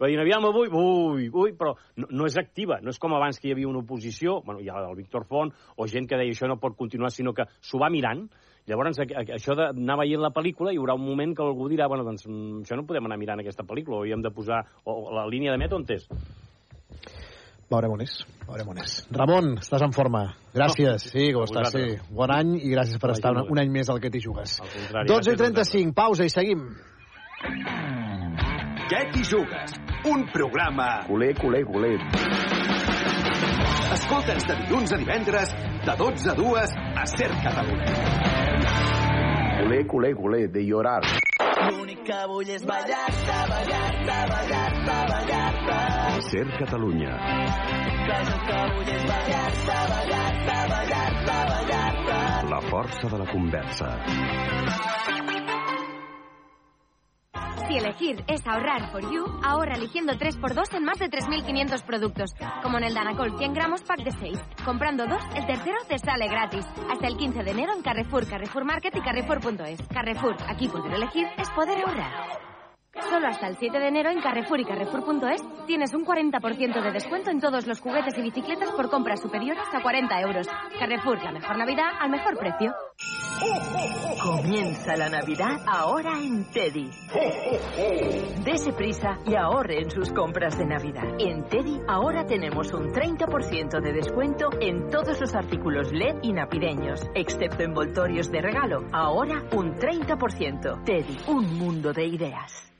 Va 0.00 0.10
dir, 0.10 0.18
aviam, 0.20 0.46
avui, 0.48 0.70
ui, 0.70 1.28
ui, 1.28 1.52
però 1.58 1.74
no, 2.00 2.08
no 2.10 2.26
és 2.28 2.38
activa, 2.40 2.80
no 2.82 2.94
és 2.94 2.98
com 3.02 3.14
abans 3.16 3.38
que 3.40 3.48
hi 3.48 3.54
havia 3.54 3.70
una 3.70 3.82
oposició, 3.84 4.40
bueno, 4.46 4.62
hi 4.62 4.70
ha 4.70 4.82
el 4.82 4.96
Víctor 4.98 5.26
Font, 5.30 5.52
o 5.76 5.88
gent 5.90 6.08
que 6.10 6.18
deia 6.20 6.34
això 6.34 6.50
no 6.50 6.60
pot 6.62 6.76
continuar, 6.78 7.12
sinó 7.14 7.34
que 7.36 7.46
s'ho 7.60 7.80
va 7.82 7.92
mirant. 7.92 8.26
Llavors, 8.64 8.96
això 8.96 9.52
d'anar 9.58 9.98
veient 10.00 10.22
la 10.24 10.32
pel·lícula, 10.32 10.72
hi 10.72 10.80
haurà 10.80 10.96
un 10.96 11.04
moment 11.04 11.34
que 11.36 11.44
algú 11.44 11.68
dirà, 11.68 11.88
bueno, 11.90 12.06
doncs 12.06 12.24
mm, 12.26 12.64
això 12.64 12.78
no 12.80 12.86
podem 12.88 13.10
anar 13.10 13.20
mirant 13.20 13.42
aquesta 13.42 13.66
pel·lícula, 13.68 13.98
o 13.98 14.02
hauríem 14.02 14.24
de 14.24 14.32
posar, 14.32 14.62
o, 14.84 14.96
o 15.04 15.14
la 15.14 15.26
línia 15.28 15.52
de 15.52 15.60
met 15.60 15.76
on 15.76 15.84
és? 15.92 16.08
Veurem 17.70 17.94
on 17.96 18.02
és. 18.04 18.14
Veurem 18.46 18.70
on 18.72 18.80
és. 18.82 18.96
Ramon, 19.12 19.54
estàs 19.62 19.84
en 19.84 19.94
forma. 19.96 20.24
Gràcies. 20.54 21.08
Sí, 21.10 21.30
com 21.34 21.46
estàs? 21.48 21.72
Sí. 21.74 21.96
Bon 22.14 22.32
any 22.32 22.56
i 22.60 22.72
gràcies 22.74 23.00
per 23.02 23.14
estar 23.16 23.32
un, 23.34 23.44
un 23.54 23.62
any 23.62 23.72
més 23.72 23.90
al 23.92 24.02
que 24.04 24.12
t'hi 24.12 24.22
jugues. 24.24 24.58
contrari, 24.64 25.08
12 25.10 25.32
i 25.32 25.36
gràcies 25.36 25.40
a 25.40 25.44
35, 25.44 25.96
pausa 25.96 26.28
i 26.28 26.34
seguim. 26.34 26.68
Què 28.84 28.98
t'hi 29.14 29.22
jugues? 29.24 29.76
Un 30.04 30.26
programa... 30.28 30.86
Culer, 31.06 31.30
culer, 31.38 31.62
culer. 31.64 31.94
Escolta'ns 33.94 34.44
de 34.44 34.56
dilluns 34.58 34.92
a 34.92 34.98
divendres, 35.00 35.54
de 35.86 35.94
12 35.96 36.28
a 36.28 36.34
2, 36.36 36.74
a 37.00 37.06
Ser 37.08 37.30
Catalunya. 37.46 37.94
Culer, 39.62 39.86
culer, 39.88 40.12
culer, 40.18 40.42
de 40.52 40.66
llorar. 40.68 41.00
L'únic 41.70 42.02
que 42.04 42.20
vull 42.28 42.50
és 42.52 42.66
ballar-te, 42.68 43.38
ballar-te, 43.54 44.18
ballar-te, 44.34 44.98
ballar-te. 45.14 45.80
Ser 46.28 46.44
Catalunya. 46.58 47.16
Jo 48.04 48.38
que 48.50 48.62
vull 48.74 48.92
és 48.98 49.06
ballar-te, 49.08 49.78
ballar-te, 49.94 50.58
ballar-te, 50.74 51.38
ballar-te. 51.54 52.20
La 52.52 52.60
força 52.68 53.14
de 53.16 53.24
la 53.24 53.32
conversa. 53.32 53.94
Si 57.66 57.78
elegir 57.78 58.22
es 58.26 58.46
ahorrar 58.46 58.90
for 58.92 59.00
you, 59.10 59.24
ahorra 59.42 59.76
eligiendo 59.76 60.12
3x2 60.12 60.76
en 60.76 60.84
más 60.84 60.98
de 60.98 61.08
3.500 61.08 61.82
productos. 61.82 62.30
Como 62.62 62.76
en 62.76 62.84
el 62.84 62.94
Danacol 62.94 63.38
100 63.38 63.54
gramos 63.54 63.82
pack 63.82 64.02
de 64.04 64.10
6. 64.10 64.38
Comprando 64.64 65.06
dos, 65.06 65.22
el 65.34 65.46
tercero 65.46 65.78
te 65.88 65.98
sale 65.98 66.28
gratis. 66.28 66.66
Hasta 66.90 67.06
el 67.06 67.16
15 67.16 67.42
de 67.42 67.50
enero 67.50 67.72
en 67.74 67.82
Carrefour, 67.82 68.28
Carrefour 68.28 68.64
Market 68.64 68.94
y 68.94 69.00
Carrefour.es. 69.00 69.80
Carrefour, 69.88 70.36
aquí 70.46 70.68
poder 70.68 70.92
elegir 70.92 71.26
es 71.38 71.48
poder 71.50 71.78
ahorrar. 71.78 72.38
Solo 73.08 73.28
hasta 73.28 73.48
el 73.48 73.56
7 73.56 73.78
de 73.78 73.88
enero 73.88 74.10
en 74.10 74.20
Carrefour 74.20 74.60
y 74.60 74.64
Carrefour.es 74.64 75.42
tienes 75.66 75.94
un 75.94 76.04
40% 76.04 76.82
de 76.82 76.92
descuento 76.92 77.30
en 77.30 77.40
todos 77.40 77.66
los 77.66 77.80
juguetes 77.80 78.16
y 78.18 78.22
bicicletas 78.22 78.70
por 78.72 78.90
compras 78.90 79.22
superiores 79.22 79.64
a 79.72 79.82
40 79.82 80.20
euros. 80.20 80.46
Carrefour, 80.78 81.22
la 81.22 81.32
mejor 81.32 81.56
Navidad 81.56 81.92
al 81.98 82.10
mejor 82.10 82.38
precio. 82.38 82.74
Comienza 84.22 84.96
la 84.96 85.10
Navidad 85.10 85.60
ahora 85.66 86.18
en 86.18 86.44
Teddy. 86.50 86.88
Dese 88.44 88.72
prisa 88.72 89.18
y 89.26 89.34
ahorre 89.34 89.82
en 89.82 89.90
sus 89.90 90.10
compras 90.12 90.56
de 90.56 90.64
Navidad. 90.64 91.04
En 91.18 91.44
Teddy 91.44 91.80
ahora 91.86 92.24
tenemos 92.24 92.72
un 92.72 92.92
30% 92.92 93.82
de 93.82 93.92
descuento 93.92 94.48
en 94.60 94.88
todos 94.88 95.20
los 95.20 95.34
artículos 95.34 95.92
LED 95.92 96.16
y 96.22 96.32
navideños, 96.32 97.02
excepto 97.14 97.64
envoltorios 97.64 98.30
de 98.30 98.40
regalo. 98.40 98.86
Ahora 98.92 99.42
un 99.52 99.74
30%. 99.74 100.84
Teddy, 100.84 101.18
un 101.26 101.58
mundo 101.58 101.92
de 101.92 102.06
ideas. 102.06 102.74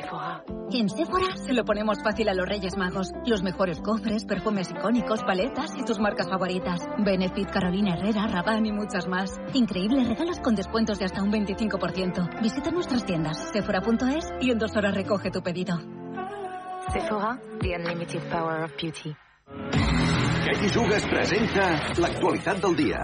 Sephora. 0.00 0.44
En 0.70 0.88
Sephora 0.88 1.36
se 1.36 1.52
lo 1.52 1.64
ponemos 1.64 1.98
fácil 2.02 2.28
a 2.28 2.34
los 2.34 2.48
Reyes 2.48 2.76
Magos. 2.76 3.12
Los 3.26 3.42
mejores 3.42 3.80
cofres, 3.80 4.24
perfumes 4.24 4.70
icónicos, 4.70 5.24
paletas 5.24 5.74
y 5.76 5.84
tus 5.84 5.98
marcas 5.98 6.28
favoritas. 6.28 6.86
Benefit, 6.98 7.50
Carolina 7.50 7.94
Herrera, 7.94 8.28
Rabanne 8.28 8.68
y 8.68 8.72
muchas 8.72 9.08
más. 9.08 9.40
Increíbles 9.54 10.06
regalos 10.06 10.38
con 10.38 10.54
descuentos 10.54 10.98
de 10.98 11.06
hasta 11.06 11.22
un 11.22 11.32
25%. 11.32 12.40
Visita 12.40 12.70
nuestras 12.70 13.04
tiendas, 13.04 13.50
sephora.es 13.52 14.32
y 14.40 14.50
en 14.50 14.58
dos 14.58 14.76
horas 14.76 14.94
recoge 14.94 15.30
tu 15.30 15.42
pedido. 15.42 15.78
Sephora, 16.92 17.40
the 17.60 17.74
unlimited 17.74 18.22
power 18.30 18.62
of 18.62 18.72
beauty. 18.80 19.16
T'hi 20.48 20.68
jugues 20.72 21.04
presenta 21.10 21.66
l'actualitat 22.00 22.62
del 22.62 22.76
dia. 22.78 23.02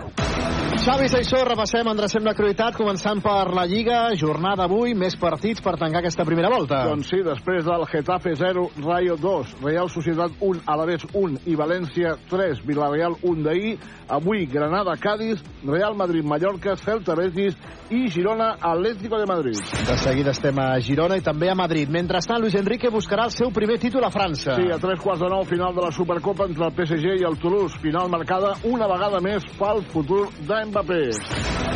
Xavi 0.84 1.06
Saissó, 1.08 1.38
repassem, 1.46 1.86
endrecem 1.86 2.24
l'actualitat, 2.26 2.74
començant 2.76 3.20
per 3.24 3.52
la 3.54 3.62
Lliga, 3.68 3.98
jornada 4.18 4.64
avui, 4.66 4.94
més 4.96 5.14
partits 5.20 5.62
per 5.64 5.76
tancar 5.80 6.00
aquesta 6.00 6.26
primera 6.26 6.50
volta. 6.52 6.82
Doncs 6.88 7.12
sí, 7.12 7.20
després 7.24 7.62
del 7.64 7.84
Getafe 7.92 8.34
0, 8.36 8.64
Rayo 8.84 9.16
2, 9.20 9.54
Real 9.62 9.92
Societat 9.92 10.40
1, 10.40 10.64
Alavés 10.74 11.06
1 11.12 11.44
i 11.48 11.54
València 11.56 12.16
3, 12.32 12.64
Villarreal 12.66 13.16
1 13.22 13.46
d'ahir, 13.46 13.76
avui 14.08 14.44
Granada, 14.50 14.96
Cádiz, 15.00 15.44
Real 15.64 15.96
Madrid, 15.96 16.24
Mallorca, 16.24 16.76
Celta, 16.80 17.14
Betis 17.16 17.56
i 17.94 18.08
Girona, 18.10 18.56
Atlético 18.60 19.18
de 19.20 19.26
Madrid. 19.30 19.60
De 19.88 19.96
seguida 20.00 20.32
estem 20.32 20.58
a 20.58 20.68
Girona 20.80 21.16
i 21.20 21.24
també 21.24 21.48
a 21.52 21.56
Madrid. 21.56 21.88
Mentrestant, 21.92 22.42
Luis 22.42 22.56
Enrique 22.58 22.90
buscarà 22.92 23.28
el 23.28 23.32
seu 23.36 23.52
primer 23.54 23.78
títol 23.78 24.04
a 24.04 24.12
França. 24.12 24.56
Sí, 24.58 24.68
a 24.72 24.80
tres 24.82 25.00
quarts 25.00 25.22
de 25.22 25.30
nou, 25.32 25.44
final 25.48 25.72
de 25.76 25.84
la 25.84 25.92
Supercopa 25.92 26.48
entre 26.50 26.66
el 26.66 26.76
PSG 26.76 27.20
i 27.20 27.28
el 27.28 27.33
Toulouse. 27.38 27.78
Final 27.82 28.08
marcada 28.10 28.54
una 28.64 28.86
vegada 28.86 29.20
més 29.20 29.44
pel 29.58 29.82
futur 29.92 30.28
de 30.40 30.64
Mbappé. 30.66 31.00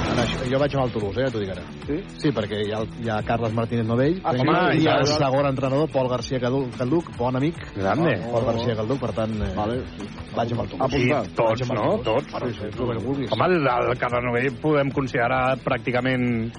Ara, 0.08 0.22
això- 0.24 0.50
Jo 0.50 0.58
vaig 0.58 0.74
amb 0.74 0.84
el 0.86 0.92
Toulouse, 0.92 1.20
eh, 1.20 1.24
ja 1.26 1.30
t'ho 1.30 1.38
dic 1.40 1.50
ara. 1.50 1.62
Sí? 1.86 1.96
Sí, 2.18 2.28
perquè 2.32 2.62
hi 2.66 2.72
ha, 2.72 2.80
hi 3.04 3.08
ha 3.10 3.22
Carles 3.22 3.52
Martínez 3.54 3.86
Novell 3.86 4.20
Ah, 4.24 4.32
sí? 4.32 4.38
i 4.38 4.40
Home, 4.48 4.76
i 4.82 4.86
el 4.86 5.06
segon 5.06 5.46
entrenador, 5.46 5.88
Pol 5.90 6.08
García 6.08 6.40
Calduc, 6.40 7.16
bon 7.16 7.36
amic. 7.36 7.56
Grande. 7.76 8.16
Pol 8.30 8.44
García 8.44 8.74
Calduc, 8.76 9.00
per 9.00 9.12
tant, 9.12 9.34
eh, 9.42 9.52
vale. 9.54 9.82
vaig 10.34 10.52
amb 10.52 10.60
el 10.62 10.68
Toulouse. 10.68 10.96
Sí, 10.98 11.34
tots, 11.34 11.68
no? 11.72 11.98
Tots. 12.02 12.32
Sí, 12.56 12.70
tu 12.76 12.90
el 12.90 12.98
que 12.98 13.04
vulguis. 13.04 13.32
Home, 13.32 13.44
el, 13.46 13.66
el 13.90 13.98
Carrenovell 13.98 14.52
podem 14.60 14.90
considerar 14.90 15.58
pràcticament 15.64 16.52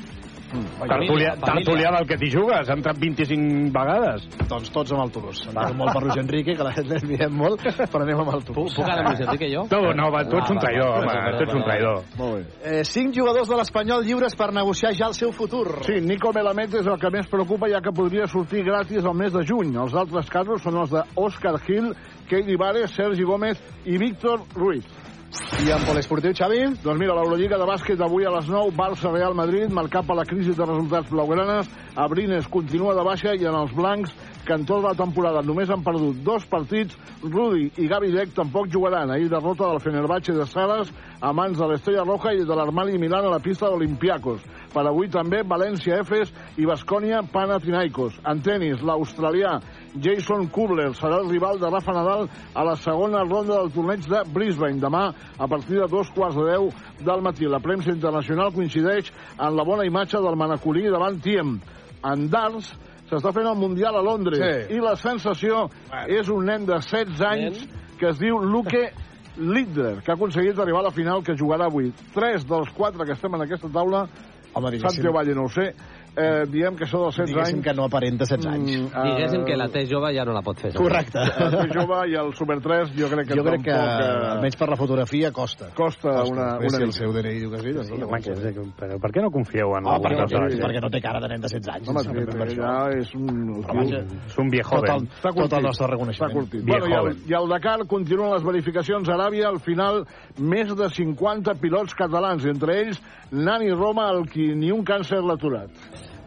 tertúlia, 0.50 1.36
tertúlia 1.40 1.92
del 1.96 2.08
que 2.10 2.18
t'hi 2.20 2.30
jugues. 2.34 2.70
Ha 2.70 2.76
entrat 2.78 3.00
25 3.00 3.72
vegades. 3.76 4.26
Doncs 4.50 4.72
tots 4.74 4.94
amb 4.96 5.04
el 5.06 5.14
Toulouse. 5.14 5.48
Em 5.50 5.56
quedo 5.56 5.78
molt 5.80 5.94
per 5.96 6.04
Luis 6.06 6.20
Enrique, 6.22 6.56
que 6.58 6.68
la 6.68 6.74
gent 6.76 6.90
li 7.06 7.18
diem 7.18 7.36
molt, 7.36 7.64
però 7.80 8.04
anem 8.06 8.24
amb 8.24 8.34
el 8.36 8.46
Toulouse. 8.48 8.78
Puc 8.78 8.86
anar 8.88 9.04
amb 9.04 9.12
Luis 9.12 9.24
Enrique, 9.26 9.50
jo? 9.54 9.66
No, 9.72 9.94
no, 9.98 10.10
va, 10.14 10.24
tu 10.30 10.40
ets 10.40 10.54
un 10.54 10.62
traïdor, 10.62 10.96
home, 11.00 11.18
tu 11.38 11.48
ets 11.48 11.58
un 11.58 11.66
traïdor. 11.68 12.00
Molt 12.20 12.38
bé. 12.38 12.44
Eh, 12.72 12.84
cinc 12.88 13.16
jugadors 13.18 13.50
de 13.52 13.60
l'Espanyol 13.60 14.06
lliures 14.08 14.38
per 14.40 14.52
negociar 14.56 14.94
ja 14.98 15.10
el 15.12 15.18
seu 15.18 15.34
futur. 15.36 15.66
Sí, 15.88 16.00
Nico 16.06 16.34
Melamed 16.36 16.80
és 16.82 16.90
el 16.90 17.00
que 17.02 17.14
més 17.14 17.30
preocupa 17.32 17.70
ja 17.72 17.84
que 17.86 17.96
podria 17.96 18.28
sortir 18.32 18.66
gratis 18.68 19.06
el 19.06 19.18
mes 19.18 19.36
de 19.36 19.46
juny. 19.48 19.76
Els 19.80 19.98
altres 19.98 20.32
casos 20.32 20.64
són 20.66 20.82
els 20.84 20.96
d'Òscar 20.96 21.58
Gil, 21.68 21.94
Keidi 22.30 22.58
Vares, 22.60 22.94
Sergi 22.96 23.26
Gómez 23.26 23.62
i 23.86 23.98
Víctor 24.02 24.44
Ruiz. 24.56 24.86
I 25.30 25.70
en 25.70 25.84
poliesportiu, 25.86 26.32
Xavi? 26.34 26.60
Doncs 26.82 26.98
mira, 26.98 27.14
l'Eurolliga 27.14 27.58
de 27.62 27.66
bàsquet 27.70 28.00
avui 28.02 28.26
a 28.26 28.32
les 28.34 28.48
9, 28.50 28.72
Barça-Real 28.74 29.36
Madrid, 29.38 29.70
marcat 29.70 30.08
per 30.08 30.16
la 30.18 30.26
crisi 30.26 30.56
de 30.58 30.66
resultats 30.66 31.12
blaugranes. 31.12 31.70
Abrines 31.94 32.48
continua 32.50 32.96
de 32.98 33.04
baixa 33.06 33.36
i 33.38 33.46
en 33.46 33.58
els 33.60 33.76
blancs, 33.78 34.10
que 34.46 34.54
en 34.54 34.66
tota 34.66 34.90
la 34.90 34.98
temporada 34.98 35.42
només 35.46 35.70
han 35.70 35.84
perdut 35.86 36.24
dos 36.26 36.46
partits, 36.50 36.96
Rudi 37.24 37.70
i 37.78 37.88
Gavi 37.90 38.12
Dec 38.14 38.34
tampoc 38.36 38.70
jugaran. 38.72 39.12
Ahir 39.12 39.30
derrota 39.30 39.68
del 39.70 39.82
Fenerbahce 39.84 40.34
de 40.34 40.46
Saras 40.48 40.92
a 41.22 41.34
mans 41.34 41.58
de 41.60 41.68
l'Estrella 41.68 42.06
Roja 42.08 42.34
i 42.34 42.46
de 42.48 42.56
l'Armani 42.56 42.98
Milán 42.98 43.28
a 43.28 43.34
la 43.34 43.42
pista 43.44 43.68
d'Olimpiakos. 43.68 44.42
Per 44.74 44.86
avui 44.86 45.10
també 45.10 45.42
València 45.44 46.00
Efes 46.04 46.32
i 46.62 46.68
Bascònia 46.70 47.24
Panathinaikos. 47.34 48.20
En 48.30 48.42
tenis, 48.46 48.84
l'australià 48.86 49.58
Jason 49.98 50.48
Kubler 50.54 50.92
serà 50.98 51.20
el 51.24 51.30
rival 51.32 51.60
de 51.60 51.72
Rafa 51.74 51.96
Nadal 51.96 52.28
a 52.54 52.66
la 52.68 52.76
segona 52.78 53.24
ronda 53.26 53.58
del 53.58 53.74
torneig 53.74 54.06
de 54.08 54.24
Brisbane. 54.34 54.80
Demà, 54.80 55.10
a 55.38 55.48
partir 55.48 55.80
de 55.82 55.90
dos 55.90 56.12
quarts 56.16 56.38
de 56.38 56.46
deu 56.52 56.70
del 57.02 57.26
matí. 57.26 57.50
La 57.50 57.60
premsa 57.64 57.92
internacional 57.92 58.54
coincideix 58.54 59.12
en 59.38 59.58
la 59.58 59.66
bona 59.66 59.88
imatge 59.90 60.22
del 60.22 60.38
manacolí 60.40 60.86
davant 60.88 61.20
Tiem. 61.24 61.58
En 62.06 62.30
darts, 62.32 62.72
s'està 63.10 63.34
fent 63.36 63.50
el 63.50 63.58
Mundial 63.60 63.98
a 63.98 64.02
Londres. 64.06 64.40
Sí. 64.40 64.78
i 64.78 64.82
la 64.84 64.96
sensació 65.00 65.68
és 66.08 66.30
un 66.30 66.46
nen 66.46 66.66
de 66.70 66.80
16 66.80 67.22
anys 67.26 67.62
que 68.00 68.12
es 68.14 68.20
diu 68.22 68.40
Luke 68.40 68.90
Littler, 69.56 70.00
que 70.04 70.12
ha 70.12 70.18
aconseguit 70.18 70.58
arribar 70.60 70.82
a 70.84 70.90
la 70.90 70.96
final 70.96 71.24
que 71.24 71.36
jugarà 71.40 71.70
avui. 71.70 71.94
Tres 72.14 72.46
dels 72.48 72.72
quatre 72.76 73.06
que 73.08 73.16
estem 73.16 73.36
en 73.38 73.46
aquesta 73.46 73.70
taula, 73.72 74.08
Santiago 74.54 75.14
Valle 75.16 75.36
no 75.38 75.46
ho 75.48 75.52
sé, 75.54 75.70
eh, 76.16 76.46
diem 76.52 76.76
que 76.76 76.86
són 76.90 77.04
dels 77.06 77.16
16 77.18 77.30
Diguéssim 77.30 77.58
anys. 77.60 77.66
que 77.66 77.74
no 77.78 77.86
aparenta 77.86 78.26
16 78.26 78.46
anys. 78.50 78.72
Mm, 78.80 78.88
eh, 78.90 79.04
Diguéssim 79.10 79.46
que 79.46 79.58
la 79.58 79.68
T 79.70 79.84
jove 79.90 80.14
ja 80.16 80.26
no 80.26 80.34
la 80.34 80.42
pot 80.42 80.60
fer. 80.60 80.72
Correcte. 80.76 81.20
El 81.20 81.72
jove 81.74 82.00
i 82.12 82.16
el 82.20 82.34
Super 82.36 82.60
3 82.62 82.94
jo 82.98 83.10
crec 83.12 83.28
que 83.30 83.38
Jo 83.40 83.44
crec 83.44 83.64
que, 83.64 83.72
tampoc, 83.72 84.24
eh, 84.24 84.32
almenys 84.34 84.56
per 84.60 84.70
la 84.70 84.76
fotografia, 84.80 85.32
costa. 85.32 85.70
costa 85.76 86.24
una, 86.30 86.58
Bé, 86.60 86.68
una 86.70 86.78
si 86.78 86.84
el 86.84 86.94
seu 86.94 87.14
DNI 87.14 87.36
diu 87.40 87.52
que 87.52 87.60
sí, 87.64 87.72
doncs 87.76 87.88
Sí, 87.90 88.02
home, 88.02 88.22
que, 88.22 88.66
però 88.80 89.00
per 89.00 89.12
què 89.12 89.22
no 89.24 89.32
confieu 89.32 89.76
en 89.78 89.86
Oh, 89.90 89.96
el 89.96 90.02
perquè, 90.04 90.20
Barça? 90.24 90.40
perquè, 90.44 90.60
perquè 90.64 90.82
no 90.82 90.90
té 90.90 91.02
cara 91.02 91.20
de 91.24 91.28
nen 91.30 91.42
de 91.42 91.48
16 91.48 91.76
anys. 91.76 91.90
Home, 91.90 92.04
sí, 92.04 92.38
per 92.38 92.50
ja 92.56 92.74
és 92.98 93.14
un... 93.16 93.64
Però 93.64 93.78
vaja, 93.80 94.04
És 94.30 94.38
un 94.38 94.50
viejo 94.50 94.76
tot 94.82 94.90
el, 94.90 95.08
tot 95.22 95.54
el 95.54 95.64
nostre 95.64 95.86
Està 95.86 95.92
reconeixement. 95.94 96.50
Bueno, 96.68 96.88
i, 96.88 96.94
el. 96.94 97.16
I 97.30 97.34
el 97.40 97.48
Dakar 97.50 97.86
continuen 97.88 98.34
les 98.34 98.44
verificacions 98.44 99.08
a 99.10 99.16
Aràbia. 99.16 99.48
Al 99.50 99.60
final, 99.60 100.04
més 100.38 100.76
de 100.76 100.90
50 100.90 101.56
pilots 101.62 101.96
catalans, 101.96 102.46
entre 102.46 102.76
ells 102.82 103.02
Nani 103.32 103.72
Roma, 103.72 104.10
el 104.12 104.26
qui 104.30 104.50
ni 104.56 104.72
un 104.72 104.84
càncer 104.86 105.22
l'ha 105.24 105.34
aturat. 105.40 105.70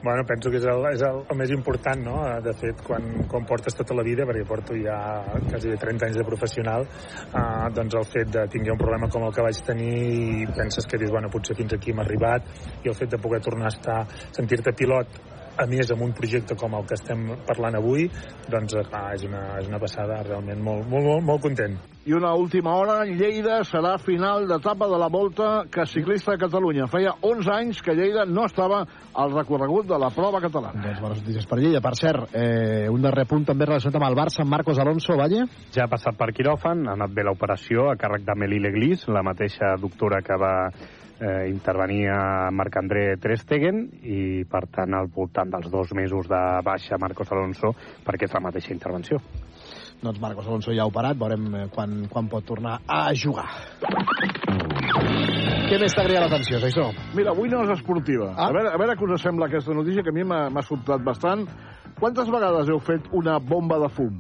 Bueno, 0.03 0.25
penso 0.27 0.51
que 0.51 0.59
és 0.59 0.65
el, 0.67 0.85
és 0.91 1.03
el, 1.07 1.21
el 1.31 1.39
més 1.39 1.53
important, 1.55 2.01
no? 2.03 2.17
De 2.43 2.53
fet, 2.59 2.81
quan, 2.83 3.05
quan 3.31 3.45
portes 3.47 3.77
tota 3.79 3.95
la 3.95 4.03
vida, 4.03 4.27
perquè 4.27 4.43
porto 4.49 4.75
ja 4.75 4.97
quasi 5.47 5.77
30 5.79 6.09
anys 6.09 6.19
de 6.19 6.25
professional, 6.27 6.89
eh, 7.31 7.69
doncs 7.77 7.95
el 8.01 8.09
fet 8.11 8.33
de 8.35 8.43
tinguer 8.51 8.75
un 8.75 8.81
problema 8.81 9.07
com 9.13 9.29
el 9.29 9.37
que 9.37 9.45
vaig 9.47 9.61
tenir 9.69 9.93
i 10.43 10.49
penses 10.59 10.91
que 10.91 10.99
dius, 10.99 11.15
bueno, 11.15 11.31
potser 11.31 11.55
fins 11.55 11.77
aquí 11.79 11.95
hem 11.95 12.03
arribat, 12.03 12.51
i 12.83 12.91
el 12.91 12.99
fet 12.99 13.15
de 13.15 13.23
poder 13.23 13.39
tornar 13.47 13.71
a 13.71 13.77
estar, 13.77 14.01
sentir-te 14.35 14.75
pilot 14.75 15.32
a 15.57 15.67
més 15.69 15.91
amb 15.93 16.07
un 16.07 16.13
projecte 16.17 16.57
com 16.59 16.75
el 16.79 16.87
que 16.89 16.97
estem 16.99 17.27
parlant 17.49 17.77
avui 17.79 18.09
doncs 18.51 18.77
clar, 18.89 19.07
és, 19.17 19.27
una, 19.29 19.43
és 19.61 19.69
una 19.69 19.81
passada 19.83 20.23
realment 20.27 20.63
molt, 20.65 20.87
molt, 20.89 21.09
molt, 21.09 21.27
molt 21.29 21.43
content 21.49 21.77
I 22.03 22.17
una 22.19 22.33
última 22.35 22.73
hora, 22.75 23.05
Lleida 23.07 23.61
serà 23.63 23.93
final 24.03 24.49
d'etapa 24.51 24.89
de 24.91 24.97
la 24.99 25.07
Volta 25.13 25.51
que 25.71 25.85
ciclista 25.87 26.33
de 26.33 26.41
Catalunya. 26.41 26.89
Feia 26.91 27.13
11 27.23 27.53
anys 27.55 27.83
que 27.87 27.95
Lleida 27.95 28.25
no 28.27 28.49
estava 28.49 28.81
al 29.15 29.31
recorregut 29.31 29.87
de 29.87 30.01
la 30.03 30.09
prova 30.11 30.41
catalana. 30.43 30.83
Doncs 30.83 30.99
bones 30.99 31.21
notícies 31.23 31.47
per 31.47 31.61
Lleida. 31.61 31.79
Per 31.85 31.93
cert, 31.95 32.35
eh, 32.35 32.89
un 32.91 33.07
darrer 33.07 33.29
punt 33.31 33.47
també 33.47 33.69
relacionat 33.71 34.01
amb 34.01 34.09
el 34.09 34.19
Barça, 34.19 34.43
Marcos 34.43 34.81
Alonso, 34.83 35.15
Valle. 35.15 35.45
Ja 35.77 35.85
ha 35.87 35.93
passat 35.93 36.19
per 36.19 36.33
quiròfan, 36.35 36.89
ha 36.89 36.97
anat 36.99 37.15
bé 37.15 37.23
l'operació 37.23 37.87
a 37.93 37.95
càrrec 37.95 38.27
de 38.27 38.35
Melile 38.35 38.75
Glis, 38.75 39.07
la 39.07 39.23
mateixa 39.23 39.77
doctora 39.79 40.25
que 40.27 40.41
va 40.43 40.57
eh, 41.23 41.49
intervenir 41.49 42.09
a 42.11 42.51
Marc-André 42.51 43.17
Ter 43.23 43.39
Stegen 43.39 43.85
i, 44.03 44.43
per 44.51 44.67
tant, 44.75 44.97
al 44.99 45.09
voltant 45.15 45.53
dels 45.53 45.71
dos 45.71 45.95
mesos 45.95 46.29
de 46.31 46.43
baixa 46.67 46.99
Marcos 47.01 47.31
Alonso 47.33 47.73
per 48.05 48.17
aquesta 48.17 48.43
mateixa 48.43 48.75
intervenció. 48.75 49.21
Doncs 50.03 50.19
Marcos 50.19 50.49
Alonso 50.49 50.75
ja 50.75 50.83
ha 50.83 50.91
operat, 50.91 51.19
veurem 51.19 51.47
eh, 51.55 51.67
quan, 51.75 52.03
quan 52.11 52.29
pot 52.29 52.45
tornar 52.45 52.81
a 52.91 53.05
jugar. 53.15 53.47
Què 55.71 55.79
més 55.81 55.95
t'agrada 55.97 56.27
l'atenció, 56.27 56.59
això? 56.59 56.91
Mira, 57.17 57.33
avui 57.33 57.49
no 57.49 57.63
és 57.65 57.71
esportiva. 57.79 58.33
Ah? 58.35 58.49
A, 58.49 58.53
veure, 58.53 58.75
a 58.75 58.81
veure 58.83 58.99
què 58.99 59.07
us 59.09 59.23
sembla 59.23 59.49
aquesta 59.49 59.73
notícia, 59.73 60.03
que 60.03 60.13
a 60.13 60.17
mi 60.17 60.27
m'ha 60.27 60.49
m'ha 60.53 60.67
sobtat 60.67 61.07
bastant. 61.07 61.47
Quantes 62.01 62.29
vegades 62.35 62.69
heu 62.69 62.83
fet 62.83 63.07
una 63.15 63.39
bomba 63.39 63.79
de 63.81 63.89
fum? 63.95 64.19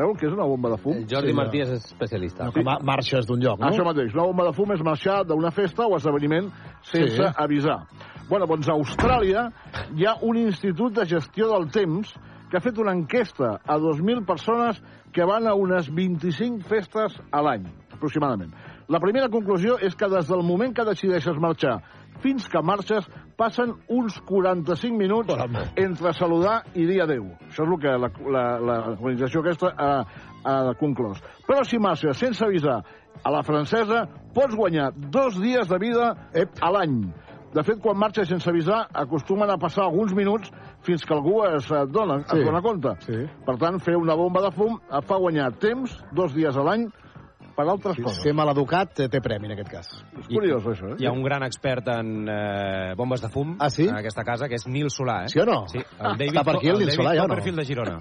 Sabeu 0.00 0.14
què 0.16 0.30
és 0.30 0.32
una 0.32 0.46
bomba 0.48 0.70
de 0.72 0.76
fum? 0.80 0.94
El 0.96 1.02
Jordi 1.10 1.28
sí, 1.28 1.36
Martí 1.36 1.60
és 1.60 1.72
especialista. 1.74 2.46
No, 2.46 2.54
que 2.54 2.62
ma 2.64 2.78
marxes 2.88 3.26
d'un 3.28 3.42
lloc, 3.42 3.58
no? 3.60 3.68
Això 3.68 3.84
mateix. 3.84 4.14
Una 4.16 4.24
bomba 4.30 4.46
de 4.46 4.54
fum 4.56 4.70
és 4.72 4.80
marxar 4.86 5.18
d'una 5.28 5.50
festa 5.52 5.84
o 5.84 5.98
esdeveniment 5.98 6.48
sense 6.88 7.18
Sí. 7.20 7.34
avisar. 7.36 7.82
Bueno, 8.30 8.46
doncs 8.46 8.70
a 8.70 8.72
Austràlia 8.78 9.50
hi 9.92 10.06
ha 10.06 10.16
un 10.22 10.38
institut 10.38 10.94
de 10.96 11.04
gestió 11.04 11.50
del 11.52 11.68
temps 11.70 12.14
que 12.48 12.56
ha 12.56 12.60
fet 12.64 12.78
una 12.78 12.94
enquesta 12.96 13.60
a 13.66 13.76
2.000 13.78 14.24
persones 14.24 14.80
que 15.12 15.24
van 15.24 15.46
a 15.46 15.54
unes 15.54 15.92
25 15.92 16.64
festes 16.64 17.20
a 17.30 17.42
l'any, 17.42 17.66
aproximadament. 17.92 18.54
La 18.88 19.00
primera 19.00 19.28
conclusió 19.28 19.76
és 19.78 19.94
que 19.94 20.08
des 20.08 20.26
del 20.26 20.42
moment 20.42 20.72
que 20.74 20.84
decideixes 20.84 21.36
marxar 21.36 21.82
fins 22.22 22.48
que 22.48 22.62
marxes 22.62 23.06
passen 23.36 23.72
uns 23.88 24.18
45 24.28 24.96
minuts 24.96 25.34
entre 25.76 26.12
saludar 26.12 26.62
i 26.74 26.86
dir 26.86 27.00
adeu. 27.02 27.24
Això 27.48 27.64
és 27.64 27.70
el 27.72 27.78
que 27.80 27.96
la- 27.96 28.30
la- 28.30 28.58
la- 28.60 28.80
l'organització 28.94 29.40
aquesta 29.40 29.72
ha, 29.76 30.04
ha 30.44 30.74
conclòs. 30.80 31.20
Però 31.48 31.64
si 31.64 31.78
marxes 31.78 32.16
sense 32.18 32.44
avisar 32.44 32.82
a 33.24 33.30
la 33.30 33.42
francesa, 33.42 34.06
pots 34.34 34.54
guanyar 34.56 34.92
dos 34.94 35.40
dies 35.40 35.68
de 35.68 35.78
vida 35.78 36.14
a 36.60 36.70
l'any. 36.70 37.12
De 37.52 37.64
fet, 37.66 37.80
quan 37.82 37.98
marxes 37.98 38.28
sense 38.28 38.48
avisar, 38.48 38.86
acostumen 38.94 39.50
a 39.50 39.56
passar 39.58 39.82
alguns 39.84 40.12
minuts 40.14 40.52
fins 40.86 41.02
que 41.04 41.12
algú 41.12 41.42
es 41.48 41.66
eh, 41.70 41.80
dona, 41.90 42.20
Sí. 42.28 42.38
es 42.38 42.44
dona 42.46 42.62
compte. 42.62 42.92
Sí. 43.00 43.26
Per 43.44 43.56
tant, 43.58 43.80
fer 43.82 43.96
una 43.96 44.14
bomba 44.14 44.40
de 44.40 44.52
fum 44.52 44.78
et 44.88 45.04
fa 45.04 45.16
guanyar 45.18 45.50
temps, 45.58 45.98
dos 46.12 46.32
dies 46.32 46.56
a 46.56 46.62
l'any, 46.62 46.86
per 47.60 47.68
altres 47.68 47.96
Si 47.98 48.02
coses. 48.06 48.22
ser 48.24 48.32
maleducat 48.36 48.94
té, 48.96 49.08
té 49.12 49.20
premi, 49.24 49.50
en 49.50 49.56
aquest 49.58 49.70
cas. 49.70 49.92
És 50.18 50.28
curiós, 50.32 50.64
això, 50.72 50.94
eh? 50.94 50.98
Hi 51.00 51.08
ha 51.08 51.12
un 51.12 51.22
gran 51.26 51.44
expert 51.46 51.88
en 51.92 52.28
eh, 52.28 52.94
bombes 52.96 53.20
de 53.20 53.28
fum 53.32 53.56
ah, 53.60 53.70
sí? 53.70 53.86
en 53.88 53.96
aquesta 54.00 54.24
casa, 54.24 54.48
que 54.48 54.56
és 54.56 54.66
Nil 54.70 54.90
Solà. 54.90 55.24
Eh? 55.26 55.32
Sí 55.34 55.40
o 55.42 55.46
no? 55.48 55.62
Sí, 55.68 55.78
el 55.80 56.16
David, 56.16 56.34
Està 56.34 56.44
per 56.48 56.56
aquí 56.56 56.72
el 56.72 56.78
Nil 56.80 56.88
David 56.88 57.00
Solà, 57.02 57.14
ja 57.16 57.26
no? 57.26 57.28
Copperfield 57.34 57.60
de 57.62 57.66
Girona. 57.68 57.98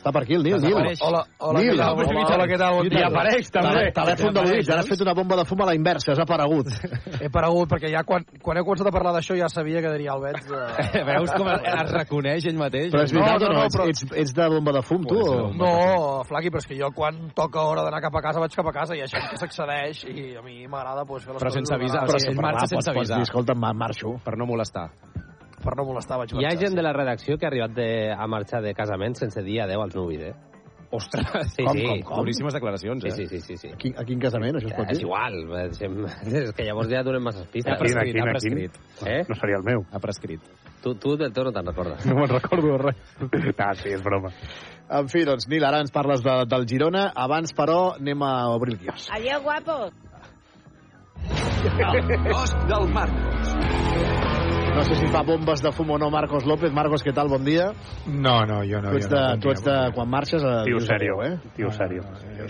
Està 0.00 0.10
per 0.16 0.22
aquí 0.24 0.32
el 0.32 0.42
Nil, 0.42 0.54
Nil. 0.64 0.72
Hola, 1.04 1.18
hola, 1.44 1.60
Nil, 1.60 1.74
què 1.74 1.76
tal? 1.76 1.90
hola, 1.92 2.04
Hola, 2.08 2.34
hola, 2.34 2.44
què 2.48 2.56
tal? 2.56 2.74
Bon 2.78 2.86
I 2.86 2.88
dia. 2.88 3.06
apareix, 3.10 3.50
també. 3.52 3.72
Tele- 3.74 3.90
Telèfon 3.92 4.32
de 4.32 4.42
l'Uix, 4.46 4.68
ara 4.72 4.80
has 4.80 4.88
fet 4.88 5.02
una 5.04 5.12
bomba 5.18 5.36
de 5.36 5.44
fum 5.44 5.60
a 5.60 5.66
la 5.68 5.74
inversa, 5.76 6.12
has 6.14 6.22
aparegut. 6.24 6.70
He 7.20 7.26
aparegut 7.28 7.68
perquè 7.68 7.90
ja 7.92 8.00
quan, 8.08 8.24
quan 8.40 8.56
heu 8.56 8.64
començat 8.64 8.88
a 8.88 8.92
parlar 8.94 9.12
d'això 9.18 9.36
ja 9.36 9.50
sabia 9.52 9.82
que 9.84 9.90
diria 9.92 10.14
Albets... 10.14 10.48
Eh... 10.48 11.02
Veus 11.10 11.34
com 11.36 11.50
es 11.52 11.92
reconeix 11.92 12.46
ell 12.48 12.56
mateix? 12.56 12.88
Però 12.94 13.02
és 13.04 13.12
veritat 13.12 13.44
No, 13.44 13.46
o 13.46 13.52
no, 13.52 13.52
no? 13.52 13.58
no, 13.60 13.66
Ets, 13.68 13.76
però- 13.76 13.88
ets, 13.92 14.06
ets 14.24 14.34
de 14.40 14.48
bomba 14.56 14.72
de 14.78 14.82
fum, 14.88 15.04
tu? 15.04 15.20
o- 15.20 15.52
No, 15.52 16.24
Flaqui, 16.30 16.48
però 16.48 16.64
és 16.64 16.70
que 16.72 16.80
jo 16.80 16.88
quan 16.96 17.20
toca 17.36 17.60
hora 17.68 17.84
d'anar 17.84 18.00
cap 18.00 18.16
a 18.16 18.22
casa 18.24 18.40
vaig 18.40 18.56
cap 18.56 18.72
a 18.72 18.72
casa 18.72 18.96
i 18.96 19.04
gent 19.04 19.28
que 19.34 19.36
s'accedeix 19.36 20.04
i 20.08 20.30
a 20.40 20.42
mi 20.46 20.64
m'agrada 20.66 21.04
pues, 21.04 21.28
fer 21.28 21.34
les 21.36 21.42
Però 21.44 21.52
coses 21.52 21.60
sense 21.60 21.76
avisar, 21.76 22.06
ordenades. 22.08 22.16
o 22.16 22.24
sigui, 22.24 22.38
ell 22.38 22.42
marxa 22.48 22.66
sense 22.72 22.90
avisar. 22.96 23.20
escolta, 23.20 23.52
ma- 23.54 23.74
marxo. 23.76 24.16
Per 24.24 24.38
no 24.40 24.48
molestar. 24.48 24.88
Per 25.60 25.74
no 25.76 25.84
molestar 25.84 26.16
vaig 26.18 26.30
Hi 26.32 26.38
ha 26.44 26.48
marxar. 26.48 26.60
gent 26.66 26.76
de 26.78 26.82
la 26.82 26.92
redacció 26.96 27.36
que 27.38 27.44
ha 27.46 27.50
arribat 27.50 27.74
de, 27.76 27.88
a 28.12 28.26
marxar 28.26 28.62
de 28.64 28.72
casament 28.74 29.14
sense 29.18 29.42
dir 29.44 29.60
adeu 29.62 29.82
als 29.82 29.94
nuvis, 29.94 30.20
eh? 30.30 30.34
Ostres, 30.90 31.52
sí, 31.54 31.62
com, 31.62 31.76
sí. 31.76 31.84
com, 31.86 32.00
com? 32.02 32.16
Boníssimes 32.18 32.54
declaracions, 32.56 33.04
eh? 33.04 33.10
Sí, 33.14 33.26
sí, 33.28 33.38
sí. 33.38 33.56
sí, 33.56 33.56
sí. 33.56 33.68
A 33.70 33.76
quin, 33.78 33.92
a 33.94 34.02
quin 34.08 34.18
casament, 34.18 34.56
això 34.58 34.72
es 34.72 34.74
pot 34.74 34.88
És 34.90 34.98
dir? 34.98 35.04
igual, 35.06 35.36
eh, 35.54 35.68
deixem- 35.70 36.00
és 36.40 36.50
que 36.56 36.64
llavors 36.66 36.90
ja 36.90 37.04
donem 37.06 37.22
masses 37.22 37.46
pistes. 37.46 37.70
Ha 37.72 37.78
prescrit, 37.78 38.10
Quin, 38.16 38.24
ha 38.24 38.32
prescrit. 38.32 38.80
Eh? 39.06 39.20
No 39.28 39.36
seria 39.38 39.60
el 39.60 39.62
meu. 39.68 39.84
Ha 39.92 40.00
prescrit. 40.02 40.40
Tu, 40.82 40.94
tu 40.98 41.14
del 41.20 41.30
teu 41.36 41.44
no 41.46 41.52
te'n 41.54 41.66
recordes. 41.70 42.06
No 42.10 42.16
me'n 42.18 42.32
recordo 42.32 42.78
res. 42.82 42.96
Ah, 43.60 43.74
sí, 43.78 43.92
és 43.94 44.02
broma. 44.02 44.32
En 44.90 45.06
fi, 45.12 45.22
doncs, 45.28 45.46
Nil, 45.46 45.62
ara 45.68 45.78
ens 45.84 45.92
parles 45.94 46.24
de, 46.26 46.34
del 46.50 46.66
Girona. 46.66 47.12
Abans, 47.14 47.52
però, 47.54 47.92
anem 48.00 48.24
a 48.26 48.32
obrir 48.56 48.74
el 48.74 48.80
quios. 48.80 49.06
Adiós, 49.14 49.42
guapos. 49.44 49.92
El 51.78 52.32
cos 52.32 52.56
del 52.66 52.88
Marcos. 52.92 53.89
No 54.74 54.84
sé 54.84 54.94
si 54.94 55.06
fa 55.12 55.22
bombes 55.22 55.60
de 55.62 55.72
fum 55.72 55.90
o 55.90 55.98
no 55.98 56.10
Marcos 56.10 56.44
López. 56.46 56.72
Marcos, 56.72 57.02
què 57.04 57.12
tal? 57.12 57.28
Bon 57.28 57.42
dia. 57.44 57.72
No, 58.06 58.46
no, 58.46 58.62
yo 58.64 58.80
no. 58.80 58.90
tu 58.92 58.96
ets 59.00 59.08
de, 59.10 59.18
no, 59.20 59.38
tu 59.42 59.50
ets 59.50 59.64
de 59.66 59.74
quan 59.96 60.08
marxes... 60.08 60.44
A, 60.44 60.62
Tío 60.64 60.80
serio, 60.80 61.22
eh? 61.24 61.38
Tío 61.56 61.70
serio. 61.72 62.04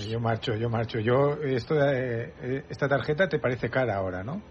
Yo 0.09 0.21
marcho, 0.21 0.55
yo 0.55 0.69
marcho. 0.69 1.01
Yo, 1.01 1.35
esto, 1.43 1.75
de- 1.75 2.33
eh, 2.43 2.65
esta 2.69 2.89
tarjeta 2.89 3.27
te 3.29 3.39
parece 3.39 3.71
cara 3.71 3.97
ahora, 3.97 4.23
¿no? 4.23 4.43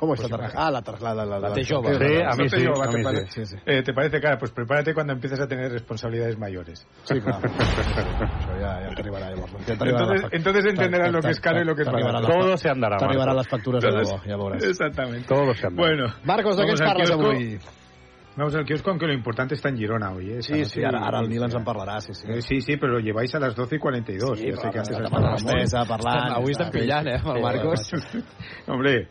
¿Cómo 0.00 0.14
Pues 0.14 0.24
esta 0.24 0.38
tarjeta? 0.38 0.66
Ah, 0.66 0.70
la 0.70 0.80
tarjeta. 0.82 1.14
La, 1.14 1.24
la, 1.26 1.38
la, 1.38 1.48
jove. 1.50 1.94
Sí, 1.94 2.22
a 2.24 2.34
mí 2.34 2.48
te 2.48 2.56
sí, 2.56 2.62
digo, 2.62 2.82
a 2.82 2.88
te 2.88 2.96
mí 2.96 3.04
pare- 3.04 3.26
sí, 3.30 3.44
sí. 3.44 3.56
eh, 3.66 3.82
te 3.82 3.92
parece 3.92 4.18
cara, 4.18 4.38
pues 4.38 4.50
prepárate 4.50 4.94
cuando 4.94 5.12
empieces 5.12 5.38
a 5.40 5.46
tener 5.46 5.70
responsabilidades 5.70 6.38
mayores. 6.38 6.86
Sí, 7.04 7.20
clar. 7.20 7.42
Això 7.42 8.56
ja, 8.62 8.80
ja 8.80 8.94
t'arribarà 8.96 9.28
llavors. 9.30 9.52
Ja 9.66 9.76
t'arribarà 9.76 10.06
Entonces, 10.16 10.28
entonces 10.32 10.64
entenderás 10.72 11.12
lo 11.12 11.20
que 11.20 11.30
es 11.30 11.40
caro 11.40 11.60
y 11.60 11.64
lo 11.66 11.74
que 11.76 11.82
es 11.82 11.88
barato. 11.92 12.26
la- 12.28 12.34
Todo 12.34 12.56
se 12.56 12.70
andará, 12.70 12.96
T'arribaran 12.96 13.36
Marcos. 13.36 13.44
les 13.44 13.48
factures 13.50 13.82
de 13.84 13.90
debò, 13.90 14.18
ja 14.24 14.36
veuràs. 14.36 14.64
Exactamente. 14.64 15.28
Todo 15.28 15.52
se 15.54 15.66
andará. 15.66 15.88
Bueno. 15.88 16.14
Marcos, 16.24 16.56
de 16.56 16.64
què 16.64 16.70
ens 16.70 16.80
parles 16.80 17.10
avui? 17.10 17.58
Vamos 18.36 18.54
al 18.54 18.64
kiosco, 18.64 18.88
aunque 18.90 19.06
lo 19.06 19.12
importante 19.12 19.54
está 19.54 19.68
en 19.68 19.76
Girona 19.76 20.12
hoy. 20.12 20.30
¿eh? 20.32 20.40
Sí, 20.42 20.64
sí, 20.64 20.82
ara, 20.82 21.00
ara 21.04 21.18
el 21.20 21.30
ens 21.30 21.52
en 21.54 21.64
parlarà, 21.64 22.00
sí, 22.00 22.14
sí. 22.14 22.26
Eh, 22.30 22.40
Sí, 22.40 22.62
sí, 22.62 22.76
però 22.78 22.92
lo 22.94 23.00
lleváis 23.00 23.34
a 23.34 23.38
las 23.40 23.54
12 23.54 23.76
y 23.76 23.78
42. 23.78 24.38
Sí, 24.38 24.48
ja 24.50 24.56
sé 24.56 24.70
que 24.70 24.78
antes 24.78 24.98
la 24.98 25.36
mesa 25.54 25.84
parlant. 25.84 26.32
Avui 26.38 26.52
estem 26.52 26.70
pillant, 26.70 27.06
eh, 27.06 27.18
amb 27.18 27.36
el 27.36 27.42
Marcos. 27.42 27.90
Hombre, 28.68 29.08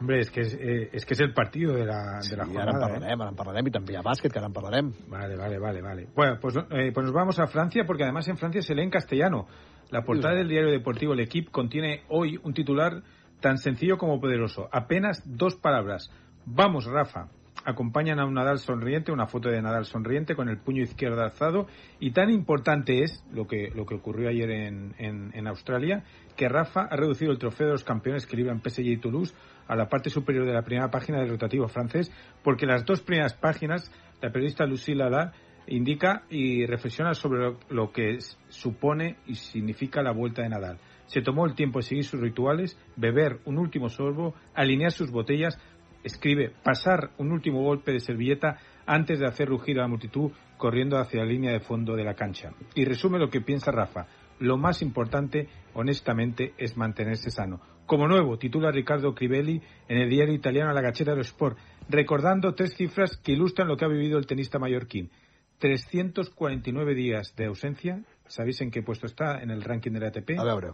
hombre, 0.00 0.20
es 0.20 0.30
que 0.30 0.40
es, 0.42 0.54
eh, 0.54 0.90
que 0.92 1.14
es 1.14 1.20
el 1.20 1.32
partido 1.32 1.74
de 1.74 1.84
la, 1.84 2.20
de 2.20 2.36
la 2.36 2.44
Sí, 2.44 2.52
jornada. 2.54 2.86
ara 2.86 2.96
en 2.96 3.02
¿eh? 3.02 3.12
ara 3.12 3.28
en 3.30 3.36
parlarem, 3.36 3.66
i 3.66 3.70
també 3.70 3.92
hi 3.92 3.96
ha 3.96 4.02
bàsquet, 4.02 4.32
que 4.32 4.38
ara 4.38 4.46
en 4.46 4.52
parlarem. 4.52 4.92
Vale, 5.08 5.36
vale, 5.36 5.58
vale, 5.58 5.82
vale. 5.82 6.06
Bueno, 6.14 6.38
pues, 6.40 6.56
eh, 6.56 6.90
pues 6.92 7.04
nos 7.04 7.12
vamos 7.12 7.38
a 7.38 7.46
Francia 7.46 7.84
porque 7.86 8.04
además 8.04 8.28
en 8.28 8.36
Francia 8.38 8.62
se 8.62 8.74
lee 8.74 8.82
en 8.82 8.90
castellano. 8.90 9.46
La 9.90 10.02
portada 10.02 10.34
del 10.34 10.48
diario 10.48 10.70
deportivo 10.70 11.14
El 11.14 11.20
Equipe 11.20 11.50
contiene 11.50 12.02
hoy 12.08 12.38
un 12.42 12.52
titular 12.52 13.02
tan 13.40 13.56
sencillo 13.58 13.96
como 13.96 14.20
poderoso. 14.20 14.68
Apenas 14.72 15.22
dos 15.24 15.56
palabras. 15.56 16.10
Vamos, 16.44 16.84
Rafa. 16.86 17.28
Acompañan 17.64 18.20
a 18.20 18.24
un 18.24 18.34
Nadal 18.34 18.58
sonriente, 18.58 19.12
una 19.12 19.26
foto 19.26 19.48
de 19.48 19.60
Nadal 19.60 19.84
sonriente 19.84 20.34
con 20.36 20.48
el 20.48 20.58
puño 20.58 20.82
izquierdo 20.82 21.22
alzado. 21.22 21.66
Y 22.00 22.12
tan 22.12 22.30
importante 22.30 23.02
es 23.02 23.24
lo 23.32 23.46
que, 23.46 23.70
lo 23.74 23.84
que 23.84 23.94
ocurrió 23.96 24.28
ayer 24.28 24.50
en, 24.50 24.94
en, 24.98 25.32
en 25.34 25.46
Australia, 25.48 26.04
que 26.36 26.48
Rafa 26.48 26.82
ha 26.82 26.96
reducido 26.96 27.32
el 27.32 27.38
trofeo 27.38 27.66
de 27.66 27.72
los 27.72 27.84
campeones 27.84 28.26
que 28.26 28.36
libran 28.36 28.60
PSG 28.62 28.80
y 28.86 28.96
Toulouse 28.98 29.34
a 29.68 29.76
la 29.76 29.88
parte 29.88 30.10
superior 30.10 30.46
de 30.46 30.54
la 30.54 30.62
primera 30.62 30.90
página 30.90 31.20
del 31.20 31.28
rotativo 31.28 31.68
francés, 31.68 32.10
porque 32.42 32.66
las 32.66 32.84
dos 32.84 33.02
primeras 33.02 33.34
páginas, 33.34 33.92
la 34.20 34.32
periodista 34.32 34.66
Lucille 34.66 34.98
Lala 34.98 35.32
indica 35.68 36.24
y 36.30 36.66
reflexiona 36.66 37.14
sobre 37.14 37.54
lo, 37.68 37.92
que 37.92 38.18
supone 38.48 39.16
y 39.26 39.34
significa 39.34 40.02
la 40.02 40.12
vuelta 40.12 40.42
de 40.42 40.48
Nadal. 40.48 40.78
Se 41.06 41.22
tomó 41.22 41.46
el 41.46 41.54
tiempo 41.54 41.78
de 41.78 41.84
seguir 41.84 42.04
sus 42.04 42.20
rituales, 42.20 42.78
beber 42.96 43.40
un 43.44 43.58
último 43.58 43.88
sorbo, 43.88 44.34
alinear 44.54 44.92
sus 44.92 45.10
botellas, 45.10 45.58
escribe 46.02 46.52
pasar 46.62 47.10
un 47.18 47.32
último 47.32 47.62
golpe 47.62 47.92
de 47.92 48.00
servilleta 48.00 48.58
antes 48.86 49.18
de 49.18 49.26
hacer 49.26 49.48
rugir 49.48 49.78
a 49.78 49.82
la 49.82 49.88
multitud 49.88 50.32
corriendo 50.56 50.98
hacia 50.98 51.20
la 51.20 51.26
línea 51.26 51.52
de 51.52 51.60
fondo 51.60 51.94
de 51.94 52.04
la 52.04 52.14
cancha. 52.14 52.52
Y 52.74 52.84
resume 52.84 53.18
lo 53.18 53.30
que 53.30 53.40
piensa 53.40 53.70
Rafa. 53.70 54.06
Lo 54.38 54.56
más 54.56 54.82
importante, 54.82 55.48
honestamente, 55.74 56.54
es 56.56 56.76
mantenerse 56.76 57.30
sano. 57.30 57.60
Como 57.88 58.06
nuevo, 58.06 58.36
titula 58.36 58.70
Ricardo 58.70 59.14
Crivelli 59.14 59.62
en 59.88 59.96
el 59.96 60.10
diario 60.10 60.34
italiano 60.34 60.74
La 60.74 60.82
Gaceta 60.82 61.12
dello 61.12 61.22
Sport, 61.22 61.56
recordando 61.88 62.54
tres 62.54 62.74
cifras 62.76 63.16
que 63.16 63.32
ilustran 63.32 63.66
lo 63.66 63.78
que 63.78 63.86
ha 63.86 63.88
vivido 63.88 64.18
el 64.18 64.26
tenista 64.26 64.58
mallorquín. 64.58 65.10
349 65.56 66.94
días 66.94 67.34
de 67.34 67.46
ausencia. 67.46 68.04
¿Sabéis 68.26 68.60
en 68.60 68.70
qué 68.70 68.82
puesto 68.82 69.06
está 69.06 69.40
en 69.40 69.50
el 69.50 69.62
ranking 69.62 69.92
del 69.92 70.04
ATP? 70.04 70.38
A 70.38 70.44
veure. 70.44 70.72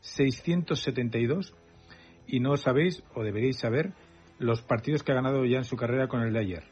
672. 0.00 1.54
Y 2.26 2.40
no 2.40 2.58
sabéis, 2.58 3.02
o 3.14 3.22
deberíais 3.22 3.56
saber, 3.56 3.94
los 4.38 4.60
partidos 4.60 5.02
que 5.02 5.12
ha 5.12 5.14
ganado 5.14 5.46
ya 5.46 5.56
en 5.56 5.64
su 5.64 5.76
carrera 5.76 6.08
con 6.08 6.20
el 6.20 6.34
de 6.34 6.40
ayer. 6.40 6.64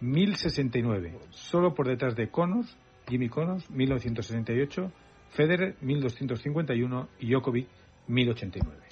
1069, 0.00 1.18
solo 1.28 1.74
por 1.74 1.86
detrás 1.86 2.16
de 2.16 2.30
Connors, 2.30 2.74
Jimmy 3.06 3.28
Connors, 3.28 3.70
1968, 3.70 4.90
Federer, 5.28 5.76
1251 5.82 7.08
y 7.18 7.30
Djokovic, 7.30 7.68
1089. 8.08 8.89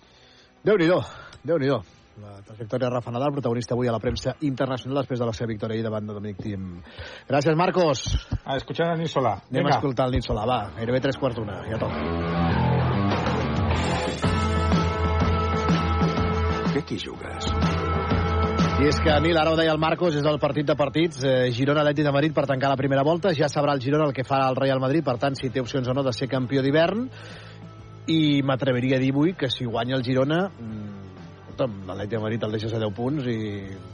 Déu-n'hi-do, 0.64 0.98
déu 1.44 1.58
nhi 1.58 1.70
déu 1.70 1.80
la 2.18 2.40
trajectòria 2.42 2.88
de 2.88 2.94
Rafa 2.94 3.12
Nadal, 3.14 3.32
protagonista 3.32 3.74
avui 3.74 3.88
a 3.88 3.92
la 3.94 4.00
premsa 4.02 4.34
internacional 4.42 5.02
després 5.02 5.20
de 5.20 5.26
la 5.28 5.34
seva 5.36 5.52
victòria 5.52 5.76
ahir 5.76 5.84
davant 5.86 6.06
de 6.06 6.16
Dominic 6.16 6.40
Thiem. 6.42 6.64
Gràcies, 7.28 7.54
Marcos. 7.54 8.02
A 8.44 8.56
escuchar 8.56 8.90
a 8.90 8.96
Nil 8.98 9.08
Solà. 9.08 9.36
Anem 9.38 9.62
Vinga. 9.62 9.76
a 9.76 9.78
escoltar 9.78 10.06
el 10.08 10.16
Nil 10.16 10.24
Solà, 10.26 10.46
va. 10.48 10.58
Gairebé 10.76 11.00
tres 11.04 11.16
quarts 11.16 11.38
d'una, 11.38 11.62
ja 11.70 11.78
toca. 11.78 11.98
Que 16.74 16.82
t'hi 16.82 16.98
jugues? 17.06 17.52
I 18.78 18.86
és 18.86 18.98
que, 19.02 19.14
Nil, 19.20 19.38
ara 19.38 19.50
ho 19.50 19.56
deia 19.58 19.72
el 19.74 19.80
Marcos, 19.82 20.14
és 20.14 20.26
el 20.26 20.38
partit 20.38 20.66
de 20.66 20.76
partits. 20.78 21.22
Eh, 21.24 21.50
Girona 21.52 21.80
Atleti 21.82 22.02
de 22.06 22.12
Madrid 22.14 22.34
per 22.34 22.46
tancar 22.46 22.70
la 22.70 22.76
primera 22.78 23.02
volta. 23.02 23.32
Ja 23.34 23.48
sabrà 23.50 23.74
el 23.74 23.82
Girona 23.82 24.06
el 24.06 24.14
que 24.14 24.22
fa 24.24 24.48
el 24.48 24.56
Real 24.56 24.78
Madrid, 24.78 25.04
per 25.04 25.18
tant, 25.18 25.34
si 25.34 25.50
té 25.50 25.60
opcions 25.60 25.88
o 25.88 25.94
no 25.94 26.02
de 26.06 26.12
ser 26.12 26.28
campió 26.30 26.62
d'hivern. 26.62 27.08
I 28.08 28.40
m'atreveria 28.42 28.96
a 28.96 29.02
dir 29.02 29.12
avui 29.12 29.34
que 29.36 29.50
si 29.52 29.66
guanya 29.68 29.96
el 29.96 30.04
Girona, 30.04 30.48
mm, 30.48 30.98
l'Atleti 31.58 32.14
de 32.14 32.20
Madrid 32.22 32.44
el 32.46 32.52
deixes 32.54 32.72
a 32.72 32.78
10 32.78 32.94
punts 32.94 33.26
i 33.26 33.38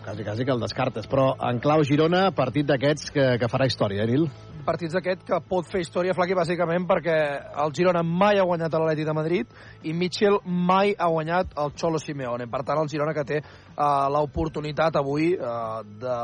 quasi, 0.05 0.25
quasi 0.25 0.45
que 0.45 0.53
el 0.53 0.61
descartes. 0.61 1.09
Però 1.09 1.35
en 1.41 1.59
clau 1.59 1.83
Girona, 1.83 2.31
partit 2.37 2.67
d'aquests 2.69 3.11
que, 3.11 3.39
que 3.41 3.49
farà 3.49 3.67
història, 3.67 4.05
eh, 4.05 4.07
Nil? 4.07 4.29
partits 4.65 4.95
d'aquest 4.97 5.25
que 5.29 5.39
pot 5.45 5.67
fer 5.69 5.83
història, 5.85 6.15
Flaqui, 6.17 6.33
bàsicament 6.33 6.87
perquè 6.89 7.17
el 7.61 7.73
Girona 7.77 8.03
mai 8.03 8.39
ha 8.41 8.47
guanyat 8.49 8.73
a 8.73 8.81
l'Atleti 8.81 9.05
de 9.05 9.15
Madrid 9.17 9.47
i 9.85 9.93
Mitchell 9.93 10.39
mai 10.47 10.95
ha 10.97 11.09
guanyat 11.13 11.53
el 11.61 11.75
Cholo 11.77 12.01
Simeone. 12.01 12.47
Per 12.49 12.63
tant, 12.65 12.81
el 12.81 12.89
Girona 12.89 13.13
que 13.13 13.27
té 13.29 13.41
uh, 13.43 14.09
l'oportunitat 14.15 14.97
avui 14.97 15.35
uh, 15.37 15.83
de 15.85 16.19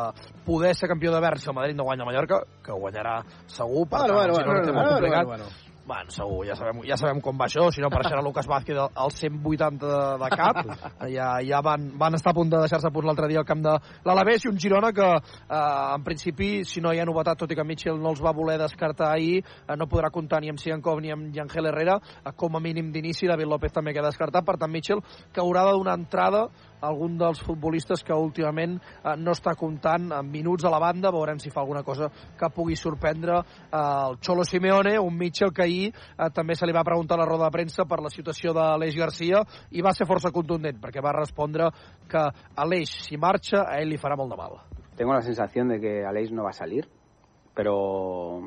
poder 0.46 0.74
ser 0.74 0.88
campió 0.88 1.12
de 1.12 1.20
Berns 1.20 1.44
si 1.44 1.50
el 1.52 1.58
Madrid 1.58 1.76
no 1.76 1.84
guanya 1.84 2.06
a 2.06 2.10
Mallorca, 2.10 2.42
que 2.64 2.72
guanyarà 2.72 3.20
segur. 3.46 3.86
Per 3.88 3.98
Bueno, 3.98 4.06
tant, 4.06 4.16
bueno, 4.16 4.32
el 4.32 4.40
Girona 4.40 4.60
bueno, 4.60 4.64
té 4.64 4.72
bueno, 4.72 4.80
molt 4.80 4.94
complicat. 4.94 5.26
bueno, 5.26 5.44
bueno. 5.44 5.44
Bueno, 5.50 5.69
segur, 6.10 6.44
ja 6.46 6.54
sabem, 6.56 6.82
ja 6.88 6.96
sabem 6.96 7.20
com 7.20 7.38
va 7.38 7.46
això, 7.46 7.68
si 7.72 7.82
no 7.82 7.88
apareixerà 7.90 8.22
Lucas 8.22 8.48
Vázquez 8.48 8.78
al 8.78 8.90
al 8.94 9.10
180 9.10 9.80
de, 9.80 9.98
de 10.22 10.30
cap, 10.36 10.60
ja, 11.16 11.28
ja 11.46 11.60
van, 11.64 11.90
van 11.98 12.14
estar 12.14 12.32
a 12.32 12.36
punt 12.36 12.50
de 12.52 12.60
deixar-se 12.62 12.90
punt 12.94 13.06
l'altre 13.06 13.28
dia 13.30 13.40
al 13.42 13.48
camp 13.48 13.62
de 13.64 13.76
l'Alavés 14.06 14.44
i 14.44 14.50
un 14.50 14.58
Girona 14.60 14.92
que 14.96 15.08
eh, 15.10 15.94
en 15.96 16.04
principi, 16.06 16.50
si 16.64 16.80
no 16.80 16.92
hi 16.92 17.00
ha 17.00 17.08
novetat, 17.08 17.40
tot 17.42 17.52
i 17.52 17.58
que 17.58 17.66
Mitchell 17.66 18.00
no 18.00 18.14
els 18.14 18.22
va 18.24 18.34
voler 18.36 18.58
descartar 18.60 19.12
ahir, 19.14 19.40
eh, 19.40 19.76
no 19.76 19.88
podrà 19.90 20.12
comptar 20.14 20.40
ni 20.40 20.52
amb 20.52 20.60
Siankov 20.62 21.00
ni 21.00 21.12
amb 21.14 21.34
Yangel 21.36 21.70
Herrera, 21.72 21.98
eh, 22.24 22.34
com 22.36 22.56
a 22.56 22.62
mínim 22.62 22.92
d'inici, 22.92 23.28
David 23.30 23.50
López 23.50 23.74
també 23.74 23.94
queda 23.96 24.10
descartat, 24.10 24.46
per 24.46 24.58
tant 24.60 24.72
Mitchell 24.72 25.02
que 25.32 25.42
haurà 25.42 25.66
de 25.68 25.78
donar 25.78 25.98
entrada 25.98 26.48
algun 26.80 27.16
dels 27.18 27.40
futbolistes 27.44 28.02
que 28.06 28.16
últimament 28.16 28.78
eh, 28.78 29.14
no 29.18 29.34
està 29.36 29.54
comptant 29.58 30.10
en 30.16 30.30
minuts 30.30 30.64
a 30.64 30.72
la 30.72 30.80
banda, 30.82 31.12
veurem 31.14 31.40
si 31.42 31.52
fa 31.52 31.62
alguna 31.62 31.82
cosa 31.86 32.10
que 32.10 32.50
pugui 32.54 32.76
sorprendre 32.76 33.40
eh, 33.40 33.80
el 33.80 34.18
Cholo 34.20 34.44
Simeone, 34.44 34.98
un 34.98 35.16
Mitchell 35.16 35.52
que 35.52 35.64
ahir 35.66 35.88
eh, 35.90 36.30
també 36.34 36.56
se 36.56 36.68
li 36.68 36.76
va 36.76 36.86
preguntar 36.86 37.18
a 37.18 37.24
la 37.24 37.28
roda 37.28 37.48
de 37.48 37.56
premsa 37.58 37.86
per 37.88 38.00
la 38.02 38.12
situació 38.12 38.54
d'Aleix 38.56 38.96
Garcia 38.96 39.42
i 39.70 39.82
va 39.82 39.94
ser 39.96 40.08
força 40.08 40.32
contundent 40.34 40.80
perquè 40.80 41.02
va 41.04 41.16
respondre 41.16 41.70
que 42.08 42.26
Aleix, 42.56 42.96
si 43.06 43.18
marxa, 43.20 43.64
a 43.66 43.80
ell 43.80 43.90
li 43.92 44.00
farà 44.00 44.16
molt 44.18 44.32
de 44.32 44.40
mal. 44.40 44.58
Tengo 44.96 45.14
la 45.14 45.22
sensación 45.22 45.68
de 45.68 45.80
que 45.80 46.00
Aleix 46.04 46.32
no 46.32 46.44
va 46.44 46.50
a 46.50 46.56
salir, 46.56 46.88
pero 47.54 48.40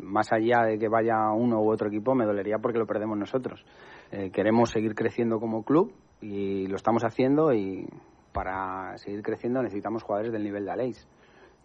más 0.00 0.32
allá 0.32 0.64
de 0.64 0.78
que 0.78 0.88
vaya 0.88 1.30
uno 1.32 1.60
u 1.60 1.70
otro 1.70 1.88
equipo, 1.88 2.14
me 2.14 2.24
dolería 2.24 2.58
porque 2.58 2.78
lo 2.78 2.86
perdemos 2.86 3.18
nosotros. 3.18 3.64
Eh, 4.10 4.30
queremos 4.30 4.70
seguir 4.70 4.94
creciendo 4.94 5.38
como 5.38 5.64
club 5.64 5.92
y 6.20 6.66
lo 6.66 6.76
estamos 6.76 7.04
haciendo 7.04 7.52
y 7.52 7.88
para 8.32 8.96
seguir 8.98 9.22
creciendo 9.22 9.62
necesitamos 9.62 10.02
jugadores 10.02 10.32
del 10.32 10.44
nivel 10.44 10.64
de 10.64 10.70
Aleix. 10.70 11.06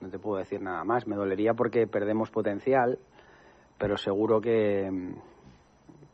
No 0.02 0.10
te 0.10 0.20
puedo 0.20 0.38
decir 0.38 0.62
nada 0.62 0.84
más. 0.84 1.08
Me 1.08 1.16
dolería 1.16 1.54
porque 1.54 1.88
perdemos 1.88 2.30
potencial, 2.30 3.00
pero 3.78 3.98
seguro 3.98 4.42
que 4.42 4.90
mm, 4.92 5.14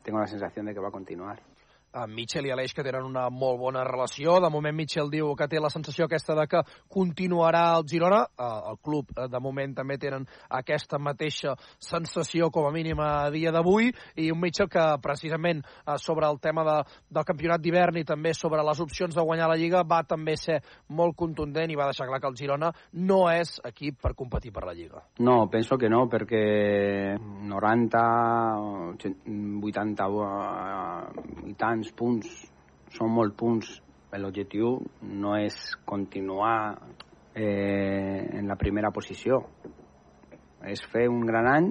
tengo 0.04 0.20
la 0.20 0.28
sensación 0.28 0.66
de 0.68 0.74
que 0.74 0.80
va 0.80 0.90
a 0.90 0.92
continuar. 0.92 1.42
En 1.94 2.14
Mitchell 2.14 2.46
i 2.48 2.52
Aleix 2.54 2.74
que 2.76 2.84
tenen 2.86 3.06
una 3.06 3.30
molt 3.34 3.60
bona 3.60 3.84
relació. 3.88 4.38
De 4.42 4.50
moment 4.54 4.76
Mitchell 4.76 5.10
diu 5.12 5.34
que 5.38 5.48
té 5.50 5.60
la 5.60 5.72
sensació 5.74 6.06
aquesta 6.06 6.36
de 6.38 6.46
que 6.50 6.62
continuarà 6.92 7.64
el 7.78 7.88
Girona. 7.90 8.22
El 8.40 8.78
club 8.84 9.14
eh, 9.16 9.28
de 9.32 9.42
moment 9.42 9.76
també 9.78 9.98
tenen 10.02 10.28
aquesta 10.50 11.00
mateixa 11.00 11.56
sensació 11.80 12.50
com 12.54 12.68
a 12.68 12.74
mínim 12.74 13.00
a 13.02 13.30
dia 13.34 13.52
d'avui 13.56 13.92
i 14.22 14.30
un 14.32 14.40
Mitchell 14.42 14.70
que 14.70 14.86
precisament 15.02 15.64
eh, 15.64 15.98
sobre 15.98 16.28
el 16.30 16.40
tema 16.40 16.64
de, 16.68 16.78
del 17.10 17.26
campionat 17.26 17.62
d'hivern 17.62 17.98
i 18.02 18.06
també 18.08 18.34
sobre 18.38 18.64
les 18.66 18.80
opcions 18.80 19.16
de 19.16 19.26
guanyar 19.26 19.50
la 19.50 19.58
Lliga 19.60 19.84
va 19.84 20.04
també 20.08 20.36
ser 20.38 20.60
molt 20.96 21.18
contundent 21.18 21.72
i 21.72 21.78
va 21.80 21.90
deixar 21.90 22.08
clar 22.10 22.22
que 22.22 22.30
el 22.30 22.38
Girona 22.38 22.72
no 22.94 23.24
és 23.32 23.58
equip 23.66 24.00
per 24.02 24.14
competir 24.16 24.54
per 24.54 24.66
la 24.68 24.76
Lliga. 24.78 25.04
No, 25.20 25.48
penso 25.50 25.78
que 25.78 25.90
no, 25.90 26.06
perquè 26.10 27.18
90, 27.50 28.04
80 29.66 30.08
eh, 30.10 31.50
i 31.50 31.54
tants 31.80 31.96
punts 31.96 32.28
són 32.92 33.14
molt 33.16 33.38
punts. 33.40 33.80
L'objectiu 34.20 34.74
no 35.22 35.36
és 35.38 35.56
continuar 35.86 36.76
eh, 37.38 38.26
en 38.40 38.48
la 38.50 38.58
primera 38.58 38.92
posició. 38.92 39.38
És 40.66 40.82
fer 40.92 41.08
un 41.08 41.24
gran 41.30 41.48
any 41.48 41.70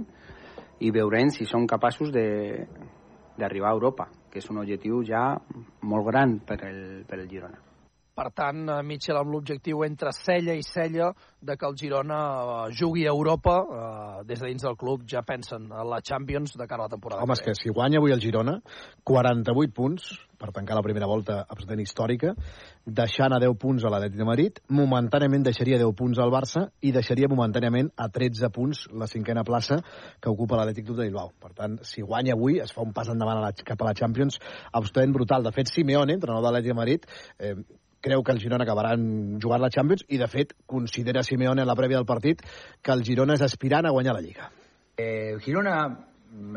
i 0.86 0.92
veurem 0.94 1.28
si 1.34 1.44
som 1.44 1.66
capaços 1.66 2.14
d'arribar 2.14 3.72
a 3.72 3.76
Europa, 3.76 4.08
que 4.30 4.38
és 4.40 4.48
un 4.48 4.62
objectiu 4.62 5.02
ja 5.04 5.34
molt 5.82 6.06
gran 6.08 6.38
per 6.46 6.62
el, 6.70 6.84
per 7.04 7.18
el 7.18 7.28
Girona. 7.28 7.67
Per 8.18 8.32
tant, 8.34 8.64
eh, 8.66 8.82
Mitchell 8.82 9.18
amb 9.20 9.30
l'objectiu 9.30 9.84
entre 9.86 10.10
cella 10.16 10.56
i 10.58 10.64
cella 10.66 11.12
de 11.38 11.54
que 11.56 11.68
el 11.68 11.76
Girona 11.78 12.16
eh, 12.66 12.72
jugui 12.74 13.04
a 13.06 13.12
Europa, 13.14 13.58
eh, 13.62 14.24
des 14.26 14.40
de 14.42 14.48
dins 14.48 14.64
del 14.66 14.74
club 14.80 15.04
ja 15.06 15.22
pensen 15.22 15.68
a 15.70 15.84
la 15.86 16.00
Champions 16.02 16.56
de 16.58 16.66
cara 16.66 16.82
a 16.82 16.88
la 16.88 16.96
temporada. 16.96 17.22
Home, 17.22 17.36
és 17.38 17.44
que 17.46 17.54
si 17.54 17.70
guanya 17.70 18.00
avui 18.02 18.10
el 18.10 18.24
Girona, 18.24 18.56
48 19.06 19.70
punts 19.76 20.10
per 20.38 20.50
tancar 20.54 20.74
la 20.78 20.82
primera 20.82 21.06
volta 21.06 21.38
absolutament 21.44 21.84
històrica, 21.84 22.34
deixant 22.98 23.34
a 23.34 23.40
10 23.42 23.54
punts 23.58 23.86
a 23.86 23.94
l'Atlètic 23.94 24.18
de 24.18 24.26
Madrid, 24.26 24.60
momentàniament 24.74 25.46
deixaria 25.46 25.78
10 25.78 25.94
punts 25.98 26.18
al 26.18 26.34
Barça 26.34 26.66
i 26.82 26.92
deixaria 26.94 27.30
momentàniament 27.30 27.90
a 27.94 28.10
13 28.18 28.50
punts 28.54 28.84
la 28.98 29.06
cinquena 29.10 29.46
plaça 29.46 29.78
que 30.18 30.30
ocupa 30.30 30.58
l'Atlètic 30.58 30.90
Club 30.90 31.02
de 31.04 31.06
Bilbao. 31.06 31.34
Per 31.38 31.54
tant, 31.54 31.78
si 31.86 32.02
guanya 32.02 32.34
avui, 32.34 32.58
es 32.62 32.74
fa 32.74 32.82
un 32.82 32.94
pas 32.94 33.10
endavant 33.14 33.38
a 33.38 33.46
la, 33.46 33.52
cap 33.54 33.82
a 33.82 33.90
la 33.90 33.98
Champions 33.98 34.38
absolutament 34.72 35.14
brutal. 35.14 35.46
De 35.46 35.54
fet, 35.54 35.70
Simeone, 35.70 36.18
entrenador 36.18 36.42
de 36.42 36.48
l'Atlètic 36.48 36.74
de 36.74 36.80
Madrid, 36.82 37.12
eh, 37.38 37.54
creu 38.00 38.22
que 38.22 38.32
el 38.32 38.40
Girona 38.40 38.64
acabarà 38.64 38.94
jugant 38.96 39.62
la 39.62 39.70
Champions 39.70 40.04
i, 40.08 40.18
de 40.18 40.28
fet, 40.30 40.54
considera 40.66 41.22
Simeone 41.26 41.62
en 41.62 41.68
la 41.68 41.76
prèvia 41.78 41.98
del 41.98 42.06
partit 42.06 42.42
que 42.82 42.94
el 42.94 43.04
Girona 43.04 43.34
és 43.38 43.44
aspirant 43.46 43.86
a 43.86 43.94
guanyar 43.94 44.14
la 44.14 44.22
Lliga. 44.24 44.50
Eh, 44.96 45.36
Girona 45.40 46.08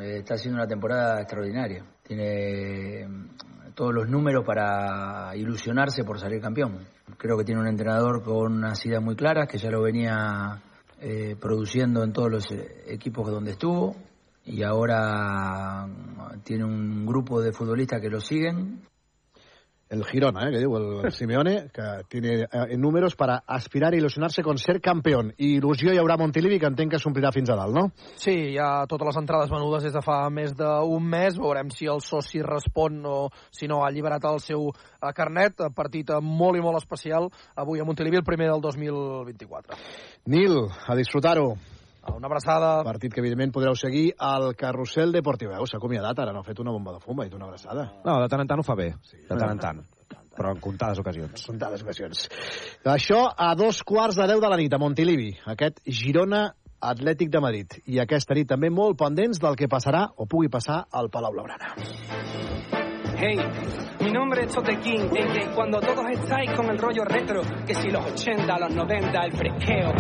eh, 0.02 0.18
está 0.20 0.36
haciendo 0.36 0.60
una 0.60 0.68
temporada 0.68 1.20
extraordinaria. 1.22 1.86
Tiene 2.04 3.08
mm, 3.08 3.74
todos 3.74 3.94
los 3.94 4.10
números 4.10 4.44
para 4.46 5.36
ilusionarse 5.36 6.04
por 6.04 6.20
salir 6.20 6.42
campeón. 6.42 6.80
Creo 7.18 7.38
que 7.38 7.44
tiene 7.44 7.62
un 7.62 7.68
entrenador 7.68 8.24
con 8.24 8.54
unas 8.54 8.86
ideas 8.86 9.02
muy 9.02 9.16
claras, 9.16 9.48
que 9.48 9.58
ya 9.58 9.70
lo 9.70 9.82
venía 9.82 10.62
eh, 11.00 11.36
produciendo 11.39 12.04
en 12.04 12.14
todos 12.14 12.32
los 12.32 12.52
eh, 12.52 12.84
equipos 12.88 13.30
donde 13.30 13.52
estuvo. 13.52 13.96
Y 14.46 14.64
ahora 14.64 15.88
mm, 15.88 16.42
tiene 16.44 16.66
un 16.66 17.06
grupo 17.06 17.42
de 17.42 17.52
futbolistas 17.52 18.02
que 18.02 18.10
lo 18.10 18.20
siguen 18.20 18.82
el 19.92 20.06
Girona, 20.06 20.48
eh, 20.48 20.52
que 20.54 20.62
diu 20.64 20.76
el 20.78 21.12
Simeone, 21.12 21.68
que 21.74 21.88
tiene 22.08 22.48
eh, 22.48 22.78
números 22.78 23.16
para 23.20 23.44
aspirar 23.46 23.94
i 23.94 24.00
il·lusionar-se 24.00 24.42
con 24.42 24.58
ser 24.58 24.80
campeón. 24.82 25.34
I 25.38 25.58
il·lusió 25.60 25.92
hi 25.92 26.00
haurà 26.00 26.16
a 26.16 26.22
Montilivi, 26.22 26.58
que 26.60 26.70
entenc 26.72 26.96
que 26.96 27.02
s'omplirà 27.02 27.34
fins 27.36 27.52
a 27.52 27.58
dalt, 27.60 27.76
no? 27.76 27.89
Sí, 28.16 28.34
hi 28.54 28.58
ha 28.58 28.88
totes 28.89 29.12
les 29.12 29.20
entrades 29.22 29.52
venudes 29.52 29.84
des 29.84 29.94
de 29.94 30.04
fa 30.06 30.24
més 30.32 30.56
d'un 30.56 31.12
mes. 31.12 31.36
Veurem 31.38 31.70
si 31.76 31.92
el 31.92 32.00
soci 32.06 32.42
respon 32.46 33.04
o 33.06 33.18
si 33.52 33.68
no 33.68 33.82
ha 33.84 33.92
alliberat 33.92 34.26
el 34.32 34.39
seu 34.39 34.72
eh, 34.72 35.12
carnet. 35.18 35.68
Partit 35.76 36.16
eh, 36.16 36.22
molt 36.24 36.58
i 36.58 36.64
molt 36.64 36.80
especial 36.80 37.28
avui 37.60 37.84
a 37.84 37.86
Montilivi, 37.86 38.24
el 38.24 38.28
primer 38.28 38.48
del 38.54 38.64
2024. 38.64 39.78
Nil, 40.32 40.58
a 40.88 40.96
disfrutar-ho. 40.96 41.52
Una 42.10 42.28
abraçada. 42.28 42.84
Partit 42.84 43.14
que, 43.14 43.22
evidentment, 43.22 43.54
podreu 43.54 43.76
seguir 43.78 44.12
al 44.18 44.56
Carrusel 44.58 45.14
Deportiu. 45.14 45.54
S'ha 45.70 45.78
acomiadat, 45.78 46.20
ara 46.20 46.34
no 46.34 46.41
ha 46.41 46.47
fet 46.47 46.60
una 46.60 46.74
bomba 46.74 46.95
de 46.95 47.04
fum, 47.04 47.20
ha 47.22 47.28
dit 47.28 47.36
una 47.38 47.45
abraçada. 47.45 47.88
No, 48.06 48.18
de 48.22 48.30
tant 48.32 48.41
en 48.41 48.49
tant 48.49 48.62
ho 48.62 48.66
fa 48.66 48.76
bé. 48.76 48.91
De 49.30 49.38
tant 49.38 49.52
en 49.52 49.62
tant. 49.62 49.84
Però 50.32 50.56
en 50.56 50.62
comptades 50.64 50.99
ocasions. 50.99 51.43
En 51.43 51.54
comptades 51.54 51.84
ocasions. 51.84 52.26
Això 52.88 53.22
a 53.38 53.54
dos 53.60 53.84
quarts 53.84 54.18
de 54.18 54.28
deu 54.32 54.41
de 54.41 54.49
la 54.49 54.58
nit, 54.58 54.74
a 54.74 54.82
Montilivi. 54.82 55.36
Aquest 55.54 55.84
Girona 55.86 56.47
Atlètic 56.82 57.30
de 57.30 57.41
Madrid. 57.43 57.82
I 57.86 58.02
aquesta 58.02 58.34
nit 58.34 58.49
també 58.49 58.72
molt 58.74 58.97
pendents 58.97 59.43
del 59.43 59.60
que 59.60 59.70
passarà 59.70 60.08
o 60.18 60.26
pugui 60.26 60.49
passar 60.49 60.86
al 60.89 61.12
Palau 61.14 61.36
Blaugrana. 61.36 61.76
Hey, 63.24 63.38
mi 63.99 64.11
nombre 64.11 64.45
es 64.45 64.51
Tote 64.51 64.80
King, 64.80 65.01
en 65.15 65.32
que 65.32 65.53
cuando 65.53 65.80
todos 65.80 66.09
estáis 66.09 66.49
con 66.53 66.65
el 66.72 66.78
rollo 66.80 67.03
retro, 67.05 67.43
que 67.67 67.76
si 67.76 67.91
los 67.91 68.03
80, 68.03 68.57
los 68.57 68.74
90, 68.74 69.26
el 69.26 69.32
fresqueo. 69.38 69.91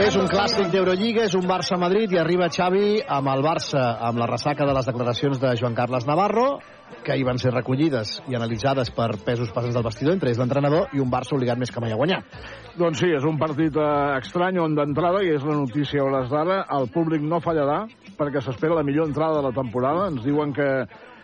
És 0.00 0.16
un 0.16 0.24
clàssic 0.32 0.70
d'Eurolliga, 0.72 1.26
és 1.28 1.36
un 1.36 1.44
Barça-Madrid 1.44 2.14
i 2.16 2.20
arriba 2.22 2.48
Xavi 2.48 3.02
amb 3.04 3.28
el 3.34 3.44
Barça, 3.44 3.82
amb 4.00 4.22
la 4.22 4.30
ressaca 4.30 4.64
de 4.64 4.72
les 4.72 4.88
declaracions 4.88 5.42
de 5.42 5.52
Joan 5.60 5.76
Carles 5.76 6.08
Navarro, 6.08 6.46
que 7.04 7.18
hi 7.20 7.26
van 7.28 7.36
ser 7.36 7.52
recollides 7.52 8.14
i 8.32 8.38
analitzades 8.38 8.88
per 8.96 9.10
pesos 9.28 9.52
passants 9.52 9.76
del 9.76 9.84
vestidor, 9.84 10.16
entre 10.16 10.32
ells 10.32 10.40
l'entrenador, 10.40 10.88
i 10.96 11.04
un 11.04 11.12
Barça 11.12 11.36
obligat 11.36 11.60
més 11.60 11.68
que 11.68 11.84
mai 11.84 11.92
a 11.92 12.00
guanyar. 12.00 12.22
Doncs 12.80 13.04
sí, 13.04 13.12
és 13.12 13.28
un 13.28 13.36
partit 13.36 13.76
eh, 13.76 13.92
estrany 14.22 14.56
on 14.56 14.80
d'entrada, 14.80 15.20
i 15.20 15.36
és 15.36 15.44
la 15.44 15.60
notícia 15.60 16.00
a 16.00 16.08
hores 16.08 16.32
d'ara, 16.32 16.62
el 16.80 16.88
públic 16.96 17.28
no 17.28 17.44
fallarà 17.44 17.82
perquè 18.16 18.40
s'espera 18.40 18.80
la 18.80 18.88
millor 18.88 19.12
entrada 19.12 19.42
de 19.42 19.48
la 19.50 19.56
temporada. 19.60 20.08
Ens 20.08 20.24
diuen 20.24 20.56
que 20.56 20.70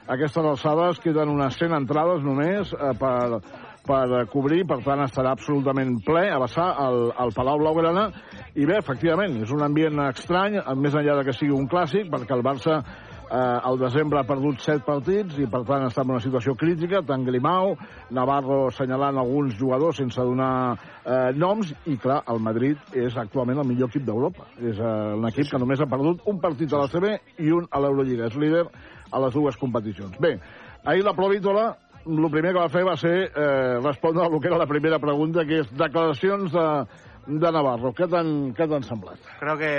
aquestes 0.07 0.45
alçades 0.45 1.01
queden 1.03 1.33
unes 1.33 1.57
100 1.59 1.75
entrades 1.81 2.23
només 2.25 2.73
eh, 2.75 2.93
per, 2.99 3.41
per 3.87 4.27
cobrir, 4.33 4.63
per 4.69 4.81
tant 4.85 5.03
estarà 5.07 5.33
absolutament 5.35 5.97
ple 6.07 6.27
a 6.31 6.39
vessar 6.43 6.69
al, 6.83 7.11
al 7.17 7.35
Palau 7.35 7.61
Blaugrana 7.63 8.09
i 8.55 8.67
bé, 8.67 8.79
efectivament, 8.79 9.41
és 9.43 9.53
un 9.55 9.67
ambient 9.67 10.07
estrany, 10.09 10.61
més 10.79 10.95
enllà 10.95 11.21
de 11.21 11.27
que 11.29 11.37
sigui 11.37 11.55
un 11.55 11.69
clàssic, 11.71 12.11
perquè 12.13 12.37
el 12.37 12.47
Barça 12.47 12.81
eh, 13.31 13.37
al 13.37 13.79
desembre 13.79 14.21
ha 14.21 14.27
perdut 14.29 14.63
set 14.63 14.85
partits 14.87 15.39
i 15.43 15.47
per 15.51 15.63
tant 15.69 15.87
està 15.87 16.05
en 16.05 16.15
una 16.15 16.23
situació 16.23 16.55
crítica, 16.59 17.03
tant 17.07 17.25
Grimau, 17.27 17.75
Navarro 18.17 18.67
assenyalant 18.71 19.19
alguns 19.21 19.57
jugadors 19.59 20.01
sense 20.03 20.23
donar 20.23 20.53
eh, 20.75 21.33
noms 21.37 21.73
i 21.87 21.97
clar, 22.03 22.23
el 22.33 22.43
Madrid 22.43 22.95
és 22.95 23.17
actualment 23.19 23.63
el 23.63 23.71
millor 23.71 23.91
equip 23.91 24.07
d'Europa. 24.07 24.51
És 24.59 24.79
eh, 24.79 24.93
un 25.19 25.27
equip 25.31 25.51
que 25.51 25.63
només 25.63 25.83
ha 25.83 25.91
perdut 25.91 26.27
un 26.31 26.43
partit 26.43 26.73
a 26.73 26.85
la 26.85 26.91
CB 26.93 27.17
i 27.47 27.55
un 27.55 27.67
a 27.71 27.83
l'Eurolliga. 27.83 28.31
És 28.31 28.39
líder 28.41 28.67
a 29.11 29.21
les 29.23 29.35
dues 29.35 29.57
competicions. 29.57 30.19
Bé, 30.21 30.39
ahir 30.85 31.05
la 31.05 31.15
Provítola 31.15 31.77
el 32.07 32.31
primer 32.31 32.53
que 32.53 32.61
va 32.61 32.69
fer 32.71 32.85
va 32.87 32.97
ser 32.97 33.33
eh, 33.35 33.81
respondre 33.83 34.23
a 34.23 34.29
el 34.29 34.41
que 34.41 34.49
era 34.49 34.59
la 34.59 34.67
primera 34.67 34.99
pregunta, 35.03 35.45
que 35.45 35.61
és 35.65 35.71
declaracions 35.75 36.53
de, 36.53 36.67
de 37.27 37.51
Navarro. 37.53 37.93
Què 37.97 38.07
t'han 38.07 38.87
semblat? 38.87 39.19
Creo 39.41 39.57
que 39.59 39.73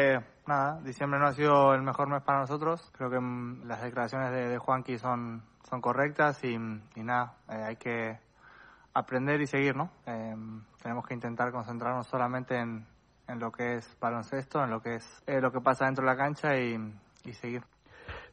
nada, 0.47 0.79
diciembre 0.83 1.19
no 1.19 1.27
ha 1.27 1.33
sido 1.33 1.73
el 1.73 1.81
mejor 1.81 2.09
mes 2.09 2.21
para 2.23 2.39
nosotros. 2.39 2.91
Creo 2.97 3.09
que 3.09 3.19
mm, 3.19 3.67
las 3.67 3.81
declaraciones 3.81 4.31
de, 4.31 4.49
de 4.49 4.57
Juanqui 4.57 4.97
son, 4.97 5.41
son 5.69 5.81
correctas 5.81 6.43
y, 6.43 6.55
y 6.55 7.03
nada, 7.03 7.35
eh, 7.49 7.63
hay 7.63 7.75
que 7.77 8.19
aprender 8.93 9.39
y 9.41 9.47
seguir, 9.47 9.75
¿no? 9.75 9.89
Eh, 10.05 10.35
tenemos 10.81 11.05
que 11.05 11.13
intentar 11.13 11.51
concentrarnos 11.51 12.07
solamente 12.07 12.57
en, 12.57 12.85
en 13.27 13.39
lo 13.39 13.51
que 13.51 13.77
es 13.77 13.97
baloncesto, 13.99 14.63
en 14.63 14.71
lo 14.71 14.81
que 14.81 14.95
es 14.95 15.23
eh, 15.27 15.39
lo 15.39 15.51
que 15.51 15.61
pasa 15.61 15.85
dentro 15.85 16.03
de 16.03 16.11
la 16.11 16.17
cancha 16.17 16.57
y, 16.57 16.77
y 17.23 17.33
seguir. 17.33 17.63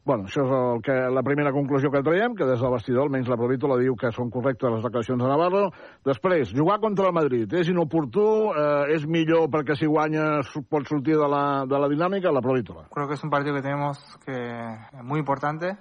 Bueno, 0.05 0.27
això 0.29 0.43
és 0.45 0.51
el 0.53 0.83
que, 0.85 0.95
la 1.17 1.23
primera 1.25 1.51
conclusió 1.53 1.89
que 1.91 2.03
traiem, 2.05 2.35
que 2.37 2.45
des 2.45 2.61
del 2.61 2.75
vestidor, 2.75 3.07
almenys 3.07 3.31
la 3.33 3.39
Provítola 3.41 3.79
diu 3.81 3.95
que 3.97 4.11
són 4.13 4.29
correctes 4.29 4.69
les 4.75 4.83
declaracions 4.85 5.23
de 5.23 5.31
Navarro. 5.31 5.63
Després, 6.05 6.53
jugar 6.53 6.77
contra 6.83 7.09
el 7.09 7.17
Madrid. 7.17 7.49
És 7.57 7.71
inoportú, 7.73 8.27
eh, 8.53 8.93
és 8.99 9.07
millor 9.09 9.49
perquè 9.49 9.79
si 9.81 9.89
guanya 9.89 10.43
pot 10.69 10.85
sortir 10.93 11.17
de 11.17 11.29
la, 11.33 11.65
de 11.65 11.81
la 11.81 11.89
dinàmica, 11.89 12.35
la 12.37 12.45
Provítola. 12.45 12.85
Creo 12.93 13.09
que 13.09 13.15
es 13.15 13.25
un 13.25 13.31
partido 13.31 13.55
que 13.55 13.63
tenemos 13.63 13.99
que 14.27 14.77
muy 15.03 15.21
importante 15.21 15.73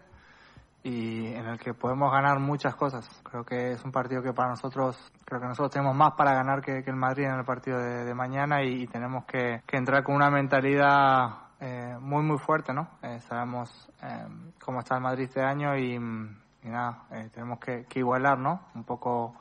y 0.84 1.28
en 1.34 1.45
el 1.45 1.59
que 1.59 1.74
podemos 1.74 2.09
ganar 2.09 2.39
muchas 2.39 2.76
cosas. 2.76 3.05
Creo 3.30 3.43
que 3.43 3.71
es 3.71 3.84
un 3.84 3.91
partido 3.91 4.21
que 4.21 4.32
para 4.32 4.51
nosotros, 4.51 4.95
creo 5.26 5.41
que 5.41 5.47
nosotros 5.47 5.71
tenemos 5.71 5.97
más 5.97 6.13
para 6.13 6.34
ganar 6.34 6.61
que, 6.61 6.82
que 6.82 6.89
el 6.89 6.95
Madrid 6.95 7.26
en 7.26 7.39
el 7.39 7.45
partido 7.45 7.78
de, 7.78 8.05
de 8.05 8.13
mañana 8.15 8.63
y, 8.63 8.84
y 8.84 8.88
tenemos 8.88 9.26
que, 9.26 9.63
que 9.67 9.76
entrar 9.76 10.01
con 10.03 10.15
una 10.15 10.30
mentalidad 10.30 11.43
eh, 11.64 11.97
muy 11.99 12.24
muy 12.24 12.38
fuerte, 12.38 12.74
¿no? 12.74 12.89
Eh, 13.01 13.20
sabemos 13.22 13.89
eh, 14.03 14.28
cómo 14.64 14.80
está 14.80 14.95
el 14.95 15.01
Madrid 15.01 15.24
este 15.26 15.41
año 15.41 15.78
y, 15.78 15.93
y 15.93 16.70
nada, 16.70 17.03
eh, 17.11 17.30
tenemos 17.34 17.59
que, 17.59 17.86
que 17.86 17.99
igualar, 17.99 18.38
¿no? 18.38 18.64
Un 18.76 18.84
poco 18.84 19.34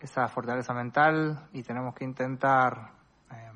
esa 0.00 0.28
fortaleza 0.28 0.72
mental 0.72 1.48
y 1.52 1.64
tenemos 1.64 1.94
que 1.94 2.04
intentar 2.04 2.92
eh, 3.32 3.50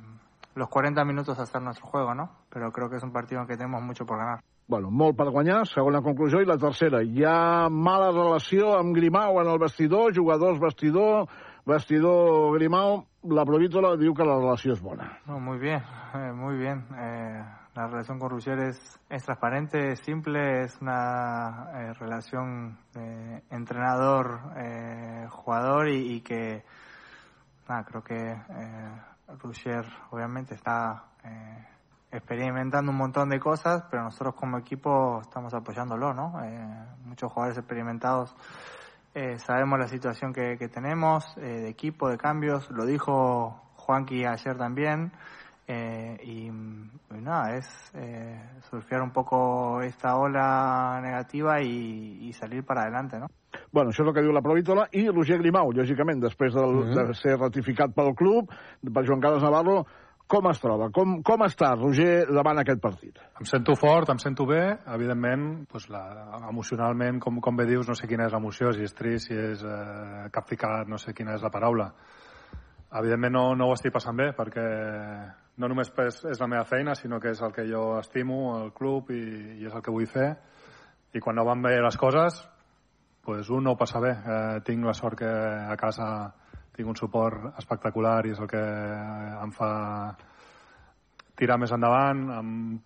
los 0.56 0.68
40 0.68 1.04
minutos 1.04 1.38
hacer 1.38 1.62
nuestro 1.62 1.86
juego, 1.86 2.14
¿no? 2.14 2.30
Pero 2.50 2.72
creo 2.72 2.90
que 2.90 2.96
es 2.96 3.02
un 3.04 3.12
partido 3.12 3.40
en 3.40 3.46
que 3.46 3.56
tenemos 3.56 3.82
mucho 3.82 4.04
por 4.04 4.18
ganar. 4.18 4.40
Bueno, 4.66 4.90
molt 4.90 5.16
per 5.18 5.26
guanyar, 5.28 5.66
segona 5.66 6.00
conclusió. 6.00 6.40
I 6.40 6.46
la 6.46 6.56
tercera, 6.56 7.02
hi 7.02 7.24
ha 7.26 7.68
mala 7.68 8.12
relació 8.14 8.76
amb 8.78 8.94
Grimau 8.96 9.40
en 9.42 9.50
el 9.50 9.58
vestidor, 9.58 10.14
jugadors 10.16 10.60
vestidor, 10.60 11.26
vestidor 11.66 12.54
Grimau. 12.56 13.02
La 13.36 13.44
Provítola 13.44 13.96
diu 13.98 14.14
que 14.14 14.24
la 14.24 14.38
relació 14.38 14.72
és 14.72 14.80
bona. 14.82 15.10
No, 15.26 15.40
muy 15.40 15.58
bien, 15.58 15.82
eh, 16.14 16.32
muy 16.32 16.56
bien. 16.56 16.86
Eh, 16.98 17.42
la 17.74 17.86
relación 17.86 18.18
con 18.18 18.28
Roger 18.30 18.58
es, 18.58 19.00
es 19.08 19.24
transparente, 19.24 19.92
es 19.92 20.00
simple, 20.00 20.64
es 20.64 20.78
una 20.80 21.70
eh, 21.74 21.94
relación 21.94 22.76
de 22.92 23.42
entrenador-jugador 23.50 25.88
y, 25.88 26.16
y 26.16 26.20
que, 26.20 26.62
nada, 27.68 27.84
creo 27.84 28.04
que 28.04 28.32
eh, 28.32 29.00
obviamente 30.10 30.54
está 30.54 31.04
eh, 31.24 31.66
experimentando 32.10 32.90
un 32.90 32.98
montón 32.98 33.30
de 33.30 33.40
cosas, 33.40 33.84
pero 33.90 34.02
nosotros 34.02 34.34
como 34.34 34.58
equipo 34.58 35.22
estamos 35.22 35.54
apoyándolo, 35.54 36.12
¿no? 36.12 36.44
Eh, 36.44 36.84
muchos 37.06 37.32
jugadores 37.32 37.56
experimentados 37.56 38.36
eh, 39.14 39.38
sabemos 39.38 39.78
la 39.78 39.88
situación 39.88 40.32
que, 40.32 40.56
que 40.56 40.68
tenemos 40.68 41.36
eh, 41.36 41.40
de 41.40 41.68
equipo, 41.68 42.08
de 42.08 42.16
cambios, 42.16 42.70
lo 42.70 42.86
dijo 42.86 43.60
Juanqui 43.76 44.24
ayer 44.24 44.56
también. 44.56 45.12
Eh, 45.72 46.18
y, 46.22 46.46
y 46.48 47.20
nada, 47.20 47.56
es 47.56 47.66
eh, 47.94 48.38
surfear 48.68 49.02
un 49.02 49.10
poco 49.10 49.80
esta 49.80 50.16
ola 50.16 51.00
negativa 51.02 51.62
y, 51.62 52.18
y 52.28 52.32
salir 52.32 52.64
para 52.64 52.82
adelante, 52.82 53.18
¿no? 53.18 53.26
Bueno, 53.70 53.90
això 53.90 54.02
és 54.04 54.08
el 54.08 54.14
que 54.16 54.22
diu 54.24 54.32
la 54.32 54.42
Provítola 54.44 54.86
i 54.96 55.06
Roger 55.08 55.38
Grimau, 55.40 55.72
lògicament, 55.72 56.20
després 56.20 56.52
del, 56.52 56.72
Mhm. 56.84 56.94
de 56.94 57.14
ser 57.14 57.38
ratificat 57.38 57.94
pel 57.94 58.14
club, 58.14 58.50
per 58.82 59.04
Joan 59.06 59.20
Carles 59.20 59.42
Navarro, 59.42 59.86
com 60.26 60.48
es 60.50 60.60
troba? 60.60 60.90
Com, 60.90 61.22
com 61.22 61.44
està 61.44 61.74
Roger 61.76 62.26
davant 62.32 62.58
aquest 62.58 62.80
partit? 62.80 63.18
Em 63.40 63.44
sento 63.44 63.74
fort, 63.76 64.08
em 64.08 64.18
sento 64.18 64.46
bé, 64.46 64.78
evidentment, 64.94 65.66
doncs 65.72 65.88
la, 65.92 66.02
emocionalment, 66.48 67.20
com, 67.20 67.40
com 67.40 67.56
bé 67.56 67.66
dius, 67.66 67.88
no 67.88 67.94
sé 67.94 68.08
quina 68.08 68.26
és 68.26 68.32
l'emoció, 68.32 68.72
si 68.72 68.82
és 68.82 68.94
trist, 68.96 69.28
si 69.28 69.34
és 69.36 69.64
eh, 69.64 70.28
capficat, 70.32 70.88
no 70.88 70.96
sé 70.98 71.12
quina 71.12 71.34
és 71.36 71.42
la 71.42 71.50
paraula. 71.52 71.92
Evidentment 72.92 73.32
no, 73.32 73.54
no 73.56 73.68
ho 73.68 73.72
estic 73.76 73.92
passant 73.92 74.16
bé, 74.16 74.32
perquè 74.36 74.66
no 75.56 75.68
només 75.68 75.90
és, 76.06 76.22
és 76.32 76.40
la 76.40 76.48
meva 76.48 76.64
feina, 76.64 76.94
sinó 76.94 77.20
que 77.20 77.32
és 77.34 77.42
el 77.42 77.52
que 77.52 77.66
jo 77.68 77.98
estimo, 77.98 78.58
el 78.62 78.72
club, 78.72 79.10
i, 79.12 79.22
i 79.60 79.66
és 79.68 79.74
el 79.74 79.82
que 79.84 79.92
vull 79.92 80.08
fer. 80.08 80.30
I 81.12 81.20
quan 81.20 81.36
no 81.36 81.44
van 81.44 81.62
bé 81.62 81.74
les 81.80 81.98
coses, 82.00 82.38
pues 83.22 83.50
un 83.50 83.64
no 83.64 83.74
ho 83.74 83.78
passa 83.78 84.00
bé. 84.00 84.12
Eh, 84.12 84.60
tinc 84.66 84.84
la 84.84 84.94
sort 84.96 85.18
que 85.20 85.28
a 85.28 85.76
casa 85.76 86.06
tinc 86.72 86.88
un 86.88 86.96
suport 86.96 87.52
espectacular 87.60 88.22
i 88.26 88.32
és 88.32 88.40
el 88.40 88.48
que 88.48 88.62
em 88.62 89.52
fa 89.52 89.72
tirar 91.38 91.58
més 91.60 91.72
endavant 91.74 92.24
amb, 92.32 92.80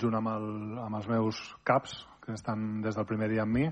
junt 0.00 0.14
amb, 0.18 0.30
el, 0.30 0.46
amb 0.86 1.00
els 1.00 1.08
meus 1.10 1.40
caps 1.66 1.98
que 2.24 2.32
estan 2.38 2.80
des 2.84 2.96
del 2.96 3.08
primer 3.08 3.28
dia 3.32 3.42
amb 3.44 3.58
mi 3.58 3.66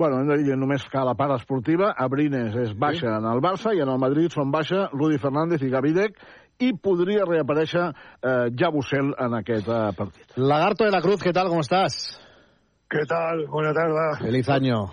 Bueno, 0.00 0.16
hem 0.16 0.28
de 0.30 0.36
dir 0.40 0.46
que 0.48 0.56
només 0.56 0.86
que 0.88 0.96
a 0.96 1.02
la 1.04 1.12
part 1.12 1.34
esportiva, 1.34 1.90
Abrines 1.92 2.54
és 2.56 2.70
baixa 2.72 3.02
sí. 3.02 3.10
en 3.18 3.26
el 3.28 3.42
Barça 3.44 3.74
i 3.76 3.82
en 3.84 3.90
el 3.92 3.98
Madrid 4.00 4.32
són 4.32 4.48
baixa 4.48 4.86
Rudi 4.94 5.18
Fernández 5.20 5.60
i 5.60 5.68
Gavidec 5.68 6.16
i 6.60 6.72
podria 6.76 7.24
reaparèixer 7.28 7.86
eh, 7.90 8.48
Jabusel 8.56 9.14
en 9.18 9.36
aquest 9.40 9.68
eh, 9.68 9.84
partit. 9.96 10.36
Lagarto 10.36 10.84
de 10.84 10.90
la 10.90 11.00
Cruz, 11.00 11.22
¿qué 11.22 11.32
tal? 11.32 11.48
¿Cómo 11.48 11.60
estás? 11.60 12.20
¿Qué 12.88 13.04
tal? 13.06 13.46
Buena 13.46 13.72
tarde. 13.72 14.18
Feliz 14.18 14.48
año. 14.48 14.90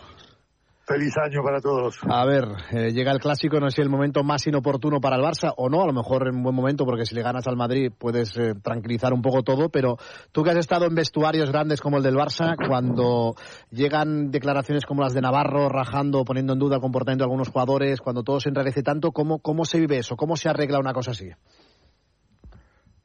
Feliz 0.87 1.17
año 1.17 1.43
para 1.43 1.59
todos. 1.59 1.99
A 2.09 2.25
ver, 2.25 2.45
eh, 2.71 2.93
llega 2.93 3.11
el 3.11 3.19
clásico, 3.19 3.59
no 3.59 3.69
sé 3.69 3.75
si 3.75 3.81
el 3.81 3.89
momento 3.89 4.23
más 4.23 4.47
inoportuno 4.47 5.01
para 5.01 5.17
el 5.17 5.21
Barça 5.21 5.53
o 5.57 5.67
no, 5.67 5.83
a 5.83 5.85
lo 5.85 5.91
mejor 5.91 6.29
en 6.29 6.37
un 6.37 6.43
buen 6.43 6.55
momento, 6.55 6.85
porque 6.85 7.05
si 7.05 7.13
le 7.13 7.23
ganas 7.23 7.45
al 7.45 7.57
Madrid 7.57 7.91
puedes 7.91 8.37
eh, 8.37 8.53
tranquilizar 8.63 9.11
un 9.11 9.21
poco 9.21 9.43
todo, 9.43 9.67
pero 9.67 9.97
tú 10.31 10.43
que 10.43 10.51
has 10.51 10.55
estado 10.55 10.85
en 10.85 10.95
vestuarios 10.95 11.51
grandes 11.51 11.81
como 11.81 11.97
el 11.97 12.03
del 12.03 12.15
Barça, 12.15 12.55
cuando 12.55 13.35
llegan 13.69 14.31
declaraciones 14.31 14.85
como 14.85 15.01
las 15.01 15.13
de 15.13 15.19
Navarro, 15.19 15.67
rajando, 15.67 16.23
poniendo 16.23 16.53
en 16.53 16.59
duda 16.59 16.75
el 16.75 16.81
comportamiento 16.81 17.23
de 17.23 17.25
algunos 17.25 17.49
jugadores, 17.49 17.99
cuando 17.99 18.23
todo 18.23 18.39
se 18.39 18.47
enrarece 18.47 18.81
tanto, 18.81 19.11
¿cómo, 19.11 19.39
cómo 19.39 19.65
se 19.65 19.81
vive 19.81 19.97
eso? 19.97 20.15
¿Cómo 20.15 20.37
se 20.37 20.47
arregla 20.47 20.79
una 20.79 20.93
cosa 20.93 21.11
así? 21.11 21.29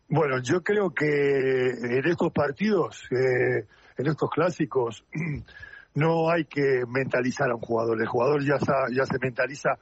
Bueno, 0.08 0.40
yo 0.40 0.62
creo 0.62 0.90
que 0.94 1.06
en 1.08 2.06
estos 2.06 2.30
partidos, 2.32 3.08
eh, 3.10 3.66
en 3.98 4.06
estos 4.06 4.30
clásicos, 4.30 5.04
no 5.94 6.30
hay 6.30 6.44
que 6.44 6.84
mentalizar 6.88 7.50
a 7.50 7.54
un 7.54 7.60
jugador. 7.60 8.00
El 8.00 8.06
jugador 8.06 8.42
ya, 8.44 8.58
ya 8.90 9.04
se 9.04 9.18
mentaliza 9.20 9.78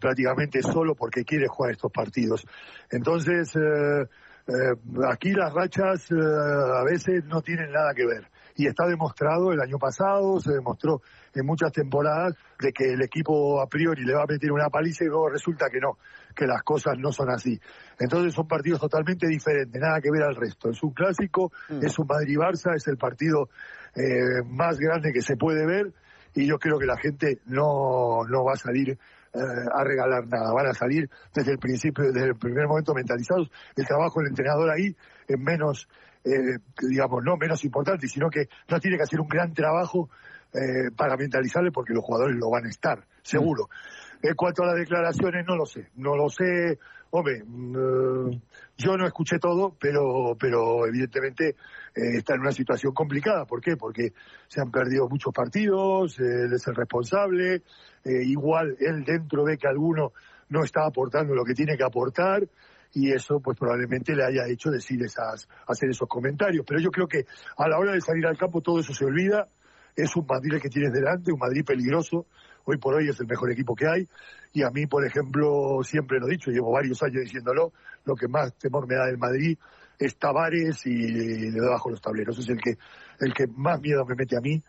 prácticamente 0.00 0.62
solo 0.62 0.94
porque 0.94 1.24
quiere 1.24 1.46
jugar 1.46 1.72
estos 1.72 1.92
partidos. 1.92 2.46
Entonces, 2.90 3.54
eh, 3.54 4.06
eh, 4.48 4.74
aquí 5.08 5.32
las 5.32 5.52
rachas 5.52 6.10
eh, 6.10 6.14
a 6.14 6.82
veces 6.84 7.24
no 7.26 7.42
tienen 7.42 7.70
nada 7.70 7.94
que 7.94 8.06
ver. 8.06 8.26
Y 8.56 8.66
está 8.66 8.86
demostrado 8.86 9.52
el 9.52 9.60
año 9.60 9.78
pasado, 9.78 10.40
se 10.40 10.52
demostró 10.52 11.02
en 11.34 11.46
muchas 11.46 11.72
temporadas 11.72 12.34
de 12.58 12.72
que 12.72 12.92
el 12.92 13.02
equipo 13.02 13.60
a 13.60 13.68
priori 13.68 14.04
le 14.04 14.14
va 14.14 14.24
a 14.24 14.26
meter 14.26 14.50
una 14.50 14.68
paliza 14.68 15.04
y 15.04 15.08
luego 15.08 15.30
resulta 15.30 15.70
que 15.70 15.80
no, 15.80 15.98
que 16.34 16.46
las 16.46 16.62
cosas 16.62 16.98
no 16.98 17.12
son 17.12 17.30
así. 17.30 17.60
Entonces 17.98 18.34
son 18.34 18.46
partidos 18.46 18.80
totalmente 18.80 19.26
diferentes, 19.26 19.80
nada 19.80 20.00
que 20.00 20.10
ver 20.10 20.22
al 20.22 20.36
resto. 20.36 20.70
Es 20.70 20.82
un 20.82 20.92
clásico, 20.92 21.52
es 21.80 21.98
un 21.98 22.06
Madrid-Barça, 22.06 22.74
es 22.76 22.86
el 22.88 22.96
partido 22.96 23.48
eh, 23.94 24.42
más 24.46 24.78
grande 24.78 25.12
que 25.12 25.22
se 25.22 25.36
puede 25.36 25.66
ver 25.66 25.92
y 26.34 26.46
yo 26.46 26.58
creo 26.58 26.78
que 26.78 26.86
la 26.86 26.96
gente 26.96 27.40
no, 27.46 28.24
no 28.28 28.44
va 28.44 28.52
a 28.52 28.56
salir 28.56 28.98
eh, 29.32 29.38
a 29.72 29.84
regalar 29.84 30.26
nada, 30.26 30.52
van 30.52 30.66
a 30.66 30.74
salir 30.74 31.08
desde 31.34 31.52
el 31.52 31.58
principio, 31.58 32.12
desde 32.12 32.28
el 32.28 32.36
primer 32.36 32.66
momento 32.66 32.94
mentalizados. 32.94 33.50
El 33.76 33.86
trabajo 33.86 34.20
del 34.20 34.30
entrenador 34.30 34.70
ahí 34.70 34.96
es 35.26 35.38
menos, 35.38 35.88
eh, 36.24 36.58
digamos, 36.88 37.22
no 37.24 37.36
menos 37.36 37.64
importante, 37.64 38.08
sino 38.08 38.28
que 38.28 38.48
no 38.68 38.80
tiene 38.80 38.96
que 38.96 39.04
hacer 39.04 39.20
un 39.20 39.28
gran 39.28 39.54
trabajo 39.54 40.10
eh, 40.52 40.90
para 40.96 41.16
mentalizarle 41.16 41.70
porque 41.70 41.94
los 41.94 42.04
jugadores 42.04 42.36
lo 42.36 42.50
van 42.50 42.66
a 42.66 42.70
estar, 42.70 43.06
seguro. 43.22 43.68
En 44.22 44.34
cuanto 44.34 44.62
a 44.62 44.66
las 44.66 44.76
declaraciones, 44.76 45.46
no 45.46 45.56
lo 45.56 45.66
sé. 45.66 45.88
No 45.96 46.16
lo 46.16 46.28
sé. 46.28 46.78
Hombre, 47.10 47.42
mm, 47.44 48.30
yo 48.76 48.96
no 48.96 49.06
escuché 49.06 49.38
todo, 49.38 49.74
pero, 49.80 50.36
pero 50.38 50.86
evidentemente 50.86 51.48
eh, 51.48 52.18
está 52.18 52.34
en 52.34 52.40
una 52.40 52.52
situación 52.52 52.92
complicada. 52.92 53.46
¿Por 53.46 53.60
qué? 53.60 53.76
Porque 53.76 54.12
se 54.46 54.60
han 54.60 54.70
perdido 54.70 55.08
muchos 55.08 55.32
partidos, 55.32 56.18
eh, 56.20 56.44
él 56.44 56.52
es 56.52 56.66
el 56.68 56.74
responsable. 56.74 57.62
eh, 58.04 58.22
igual 58.24 58.76
él 58.80 59.04
dentro 59.04 59.44
ve 59.44 59.58
que 59.58 59.68
alguno 59.68 60.12
no 60.48 60.64
está 60.64 60.86
aportando 60.86 61.34
lo 61.34 61.44
que 61.44 61.54
tiene 61.54 61.76
que 61.76 61.84
aportar 61.84 62.48
y 62.92 63.12
eso 63.12 63.40
pues 63.40 63.56
probablemente 63.58 64.14
le 64.14 64.24
haya 64.24 64.46
hecho 64.48 64.70
decir 64.70 65.02
esas, 65.02 65.48
hacer 65.66 65.90
esos 65.90 66.08
comentarios. 66.08 66.64
Pero 66.66 66.80
yo 66.80 66.90
creo 66.90 67.06
que 67.06 67.24
a 67.56 67.68
la 67.68 67.78
hora 67.78 67.92
de 67.92 68.00
salir 68.00 68.26
al 68.26 68.36
campo 68.36 68.60
todo 68.60 68.80
eso 68.80 68.92
se 68.92 69.04
olvida. 69.04 69.48
Es 69.96 70.14
un 70.16 70.26
Madrid 70.26 70.54
el 70.54 70.60
que 70.60 70.68
tienes 70.68 70.92
delante, 70.92 71.32
un 71.32 71.38
Madrid 71.38 71.64
peligroso. 71.64 72.26
Hoy 72.64 72.78
por 72.78 72.94
hoy 72.94 73.08
es 73.08 73.18
el 73.20 73.26
mejor 73.26 73.50
equipo 73.50 73.74
que 73.74 73.86
hay. 73.86 74.08
Y 74.52 74.62
a 74.62 74.70
mí, 74.70 74.86
por 74.86 75.04
ejemplo, 75.06 75.80
siempre 75.82 76.18
lo 76.18 76.28
he 76.28 76.32
dicho, 76.32 76.50
llevo 76.50 76.72
varios 76.72 77.02
años 77.02 77.22
diciéndolo, 77.22 77.72
lo 78.04 78.14
que 78.14 78.28
más 78.28 78.54
temor 78.54 78.86
me 78.86 78.94
da 78.94 79.06
del 79.06 79.18
Madrid 79.18 79.58
es 79.98 80.16
Tavares 80.16 80.86
y 80.86 81.50
de 81.50 81.60
debajo 81.60 81.88
de 81.88 81.92
los 81.92 82.00
tableros. 82.00 82.38
Es 82.38 82.48
el 82.48 82.60
que, 82.60 82.76
el 83.20 83.34
que 83.34 83.46
más 83.46 83.80
miedo 83.80 84.04
me 84.04 84.14
mete 84.14 84.36
a 84.36 84.40
mí. 84.40 84.62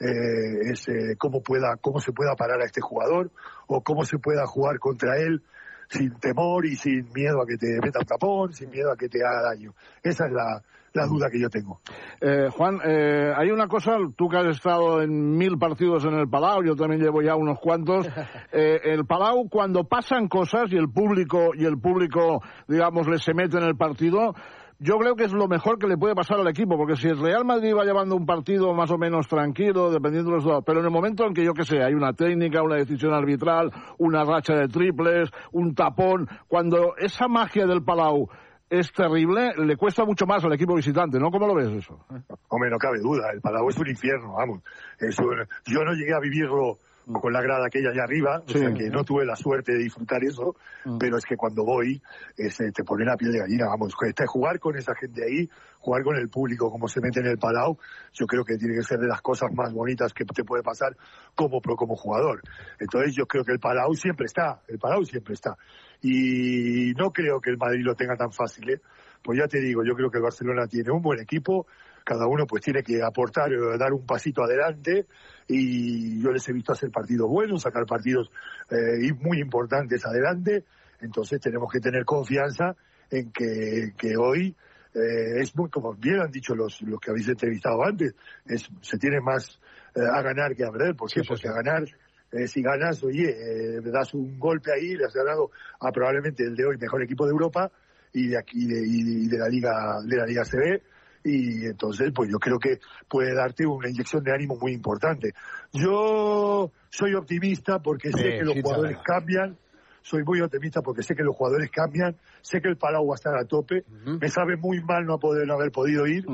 eh, 0.00 0.70
es 0.70 0.88
eh, 0.88 1.16
cómo 1.18 1.42
pueda 1.42 1.76
cómo 1.80 1.98
se 2.00 2.12
pueda 2.12 2.36
parar 2.36 2.60
a 2.60 2.64
este 2.64 2.80
jugador 2.80 3.32
o 3.66 3.82
cómo 3.82 4.04
se 4.04 4.18
pueda 4.18 4.46
jugar 4.46 4.78
contra 4.78 5.16
él 5.18 5.42
sin 5.90 6.14
temor 6.20 6.66
y 6.66 6.76
sin 6.76 7.10
miedo 7.12 7.42
a 7.42 7.46
que 7.46 7.56
te 7.56 7.80
meta 7.80 7.98
un 8.00 8.06
tapón, 8.06 8.52
sin 8.52 8.70
miedo 8.70 8.92
a 8.92 8.96
que 8.96 9.08
te 9.08 9.24
haga 9.24 9.42
daño. 9.42 9.74
Esa 10.02 10.26
es 10.26 10.32
la, 10.32 10.62
la 10.94 11.06
duda 11.06 11.28
que 11.30 11.40
yo 11.40 11.48
tengo. 11.48 11.80
Eh, 12.20 12.48
Juan, 12.50 12.80
eh, 12.84 13.32
hay 13.36 13.50
una 13.50 13.68
cosa, 13.68 13.96
tú 14.16 14.28
que 14.28 14.38
has 14.38 14.56
estado 14.56 15.02
en 15.02 15.36
mil 15.36 15.58
partidos 15.58 16.04
en 16.04 16.14
el 16.14 16.28
Palau, 16.28 16.62
yo 16.64 16.74
también 16.74 17.00
llevo 17.00 17.22
ya 17.22 17.36
unos 17.36 17.58
cuantos. 17.60 18.06
Eh, 18.50 18.80
el 18.84 19.04
Palau, 19.04 19.48
cuando 19.48 19.84
pasan 19.84 20.26
cosas 20.26 20.72
y 20.72 20.76
el 20.76 20.88
público, 20.88 21.50
y 21.54 21.64
el 21.64 21.78
público, 21.78 22.40
digamos, 22.66 23.06
le 23.06 23.18
se 23.18 23.34
mete 23.34 23.58
en 23.58 23.64
el 23.64 23.76
partido, 23.76 24.34
yo 24.80 24.96
creo 24.96 25.16
que 25.16 25.24
es 25.24 25.32
lo 25.32 25.48
mejor 25.48 25.78
que 25.78 25.88
le 25.88 25.96
puede 25.96 26.14
pasar 26.14 26.38
al 26.38 26.46
equipo, 26.46 26.76
porque 26.76 26.94
si 26.94 27.08
el 27.08 27.18
Real 27.18 27.44
Madrid 27.44 27.74
va 27.76 27.84
llevando 27.84 28.14
un 28.14 28.26
partido 28.26 28.72
más 28.74 28.90
o 28.90 28.96
menos 28.96 29.26
tranquilo, 29.26 29.90
dependiendo 29.90 30.30
de 30.30 30.36
los 30.36 30.44
dos, 30.44 30.62
pero 30.64 30.78
en 30.78 30.86
el 30.86 30.92
momento 30.92 31.26
en 31.26 31.34
que 31.34 31.44
yo 31.44 31.52
que 31.52 31.64
sé, 31.64 31.82
hay 31.82 31.94
una 31.94 32.12
técnica, 32.12 32.62
una 32.62 32.76
decisión 32.76 33.12
arbitral, 33.12 33.72
una 33.98 34.22
racha 34.22 34.54
de 34.54 34.68
triples, 34.68 35.30
un 35.52 35.74
tapón, 35.74 36.28
cuando 36.46 36.94
esa 36.96 37.26
magia 37.26 37.66
del 37.66 37.82
Palau 37.82 38.28
es 38.70 38.92
terrible, 38.92 39.54
le 39.56 39.76
cuesta 39.76 40.04
mucho 40.04 40.26
más 40.26 40.44
al 40.44 40.52
equipo 40.52 40.74
visitante, 40.74 41.18
¿no? 41.18 41.30
¿Cómo 41.30 41.46
lo 41.46 41.54
ves 41.54 41.68
eso? 41.68 42.04
Hombre, 42.48 42.70
no 42.70 42.78
cabe 42.78 42.98
duda, 43.00 43.30
el 43.32 43.40
Palau 43.40 43.68
es 43.68 43.78
un 43.78 43.88
infierno, 43.88 44.34
vamos. 44.34 44.62
Es 44.98 45.18
un- 45.18 45.46
yo 45.66 45.84
no 45.84 45.92
llegué 45.92 46.14
a 46.14 46.20
vivirlo 46.20 46.78
con 47.10 47.32
la 47.32 47.40
grada 47.40 47.66
aquella 47.66 47.88
allá 47.88 48.02
arriba, 48.04 48.42
o 48.46 48.48
Sí. 48.52 48.58
sea 48.58 48.74
que 48.74 48.90
no 48.90 49.02
tuve 49.02 49.24
la 49.24 49.34
suerte 49.34 49.72
de 49.72 49.78
disfrutar 49.78 50.22
eso, 50.22 50.56
pero 51.00 51.16
es 51.16 51.24
que 51.24 51.38
cuando 51.38 51.64
voy 51.64 52.02
es, 52.36 52.60
eh, 52.60 52.70
te 52.70 52.84
pone 52.84 53.06
la 53.06 53.16
piel 53.16 53.32
de 53.32 53.38
gallina, 53.38 53.66
vamos, 53.66 53.94
este, 54.06 54.26
jugar 54.26 54.60
con 54.60 54.76
esa 54.76 54.94
gente 54.94 55.24
ahí, 55.24 55.48
jugar 55.78 56.02
con 56.02 56.16
el 56.16 56.28
público 56.28 56.70
como 56.70 56.86
se 56.86 57.00
mete 57.00 57.20
en 57.20 57.26
el 57.28 57.38
Palau, 57.38 57.78
yo 58.12 58.26
creo 58.26 58.44
que 58.44 58.58
tiene 58.58 58.74
que 58.74 58.82
ser 58.82 58.98
de 58.98 59.06
las 59.06 59.22
cosas 59.22 59.50
más 59.54 59.72
bonitas 59.72 60.12
que 60.12 60.26
te 60.26 60.44
puede 60.44 60.62
pasar 60.62 60.94
como 61.34 61.62
pro, 61.62 61.76
como 61.76 61.96
jugador. 61.96 62.42
Entonces 62.78 63.14
yo 63.16 63.24
creo 63.24 63.42
que 63.42 63.52
el 63.52 63.58
Palau 63.58 63.94
siempre 63.94 64.26
está, 64.26 64.60
el 64.68 64.78
Palau 64.78 65.02
siempre 65.06 65.32
está. 65.32 65.56
Y 66.02 66.92
no 66.96 67.12
creo 67.12 67.40
que 67.40 67.50
el 67.50 67.58
Madrid 67.58 67.82
lo 67.84 67.94
tenga 67.94 68.16
tan 68.16 68.32
fácil, 68.32 68.70
¿eh? 68.70 68.80
Pues 69.22 69.38
ya 69.38 69.48
te 69.48 69.60
digo, 69.60 69.82
yo 69.84 69.94
creo 69.94 70.10
que 70.10 70.18
el 70.18 70.22
Barcelona 70.22 70.66
tiene 70.66 70.92
un 70.92 71.02
buen 71.02 71.20
equipo, 71.20 71.66
cada 72.04 72.26
uno 72.26 72.46
pues 72.46 72.62
tiene 72.62 72.82
que 72.82 73.02
aportar, 73.02 73.52
eh, 73.52 73.78
dar 73.78 73.92
un 73.92 74.06
pasito 74.06 74.42
adelante 74.42 75.06
y 75.48 76.22
yo 76.22 76.30
les 76.30 76.48
he 76.48 76.52
visto 76.52 76.72
hacer 76.72 76.90
partidos 76.90 77.28
buenos, 77.28 77.62
sacar 77.62 77.84
partidos 77.84 78.30
eh, 78.70 79.12
muy 79.20 79.40
importantes 79.40 80.06
adelante, 80.06 80.64
entonces 81.00 81.40
tenemos 81.40 81.70
que 81.70 81.80
tener 81.80 82.04
confianza 82.04 82.76
en 83.10 83.32
que, 83.32 83.92
que 83.98 84.16
hoy 84.16 84.54
eh, 84.94 85.40
es 85.40 85.54
muy, 85.56 85.68
como 85.70 85.94
bien 85.94 86.20
han 86.20 86.30
dicho 86.30 86.54
los, 86.54 86.80
los 86.82 87.00
que 87.00 87.10
habéis 87.10 87.28
entrevistado 87.28 87.84
antes, 87.84 88.14
es, 88.46 88.68
se 88.80 88.98
tiene 88.98 89.20
más 89.20 89.60
eh, 89.94 90.00
a 90.00 90.22
ganar 90.22 90.54
que 90.54 90.64
a 90.64 90.70
perder, 90.70 90.96
¿por 90.96 91.10
qué? 91.10 91.22
Porque 91.26 91.48
a 91.48 91.52
ganar 91.52 91.84
eh, 92.32 92.46
si 92.46 92.62
ganas, 92.62 93.02
oye, 93.02 93.30
eh, 93.30 93.80
das 93.84 94.12
un 94.14 94.38
golpe 94.38 94.72
ahí, 94.72 94.94
le 94.94 95.04
has 95.04 95.14
ganado 95.14 95.50
a 95.80 95.90
probablemente 95.90 96.44
el 96.44 96.54
de 96.54 96.66
hoy 96.66 96.76
mejor 96.76 97.02
equipo 97.02 97.24
de 97.24 97.32
Europa 97.32 97.70
y 98.12 98.28
de 98.28 98.38
aquí 98.38 98.66
de, 98.66 98.80
y 98.86 99.28
de 99.28 99.38
la 99.38 99.48
liga 99.48 100.00
de 100.04 100.16
la 100.16 100.26
liga 100.26 100.42
CB 100.44 100.82
y 101.24 101.66
entonces 101.66 102.12
pues 102.14 102.30
yo 102.30 102.38
creo 102.38 102.58
que 102.58 102.78
puede 103.08 103.34
darte 103.34 103.66
una 103.66 103.88
inyección 103.88 104.22
de 104.22 104.32
ánimo 104.32 104.56
muy 104.60 104.72
importante. 104.72 105.32
Yo 105.72 106.70
soy 106.90 107.14
optimista 107.14 107.80
porque 107.80 108.10
sé 108.12 108.38
que 108.38 108.44
los 108.44 108.54
jugadores 108.62 108.98
cambian, 109.04 109.56
soy 110.02 110.22
muy 110.24 110.40
optimista 110.40 110.80
porque 110.80 111.02
sé 111.02 111.14
que 111.14 111.22
los 111.22 111.36
jugadores 111.36 111.70
cambian, 111.70 112.16
sé 112.40 112.60
que 112.60 112.68
el 112.68 112.76
Palau 112.76 113.06
va 113.06 113.14
a 113.14 113.16
estar 113.16 113.36
a 113.36 113.44
tope, 113.44 113.84
me 114.04 114.28
sabe 114.28 114.56
muy 114.56 114.82
mal 114.82 115.04
no 115.04 115.18
poder 115.18 115.46
no 115.46 115.54
haber 115.54 115.70
podido 115.70 116.06
ir, 116.06 116.26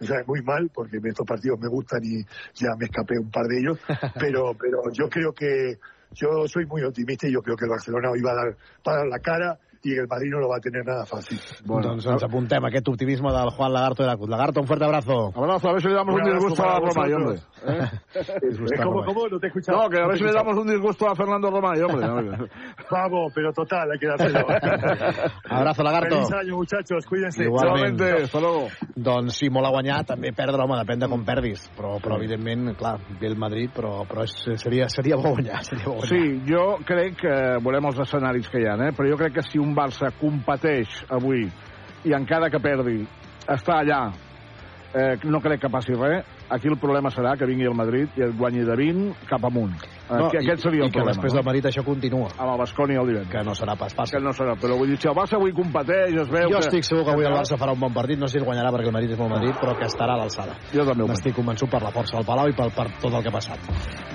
me 0.00 0.06
sabe 0.06 0.24
muy 0.26 0.42
mal 0.42 0.70
porque 0.72 0.98
estos 1.04 1.26
partidos 1.26 1.60
me 1.60 1.68
gustan 1.68 2.00
y 2.02 2.24
ya 2.54 2.74
me 2.78 2.86
escapé 2.86 3.18
un 3.18 3.30
par 3.30 3.46
de 3.46 3.58
ellos, 3.58 3.78
pero 4.18 4.54
pero 4.58 4.90
yo 4.92 5.08
creo 5.08 5.32
que 5.32 5.78
yo 6.12 6.48
soy 6.48 6.66
muy 6.66 6.82
optimista 6.82 7.28
y 7.28 7.32
yo 7.32 7.42
creo 7.42 7.56
que 7.56 7.66
el 7.66 7.70
Barcelona 7.70 8.10
hoy 8.10 8.20
va 8.20 8.32
a 8.32 8.34
dar, 8.34 8.56
va 8.86 8.92
a 8.92 8.96
dar 8.96 9.06
la 9.06 9.18
cara 9.20 9.58
y 9.82 9.94
el 9.96 10.06
Madrid 10.06 10.30
no 10.30 10.40
lo 10.40 10.48
va 10.48 10.56
a 10.56 10.60
tener 10.60 10.84
nada 10.84 11.06
fácil. 11.06 11.38
Bueno, 11.64 11.88
doncs 11.88 12.06
ens 12.06 12.24
apuntem 12.26 12.64
aquest 12.68 12.88
optimisme 12.88 13.32
del 13.32 13.50
Juan 13.56 13.72
Lagarto 13.72 14.02
de 14.02 14.08
la 14.08 14.16
CUT. 14.16 14.28
Lagarto, 14.28 14.60
un 14.60 14.66
fuerte 14.66 14.84
abrazo. 14.84 15.32
Abrazo, 15.34 15.68
a 15.68 15.72
ver 15.72 15.82
si 15.82 15.88
le 15.88 15.94
damos 15.94 16.14
un, 16.14 16.20
Un 16.20 16.32
disgusto 16.32 16.62
a 16.64 16.78
Romay, 16.78 17.12
hombre. 17.12 17.38
¿eh? 17.66 18.82
¿Cómo, 18.82 19.04
cómo? 19.04 19.28
No 19.28 19.38
te 19.38 19.46
he 19.46 19.48
escuchado. 19.48 19.82
No, 19.82 19.88
que 19.88 19.98
a 19.98 20.06
ver 20.06 20.18
si 20.18 20.24
le 20.24 20.32
damos 20.32 20.56
un 20.56 20.66
disgusto 20.66 21.08
a 21.08 21.14
Fernando 21.14 21.50
Romay, 21.50 21.80
hombre. 21.80 22.48
Vamos, 22.90 23.32
pero 23.34 23.52
total, 23.52 23.90
hay 23.92 23.98
que 23.98 24.06
dárselo. 24.06 24.40
Abrazo, 25.48 25.82
Lagarto. 25.82 26.16
Feliz 26.16 26.32
año, 26.32 26.56
muchachos, 26.56 27.06
cuídense. 27.06 27.44
Igualment. 27.44 28.00
hasta 28.00 28.40
luego. 28.40 28.68
Doncs 28.94 29.36
sí, 29.36 29.48
molt 29.50 29.66
a 29.66 29.70
guanyar, 29.72 30.02
també 30.04 30.32
perdre, 30.36 30.60
home, 30.62 30.76
depèn 30.82 31.00
de 31.00 31.08
com 31.08 31.24
perdis. 31.24 31.64
Però, 31.76 31.96
però 32.02 32.18
evidentment, 32.20 32.74
clar, 32.78 32.98
ve 33.20 33.30
el 33.30 33.36
Madrid, 33.40 33.72
però, 33.74 34.04
però 34.08 34.24
és, 34.26 34.34
seria, 34.60 34.88
seria 34.92 35.16
bo 35.16 35.32
guanyar. 35.34 35.62
Seria 35.64 35.88
bo 35.88 35.96
guanyar. 35.98 36.10
Sí, 36.10 36.42
jo 36.48 36.64
crec 36.86 37.16
que 37.22 37.34
veurem 37.64 37.88
els 37.90 38.00
escenaris 38.04 38.50
que 38.50 38.62
hi 38.62 38.68
ha, 38.68 38.76
eh? 38.88 38.92
però 38.96 39.08
jo 39.10 39.18
crec 39.20 39.38
que 39.38 39.46
si 39.46 39.60
un 39.62 39.69
Barça 39.76 40.10
competeix 40.20 41.00
avui. 41.12 41.46
I 42.08 42.14
encara 42.16 42.50
que 42.50 42.60
perdi 42.62 43.02
està 43.50 43.80
allà, 43.80 44.02
eh, 44.94 45.16
no 45.24 45.40
crec 45.44 45.64
que 45.64 45.72
passi 45.72 45.96
res, 45.96 46.24
aquí 46.50 46.68
el 46.68 46.76
problema 46.78 47.10
serà 47.10 47.36
que 47.38 47.46
vingui 47.46 47.64
el 47.66 47.74
Madrid 47.74 48.08
i 48.18 48.22
el 48.26 48.32
guanyi 48.36 48.64
de 48.66 48.76
20 48.76 49.14
cap 49.28 49.44
amunt. 49.44 49.74
Eh, 50.10 50.16
No, 50.18 50.28
que 50.28 50.38
i- 50.38 50.44
aquest 50.44 50.62
seria 50.64 50.82
el 50.82 50.88
i 50.88 50.90
que 50.90 50.98
problema. 50.98 51.14
després 51.14 51.32
del 51.32 51.44
Madrid 51.44 51.64
això 51.70 51.84
continua. 51.84 52.28
Amb 52.36 52.50
el 52.52 52.58
Basconi 52.58 52.94
el 52.98 53.06
divendres. 53.06 53.30
Que 53.30 53.44
no 53.46 53.52
serà 53.54 53.76
pas 53.78 53.94
fàcil. 53.94 54.18
Que 54.18 54.20
no 54.24 54.32
serà, 54.32 54.56
però 54.58 54.76
vull 54.76 54.88
dir, 54.90 54.98
si 54.98 55.06
el 55.08 55.14
Barça 55.14 55.36
avui 55.38 55.52
competeix, 55.52 56.16
es 56.18 56.28
veu 56.28 56.48
Jo 56.50 56.58
que... 56.58 56.66
estic 56.66 56.82
segur 56.84 57.04
que 57.04 57.12
avui 57.12 57.24
el 57.24 57.32
Barça 57.32 57.56
farà 57.56 57.72
un 57.72 57.80
bon 57.80 57.92
partit, 57.94 58.18
no 58.18 58.26
sé 58.26 58.32
si 58.32 58.38
el 58.38 58.44
guanyarà 58.44 58.70
perquè 58.74 58.86
el 58.90 58.92
Madrid 58.92 59.10
és 59.12 59.18
molt 59.18 59.30
Madrid, 59.30 59.54
però 59.60 59.76
que 59.78 59.84
estarà 59.86 60.14
a 60.14 60.18
l'alçada. 60.18 60.56
Jo 60.74 60.84
també 60.84 61.04
ho 61.04 61.06
N'estic 61.06 61.34
convençut 61.36 61.70
per 61.70 61.82
la 61.82 61.90
força 61.90 62.16
del 62.16 62.26
Palau 62.26 62.48
i 62.48 62.52
per, 62.52 62.70
per 62.74 62.88
tot 63.00 63.12
el 63.14 63.22
que 63.22 63.28
ha 63.28 63.32
passat. 63.32 63.58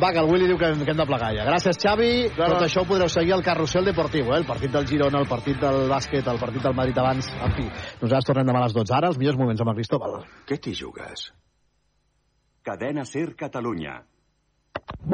Va, 0.02 0.12
que 0.12 0.20
el 0.20 0.30
Willy 0.30 0.48
diu 0.48 0.58
que, 0.58 0.66
hem- 0.66 0.84
que 0.84 0.92
hem 0.92 0.98
de 0.98 1.06
plegar 1.06 1.32
ja. 1.36 1.46
Gràcies, 1.46 1.78
Xavi. 1.80 2.30
Tot 2.36 2.62
això 2.62 2.82
ho 2.82 2.86
podreu 2.86 3.08
seguir 3.08 3.34
al 3.34 3.44
Carrusel 3.44 3.86
Deportiu, 3.86 4.26
eh? 4.34 4.38
el 4.38 4.46
partit 4.46 4.72
del 4.72 4.86
Girona, 4.88 5.20
el 5.20 5.28
partit 5.28 5.58
del 5.60 5.88
bàsquet, 5.90 6.28
el 6.28 6.40
partit 6.40 6.62
del 6.62 6.74
Madrid 6.76 6.98
abans. 6.98 7.32
En 7.42 7.52
fi, 7.54 7.64
nosaltres 8.02 8.26
tornem 8.26 8.46
demà 8.46 8.60
a 8.60 8.64
les 8.68 8.74
12. 8.74 8.94
Ara, 8.94 9.08
els 9.08 9.18
millors 9.18 9.38
moments 9.38 9.62
amb 9.62 9.70
el 9.70 9.76
Cristóbal. 9.76 10.26
Què 10.46 10.60
t'hi 10.60 10.74
jugues? 10.76 11.32
Cadena 12.66 13.05
Ser 13.05 13.36
Catalunya. 13.36 14.03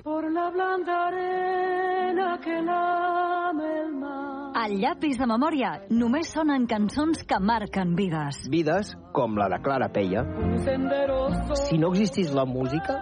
Por 0.04 0.32
la 0.32 0.50
blanda 0.50 1.08
arena 1.08 2.40
que 2.42 2.62
lame 2.62 3.82
el 3.82 3.92
mar. 3.94 4.52
Al 4.56 4.78
llapis 4.80 5.18
de 5.20 5.28
memòria 5.28 5.72
només 5.92 6.32
sonen 6.32 6.64
cançons 6.72 7.26
que 7.28 7.40
marquen 7.44 7.92
vides. 7.98 8.46
Vides 8.54 8.94
com 9.12 9.36
la 9.36 9.50
de 9.52 9.60
Clara 9.66 9.90
Peia. 9.92 10.24
Si 11.68 11.78
no 11.78 11.92
existís 11.92 12.32
la 12.34 12.46
música, 12.46 12.96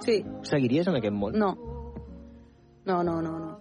Sí, 0.00 0.22
seguiries 0.42 0.88
en 0.88 0.96
aquest 0.96 1.14
món? 1.14 1.36
no. 1.36 1.52
No, 2.86 3.02
no, 3.02 3.20
no, 3.20 3.32
no. 3.38 3.52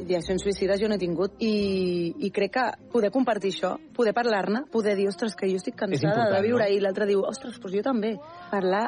Ideacions 0.00 0.42
suïcides 0.42 0.80
jo 0.80 0.88
no 0.88 0.94
he 0.96 0.98
tingut 0.98 1.34
i, 1.38 2.14
i 2.24 2.30
crec 2.32 2.52
que 2.54 2.62
poder 2.90 3.10
compartir 3.12 3.50
això, 3.52 3.74
poder 3.94 4.14
parlar-ne, 4.16 4.62
poder 4.72 4.96
dir, 4.96 5.08
ostres, 5.10 5.34
que 5.36 5.50
jo 5.50 5.58
estic 5.60 5.76
cansada 5.76 6.30
de 6.32 6.40
viure 6.42 6.64
no? 6.64 6.70
i 6.72 6.80
l'altre 6.80 7.06
diu, 7.06 7.20
ostres, 7.28 7.60
doncs 7.60 7.76
jo 7.76 7.82
també. 7.84 8.14
Parlar 8.50 8.86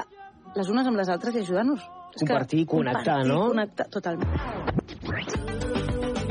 les 0.54 0.68
unes 0.70 0.86
amb 0.86 0.96
les 1.00 1.08
altres 1.10 1.34
i 1.36 1.42
ajudar-nos. 1.42 1.82
Compartir 2.14 2.60
i 2.62 2.66
connectar, 2.70 3.22
compartir, 3.22 3.32
no? 3.32 3.48
Connectar, 3.50 3.86
totalment. 3.90 4.30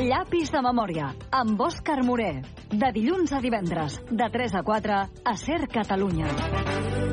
Llapis 0.03 0.49
de 0.51 0.61
memòria, 0.63 1.11
amb 1.31 1.59
Òscar 1.61 1.99
Moré. 2.03 2.41
De 2.71 2.89
dilluns 2.95 3.31
a 3.35 3.39
divendres, 3.43 3.99
de 4.09 4.29
3 4.33 4.55
a 4.57 4.63
4, 4.65 4.95
a 5.23 5.35
Ser 5.37 5.67
Catalunya. 5.71 6.31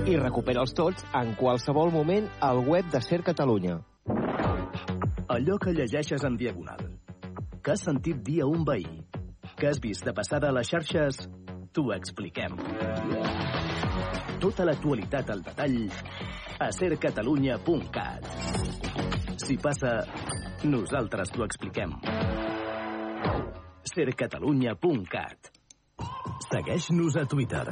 I 0.08 0.16
recupera'ls 0.16 0.72
tots 0.74 1.04
en 1.14 1.34
qualsevol 1.38 1.92
moment 1.92 2.30
al 2.40 2.62
web 2.66 2.88
de 2.90 3.02
Ser 3.04 3.20
Catalunya. 3.26 3.76
Allò 5.30 5.58
que 5.62 5.74
llegeixes 5.76 6.24
en 6.26 6.38
diagonal. 6.40 6.80
Que 7.62 7.76
has 7.76 7.84
sentit 7.84 8.24
dir 8.24 8.40
a 8.42 8.48
un 8.48 8.64
veí. 8.64 9.04
Que 9.60 9.68
has 9.68 9.78
vist 9.78 10.06
de 10.06 10.16
passada 10.16 10.48
a 10.48 10.56
les 10.56 10.72
xarxes. 10.72 11.28
T'ho 11.70 11.92
expliquem. 11.94 12.56
Tota 14.40 14.64
l'actualitat 14.64 15.30
al 15.30 15.42
detall 15.44 15.78
a 16.58 16.70
sercatalunya.cat. 16.72 18.28
Si 19.44 19.56
passa, 19.60 19.92
nosaltres 20.64 21.32
t'ho 21.34 21.44
expliquem. 21.44 21.94
sercatalunya.cat 23.90 25.50
Segueix-nos 26.50 27.16
a 27.16 27.26
Twitter. 27.26 27.66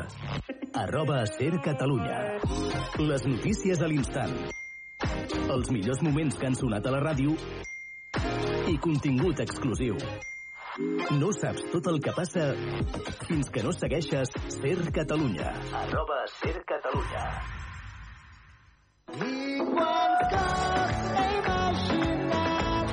Arroba 0.75 1.25
sercatalunya. 1.27 2.19
Les 3.01 3.25
notícies 3.27 3.81
a 3.83 3.89
l'instant. 3.89 4.35
Els 5.49 5.71
millors 5.73 6.03
moments 6.05 6.37
que 6.39 6.47
han 6.47 6.59
sonat 6.59 6.87
a 6.87 6.93
la 6.95 7.01
ràdio 7.03 7.35
i 8.69 8.77
contingut 8.85 9.41
exclusiu. 9.41 9.97
No 11.19 11.33
saps 11.35 11.65
tot 11.73 11.89
el 11.91 11.99
que 11.99 12.13
passa 12.15 12.53
fins 13.27 13.49
que 13.51 13.65
no 13.67 13.73
segueixes 13.75 14.31
Ser 14.61 14.77
Catalunya. 14.95 15.51
Arroba 15.75 16.21
Ser 16.41 16.65
Catalunya. 16.65 17.25
Igual 19.19 20.13
que 20.31 20.45
he 21.19 21.27
imaginat 21.39 22.89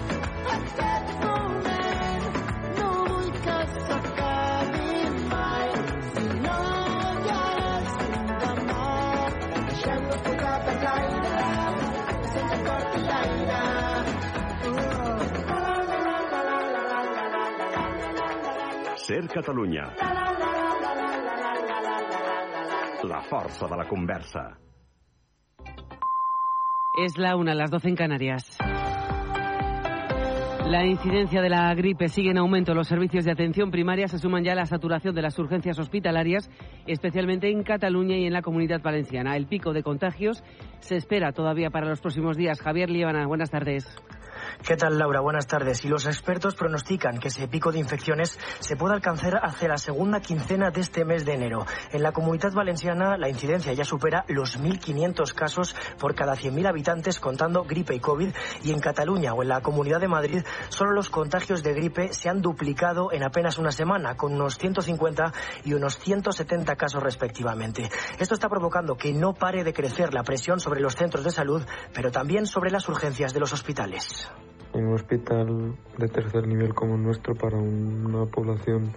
aquest 0.56 1.10
moment, 1.26 2.26
no 2.80 2.90
vull 3.10 3.30
que 3.46 3.58
s'acabi 3.88 4.94
mai. 5.34 5.70
Si 6.16 6.26
no 6.46 6.58
hi 7.22 7.30
ha 7.36 7.46
res 7.60 7.92
demà, 8.46 8.88
deixem-nos 9.70 10.22
tocar 10.30 10.58
per 10.66 10.78
l'aire, 10.86 11.36
l'aire. 13.10 13.64
Ser 19.06 19.24
Catalunya. 19.38 19.86
La 20.02 20.35
força 23.30 23.68
de 23.68 23.76
la 23.76 23.88
conversa. 23.88 24.58
Es 26.98 27.18
la 27.18 27.36
una, 27.36 27.54
las 27.54 27.70
12 27.70 27.90
en 27.90 27.96
Canarias. 27.96 28.58
La 30.66 30.84
incidencia 30.84 31.42
de 31.42 31.50
la 31.50 31.74
gripe 31.76 32.08
sigue 32.08 32.32
en 32.32 32.38
aumento. 32.38 32.74
Los 32.74 32.88
servicios 32.88 33.26
de 33.26 33.32
atención 33.32 33.70
primaria 33.70 34.08
se 34.08 34.18
suman 34.18 34.44
ya 34.44 34.54
a 34.54 34.56
la 34.56 34.66
saturación 34.66 35.14
de 35.14 35.22
las 35.22 35.38
urgencias 35.38 35.78
hospitalarias, 35.78 36.50
especialmente 36.88 37.52
en 37.52 37.64
Cataluña 37.64 38.18
y 38.18 38.26
en 38.26 38.34
la 38.34 38.42
comunidad 38.42 38.82
valenciana. 38.82 39.36
El 39.36 39.46
pico 39.46 39.74
de 39.74 39.84
contagios 39.84 40.44
se 40.80 40.96
espera 40.96 41.34
todavía 41.34 41.70
para 41.70 41.88
los 41.88 42.02
próximos 42.02 42.36
días. 42.36 42.62
Javier 42.62 42.90
Líbana, 42.90 43.28
buenas 43.28 43.52
tardes. 43.52 43.86
¿Qué 44.64 44.78
tal, 44.78 44.98
Laura? 44.98 45.20
Buenas 45.20 45.48
tardes. 45.48 45.86
Y 45.86 45.90
los 45.90 46.06
expertos 46.06 46.56
pronostican 46.56 47.20
que 47.20 47.28
ese 47.28 47.48
pico 47.48 47.72
de 47.72 47.80
infecciones 47.80 48.40
se 48.60 48.76
puede 48.76 48.96
alcanzar 48.96 49.40
hacia 49.44 49.68
la 49.68 49.78
segunda 49.78 50.22
quincena 50.22 50.72
de 50.72 50.82
este 50.82 51.06
mes 51.06 51.26
de 51.26 51.34
enero. 51.34 51.66
En 51.92 52.02
la 52.02 52.12
comunidad 52.12 52.54
valenciana 52.54 53.18
la 53.18 53.30
incidencia 53.30 53.74
ya 53.74 53.86
supera 53.86 54.26
los 54.28 54.60
1.500 54.60 55.34
casos 55.34 55.76
por 56.00 56.16
cada 56.16 56.36
100.000 56.36 56.68
habitantes 56.68 57.20
contando 57.20 57.64
gripe 57.64 57.94
y 57.96 58.00
COVID. 58.00 58.30
Y 58.64 58.72
en 58.72 58.80
Cataluña 58.80 59.34
o 59.34 59.44
en 59.44 59.50
la 59.50 59.62
Comunidad 59.62 60.00
de 60.00 60.08
Madrid 60.08 60.44
solo 60.70 60.94
los 60.94 61.10
contagios 61.10 61.62
de 61.62 61.74
gripe 61.74 62.14
se 62.14 62.30
han 62.30 62.42
duplicado 62.42 63.12
en 63.12 63.24
apenas 63.24 63.58
una 63.58 63.72
semana, 63.72 64.18
con 64.18 64.34
unos 64.34 64.58
150 64.58 65.34
y 65.64 65.74
unos 65.74 66.00
170 66.00 66.76
casos 66.76 67.04
respectivamente. 67.04 67.90
Esto 68.18 68.34
está 68.34 68.50
provocando 68.50 68.96
que 68.96 69.14
no 69.14 69.34
pare 69.34 69.64
de 69.64 69.74
crecer 69.74 70.14
la 70.14 70.24
presión 70.24 70.60
sobre 70.60 70.82
los 70.82 70.96
centros 70.96 71.24
de 71.24 71.32
salud, 71.32 71.64
pero 71.94 72.12
también 72.12 72.48
sobre 72.48 72.72
las 72.72 72.88
urgencias 72.90 73.34
de 73.34 73.40
los 73.40 73.54
hospitales. 73.54 74.28
En 74.76 74.88
un 74.88 74.94
hospital 74.94 75.74
de 75.98 76.10
tercer 76.10 76.46
nivel 76.48 76.74
como 76.74 76.96
el 76.96 77.04
nuestro, 77.04 77.34
para 77.34 77.56
una 77.56 78.26
población 78.26 78.92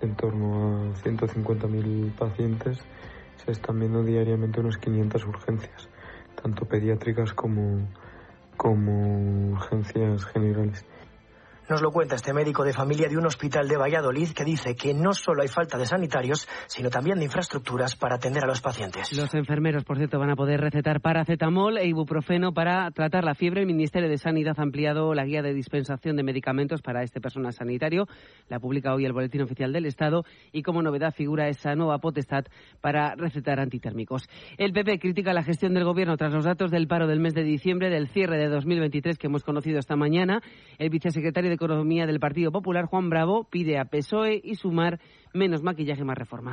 en 0.00 0.14
torno 0.14 0.92
a 0.92 1.02
150.000 1.02 2.12
pacientes, 2.12 2.78
se 3.44 3.50
están 3.50 3.80
viendo 3.80 4.04
diariamente 4.04 4.60
unas 4.60 4.78
500 4.78 5.26
urgencias, 5.26 5.88
tanto 6.40 6.66
pediátricas 6.66 7.32
como, 7.32 7.88
como 8.56 9.50
urgencias 9.54 10.24
generales. 10.26 10.84
Nos 11.68 11.82
lo 11.82 11.90
cuenta 11.90 12.14
este 12.14 12.32
médico 12.32 12.64
de 12.64 12.72
familia 12.72 13.10
de 13.10 13.18
un 13.18 13.26
hospital 13.26 13.68
de 13.68 13.76
Valladolid 13.76 14.30
que 14.30 14.42
dice 14.42 14.74
que 14.74 14.94
no 14.94 15.12
solo 15.12 15.42
hay 15.42 15.48
falta 15.48 15.76
de 15.76 15.84
sanitarios, 15.84 16.48
sino 16.66 16.88
también 16.88 17.18
de 17.18 17.26
infraestructuras 17.26 17.94
para 17.94 18.14
atender 18.14 18.42
a 18.42 18.46
los 18.46 18.62
pacientes. 18.62 19.12
Los 19.12 19.34
enfermeros, 19.34 19.84
por 19.84 19.98
cierto, 19.98 20.18
van 20.18 20.30
a 20.30 20.34
poder 20.34 20.62
recetar 20.62 21.02
paracetamol 21.02 21.76
e 21.76 21.86
ibuprofeno 21.86 22.54
para 22.54 22.90
tratar 22.92 23.22
la 23.24 23.34
fiebre. 23.34 23.60
El 23.60 23.66
Ministerio 23.66 24.08
de 24.08 24.16
Sanidad 24.16 24.54
ha 24.56 24.62
ampliado 24.62 25.12
la 25.12 25.26
guía 25.26 25.42
de 25.42 25.52
dispensación 25.52 26.16
de 26.16 26.22
medicamentos 26.22 26.80
para 26.80 27.02
este 27.02 27.20
personal 27.20 27.52
sanitario. 27.52 28.06
La 28.48 28.60
publica 28.60 28.94
hoy 28.94 29.04
el 29.04 29.12
Boletín 29.12 29.42
Oficial 29.42 29.70
del 29.70 29.84
Estado 29.84 30.24
y 30.52 30.62
como 30.62 30.80
novedad 30.80 31.12
figura 31.12 31.48
esa 31.48 31.74
nueva 31.74 31.98
potestad 31.98 32.46
para 32.80 33.14
recetar 33.14 33.60
antitérmicos. 33.60 34.26
El 34.56 34.72
PP 34.72 35.00
critica 35.00 35.34
la 35.34 35.42
gestión 35.42 35.74
del 35.74 35.84
Gobierno 35.84 36.16
tras 36.16 36.32
los 36.32 36.46
datos 36.46 36.70
del 36.70 36.88
paro 36.88 37.06
del 37.06 37.20
mes 37.20 37.34
de 37.34 37.42
diciembre 37.42 37.90
del 37.90 38.08
cierre 38.08 38.38
de 38.38 38.48
2023 38.48 39.18
que 39.18 39.26
hemos 39.26 39.44
conocido 39.44 39.78
esta 39.78 39.96
mañana. 39.96 40.40
El 40.78 40.88
vicesecretario 40.88 41.50
de 41.50 41.57
Economía 41.58 42.06
del 42.06 42.20
Partido 42.20 42.52
Popular, 42.52 42.86
Juan 42.86 43.10
Bravo, 43.10 43.44
pide 43.50 43.78
a 43.78 43.84
PSOE 43.84 44.40
y 44.42 44.54
Sumar 44.54 45.00
menos 45.34 45.62
maquillaje 45.62 46.04
más 46.04 46.16
reformas. 46.16 46.46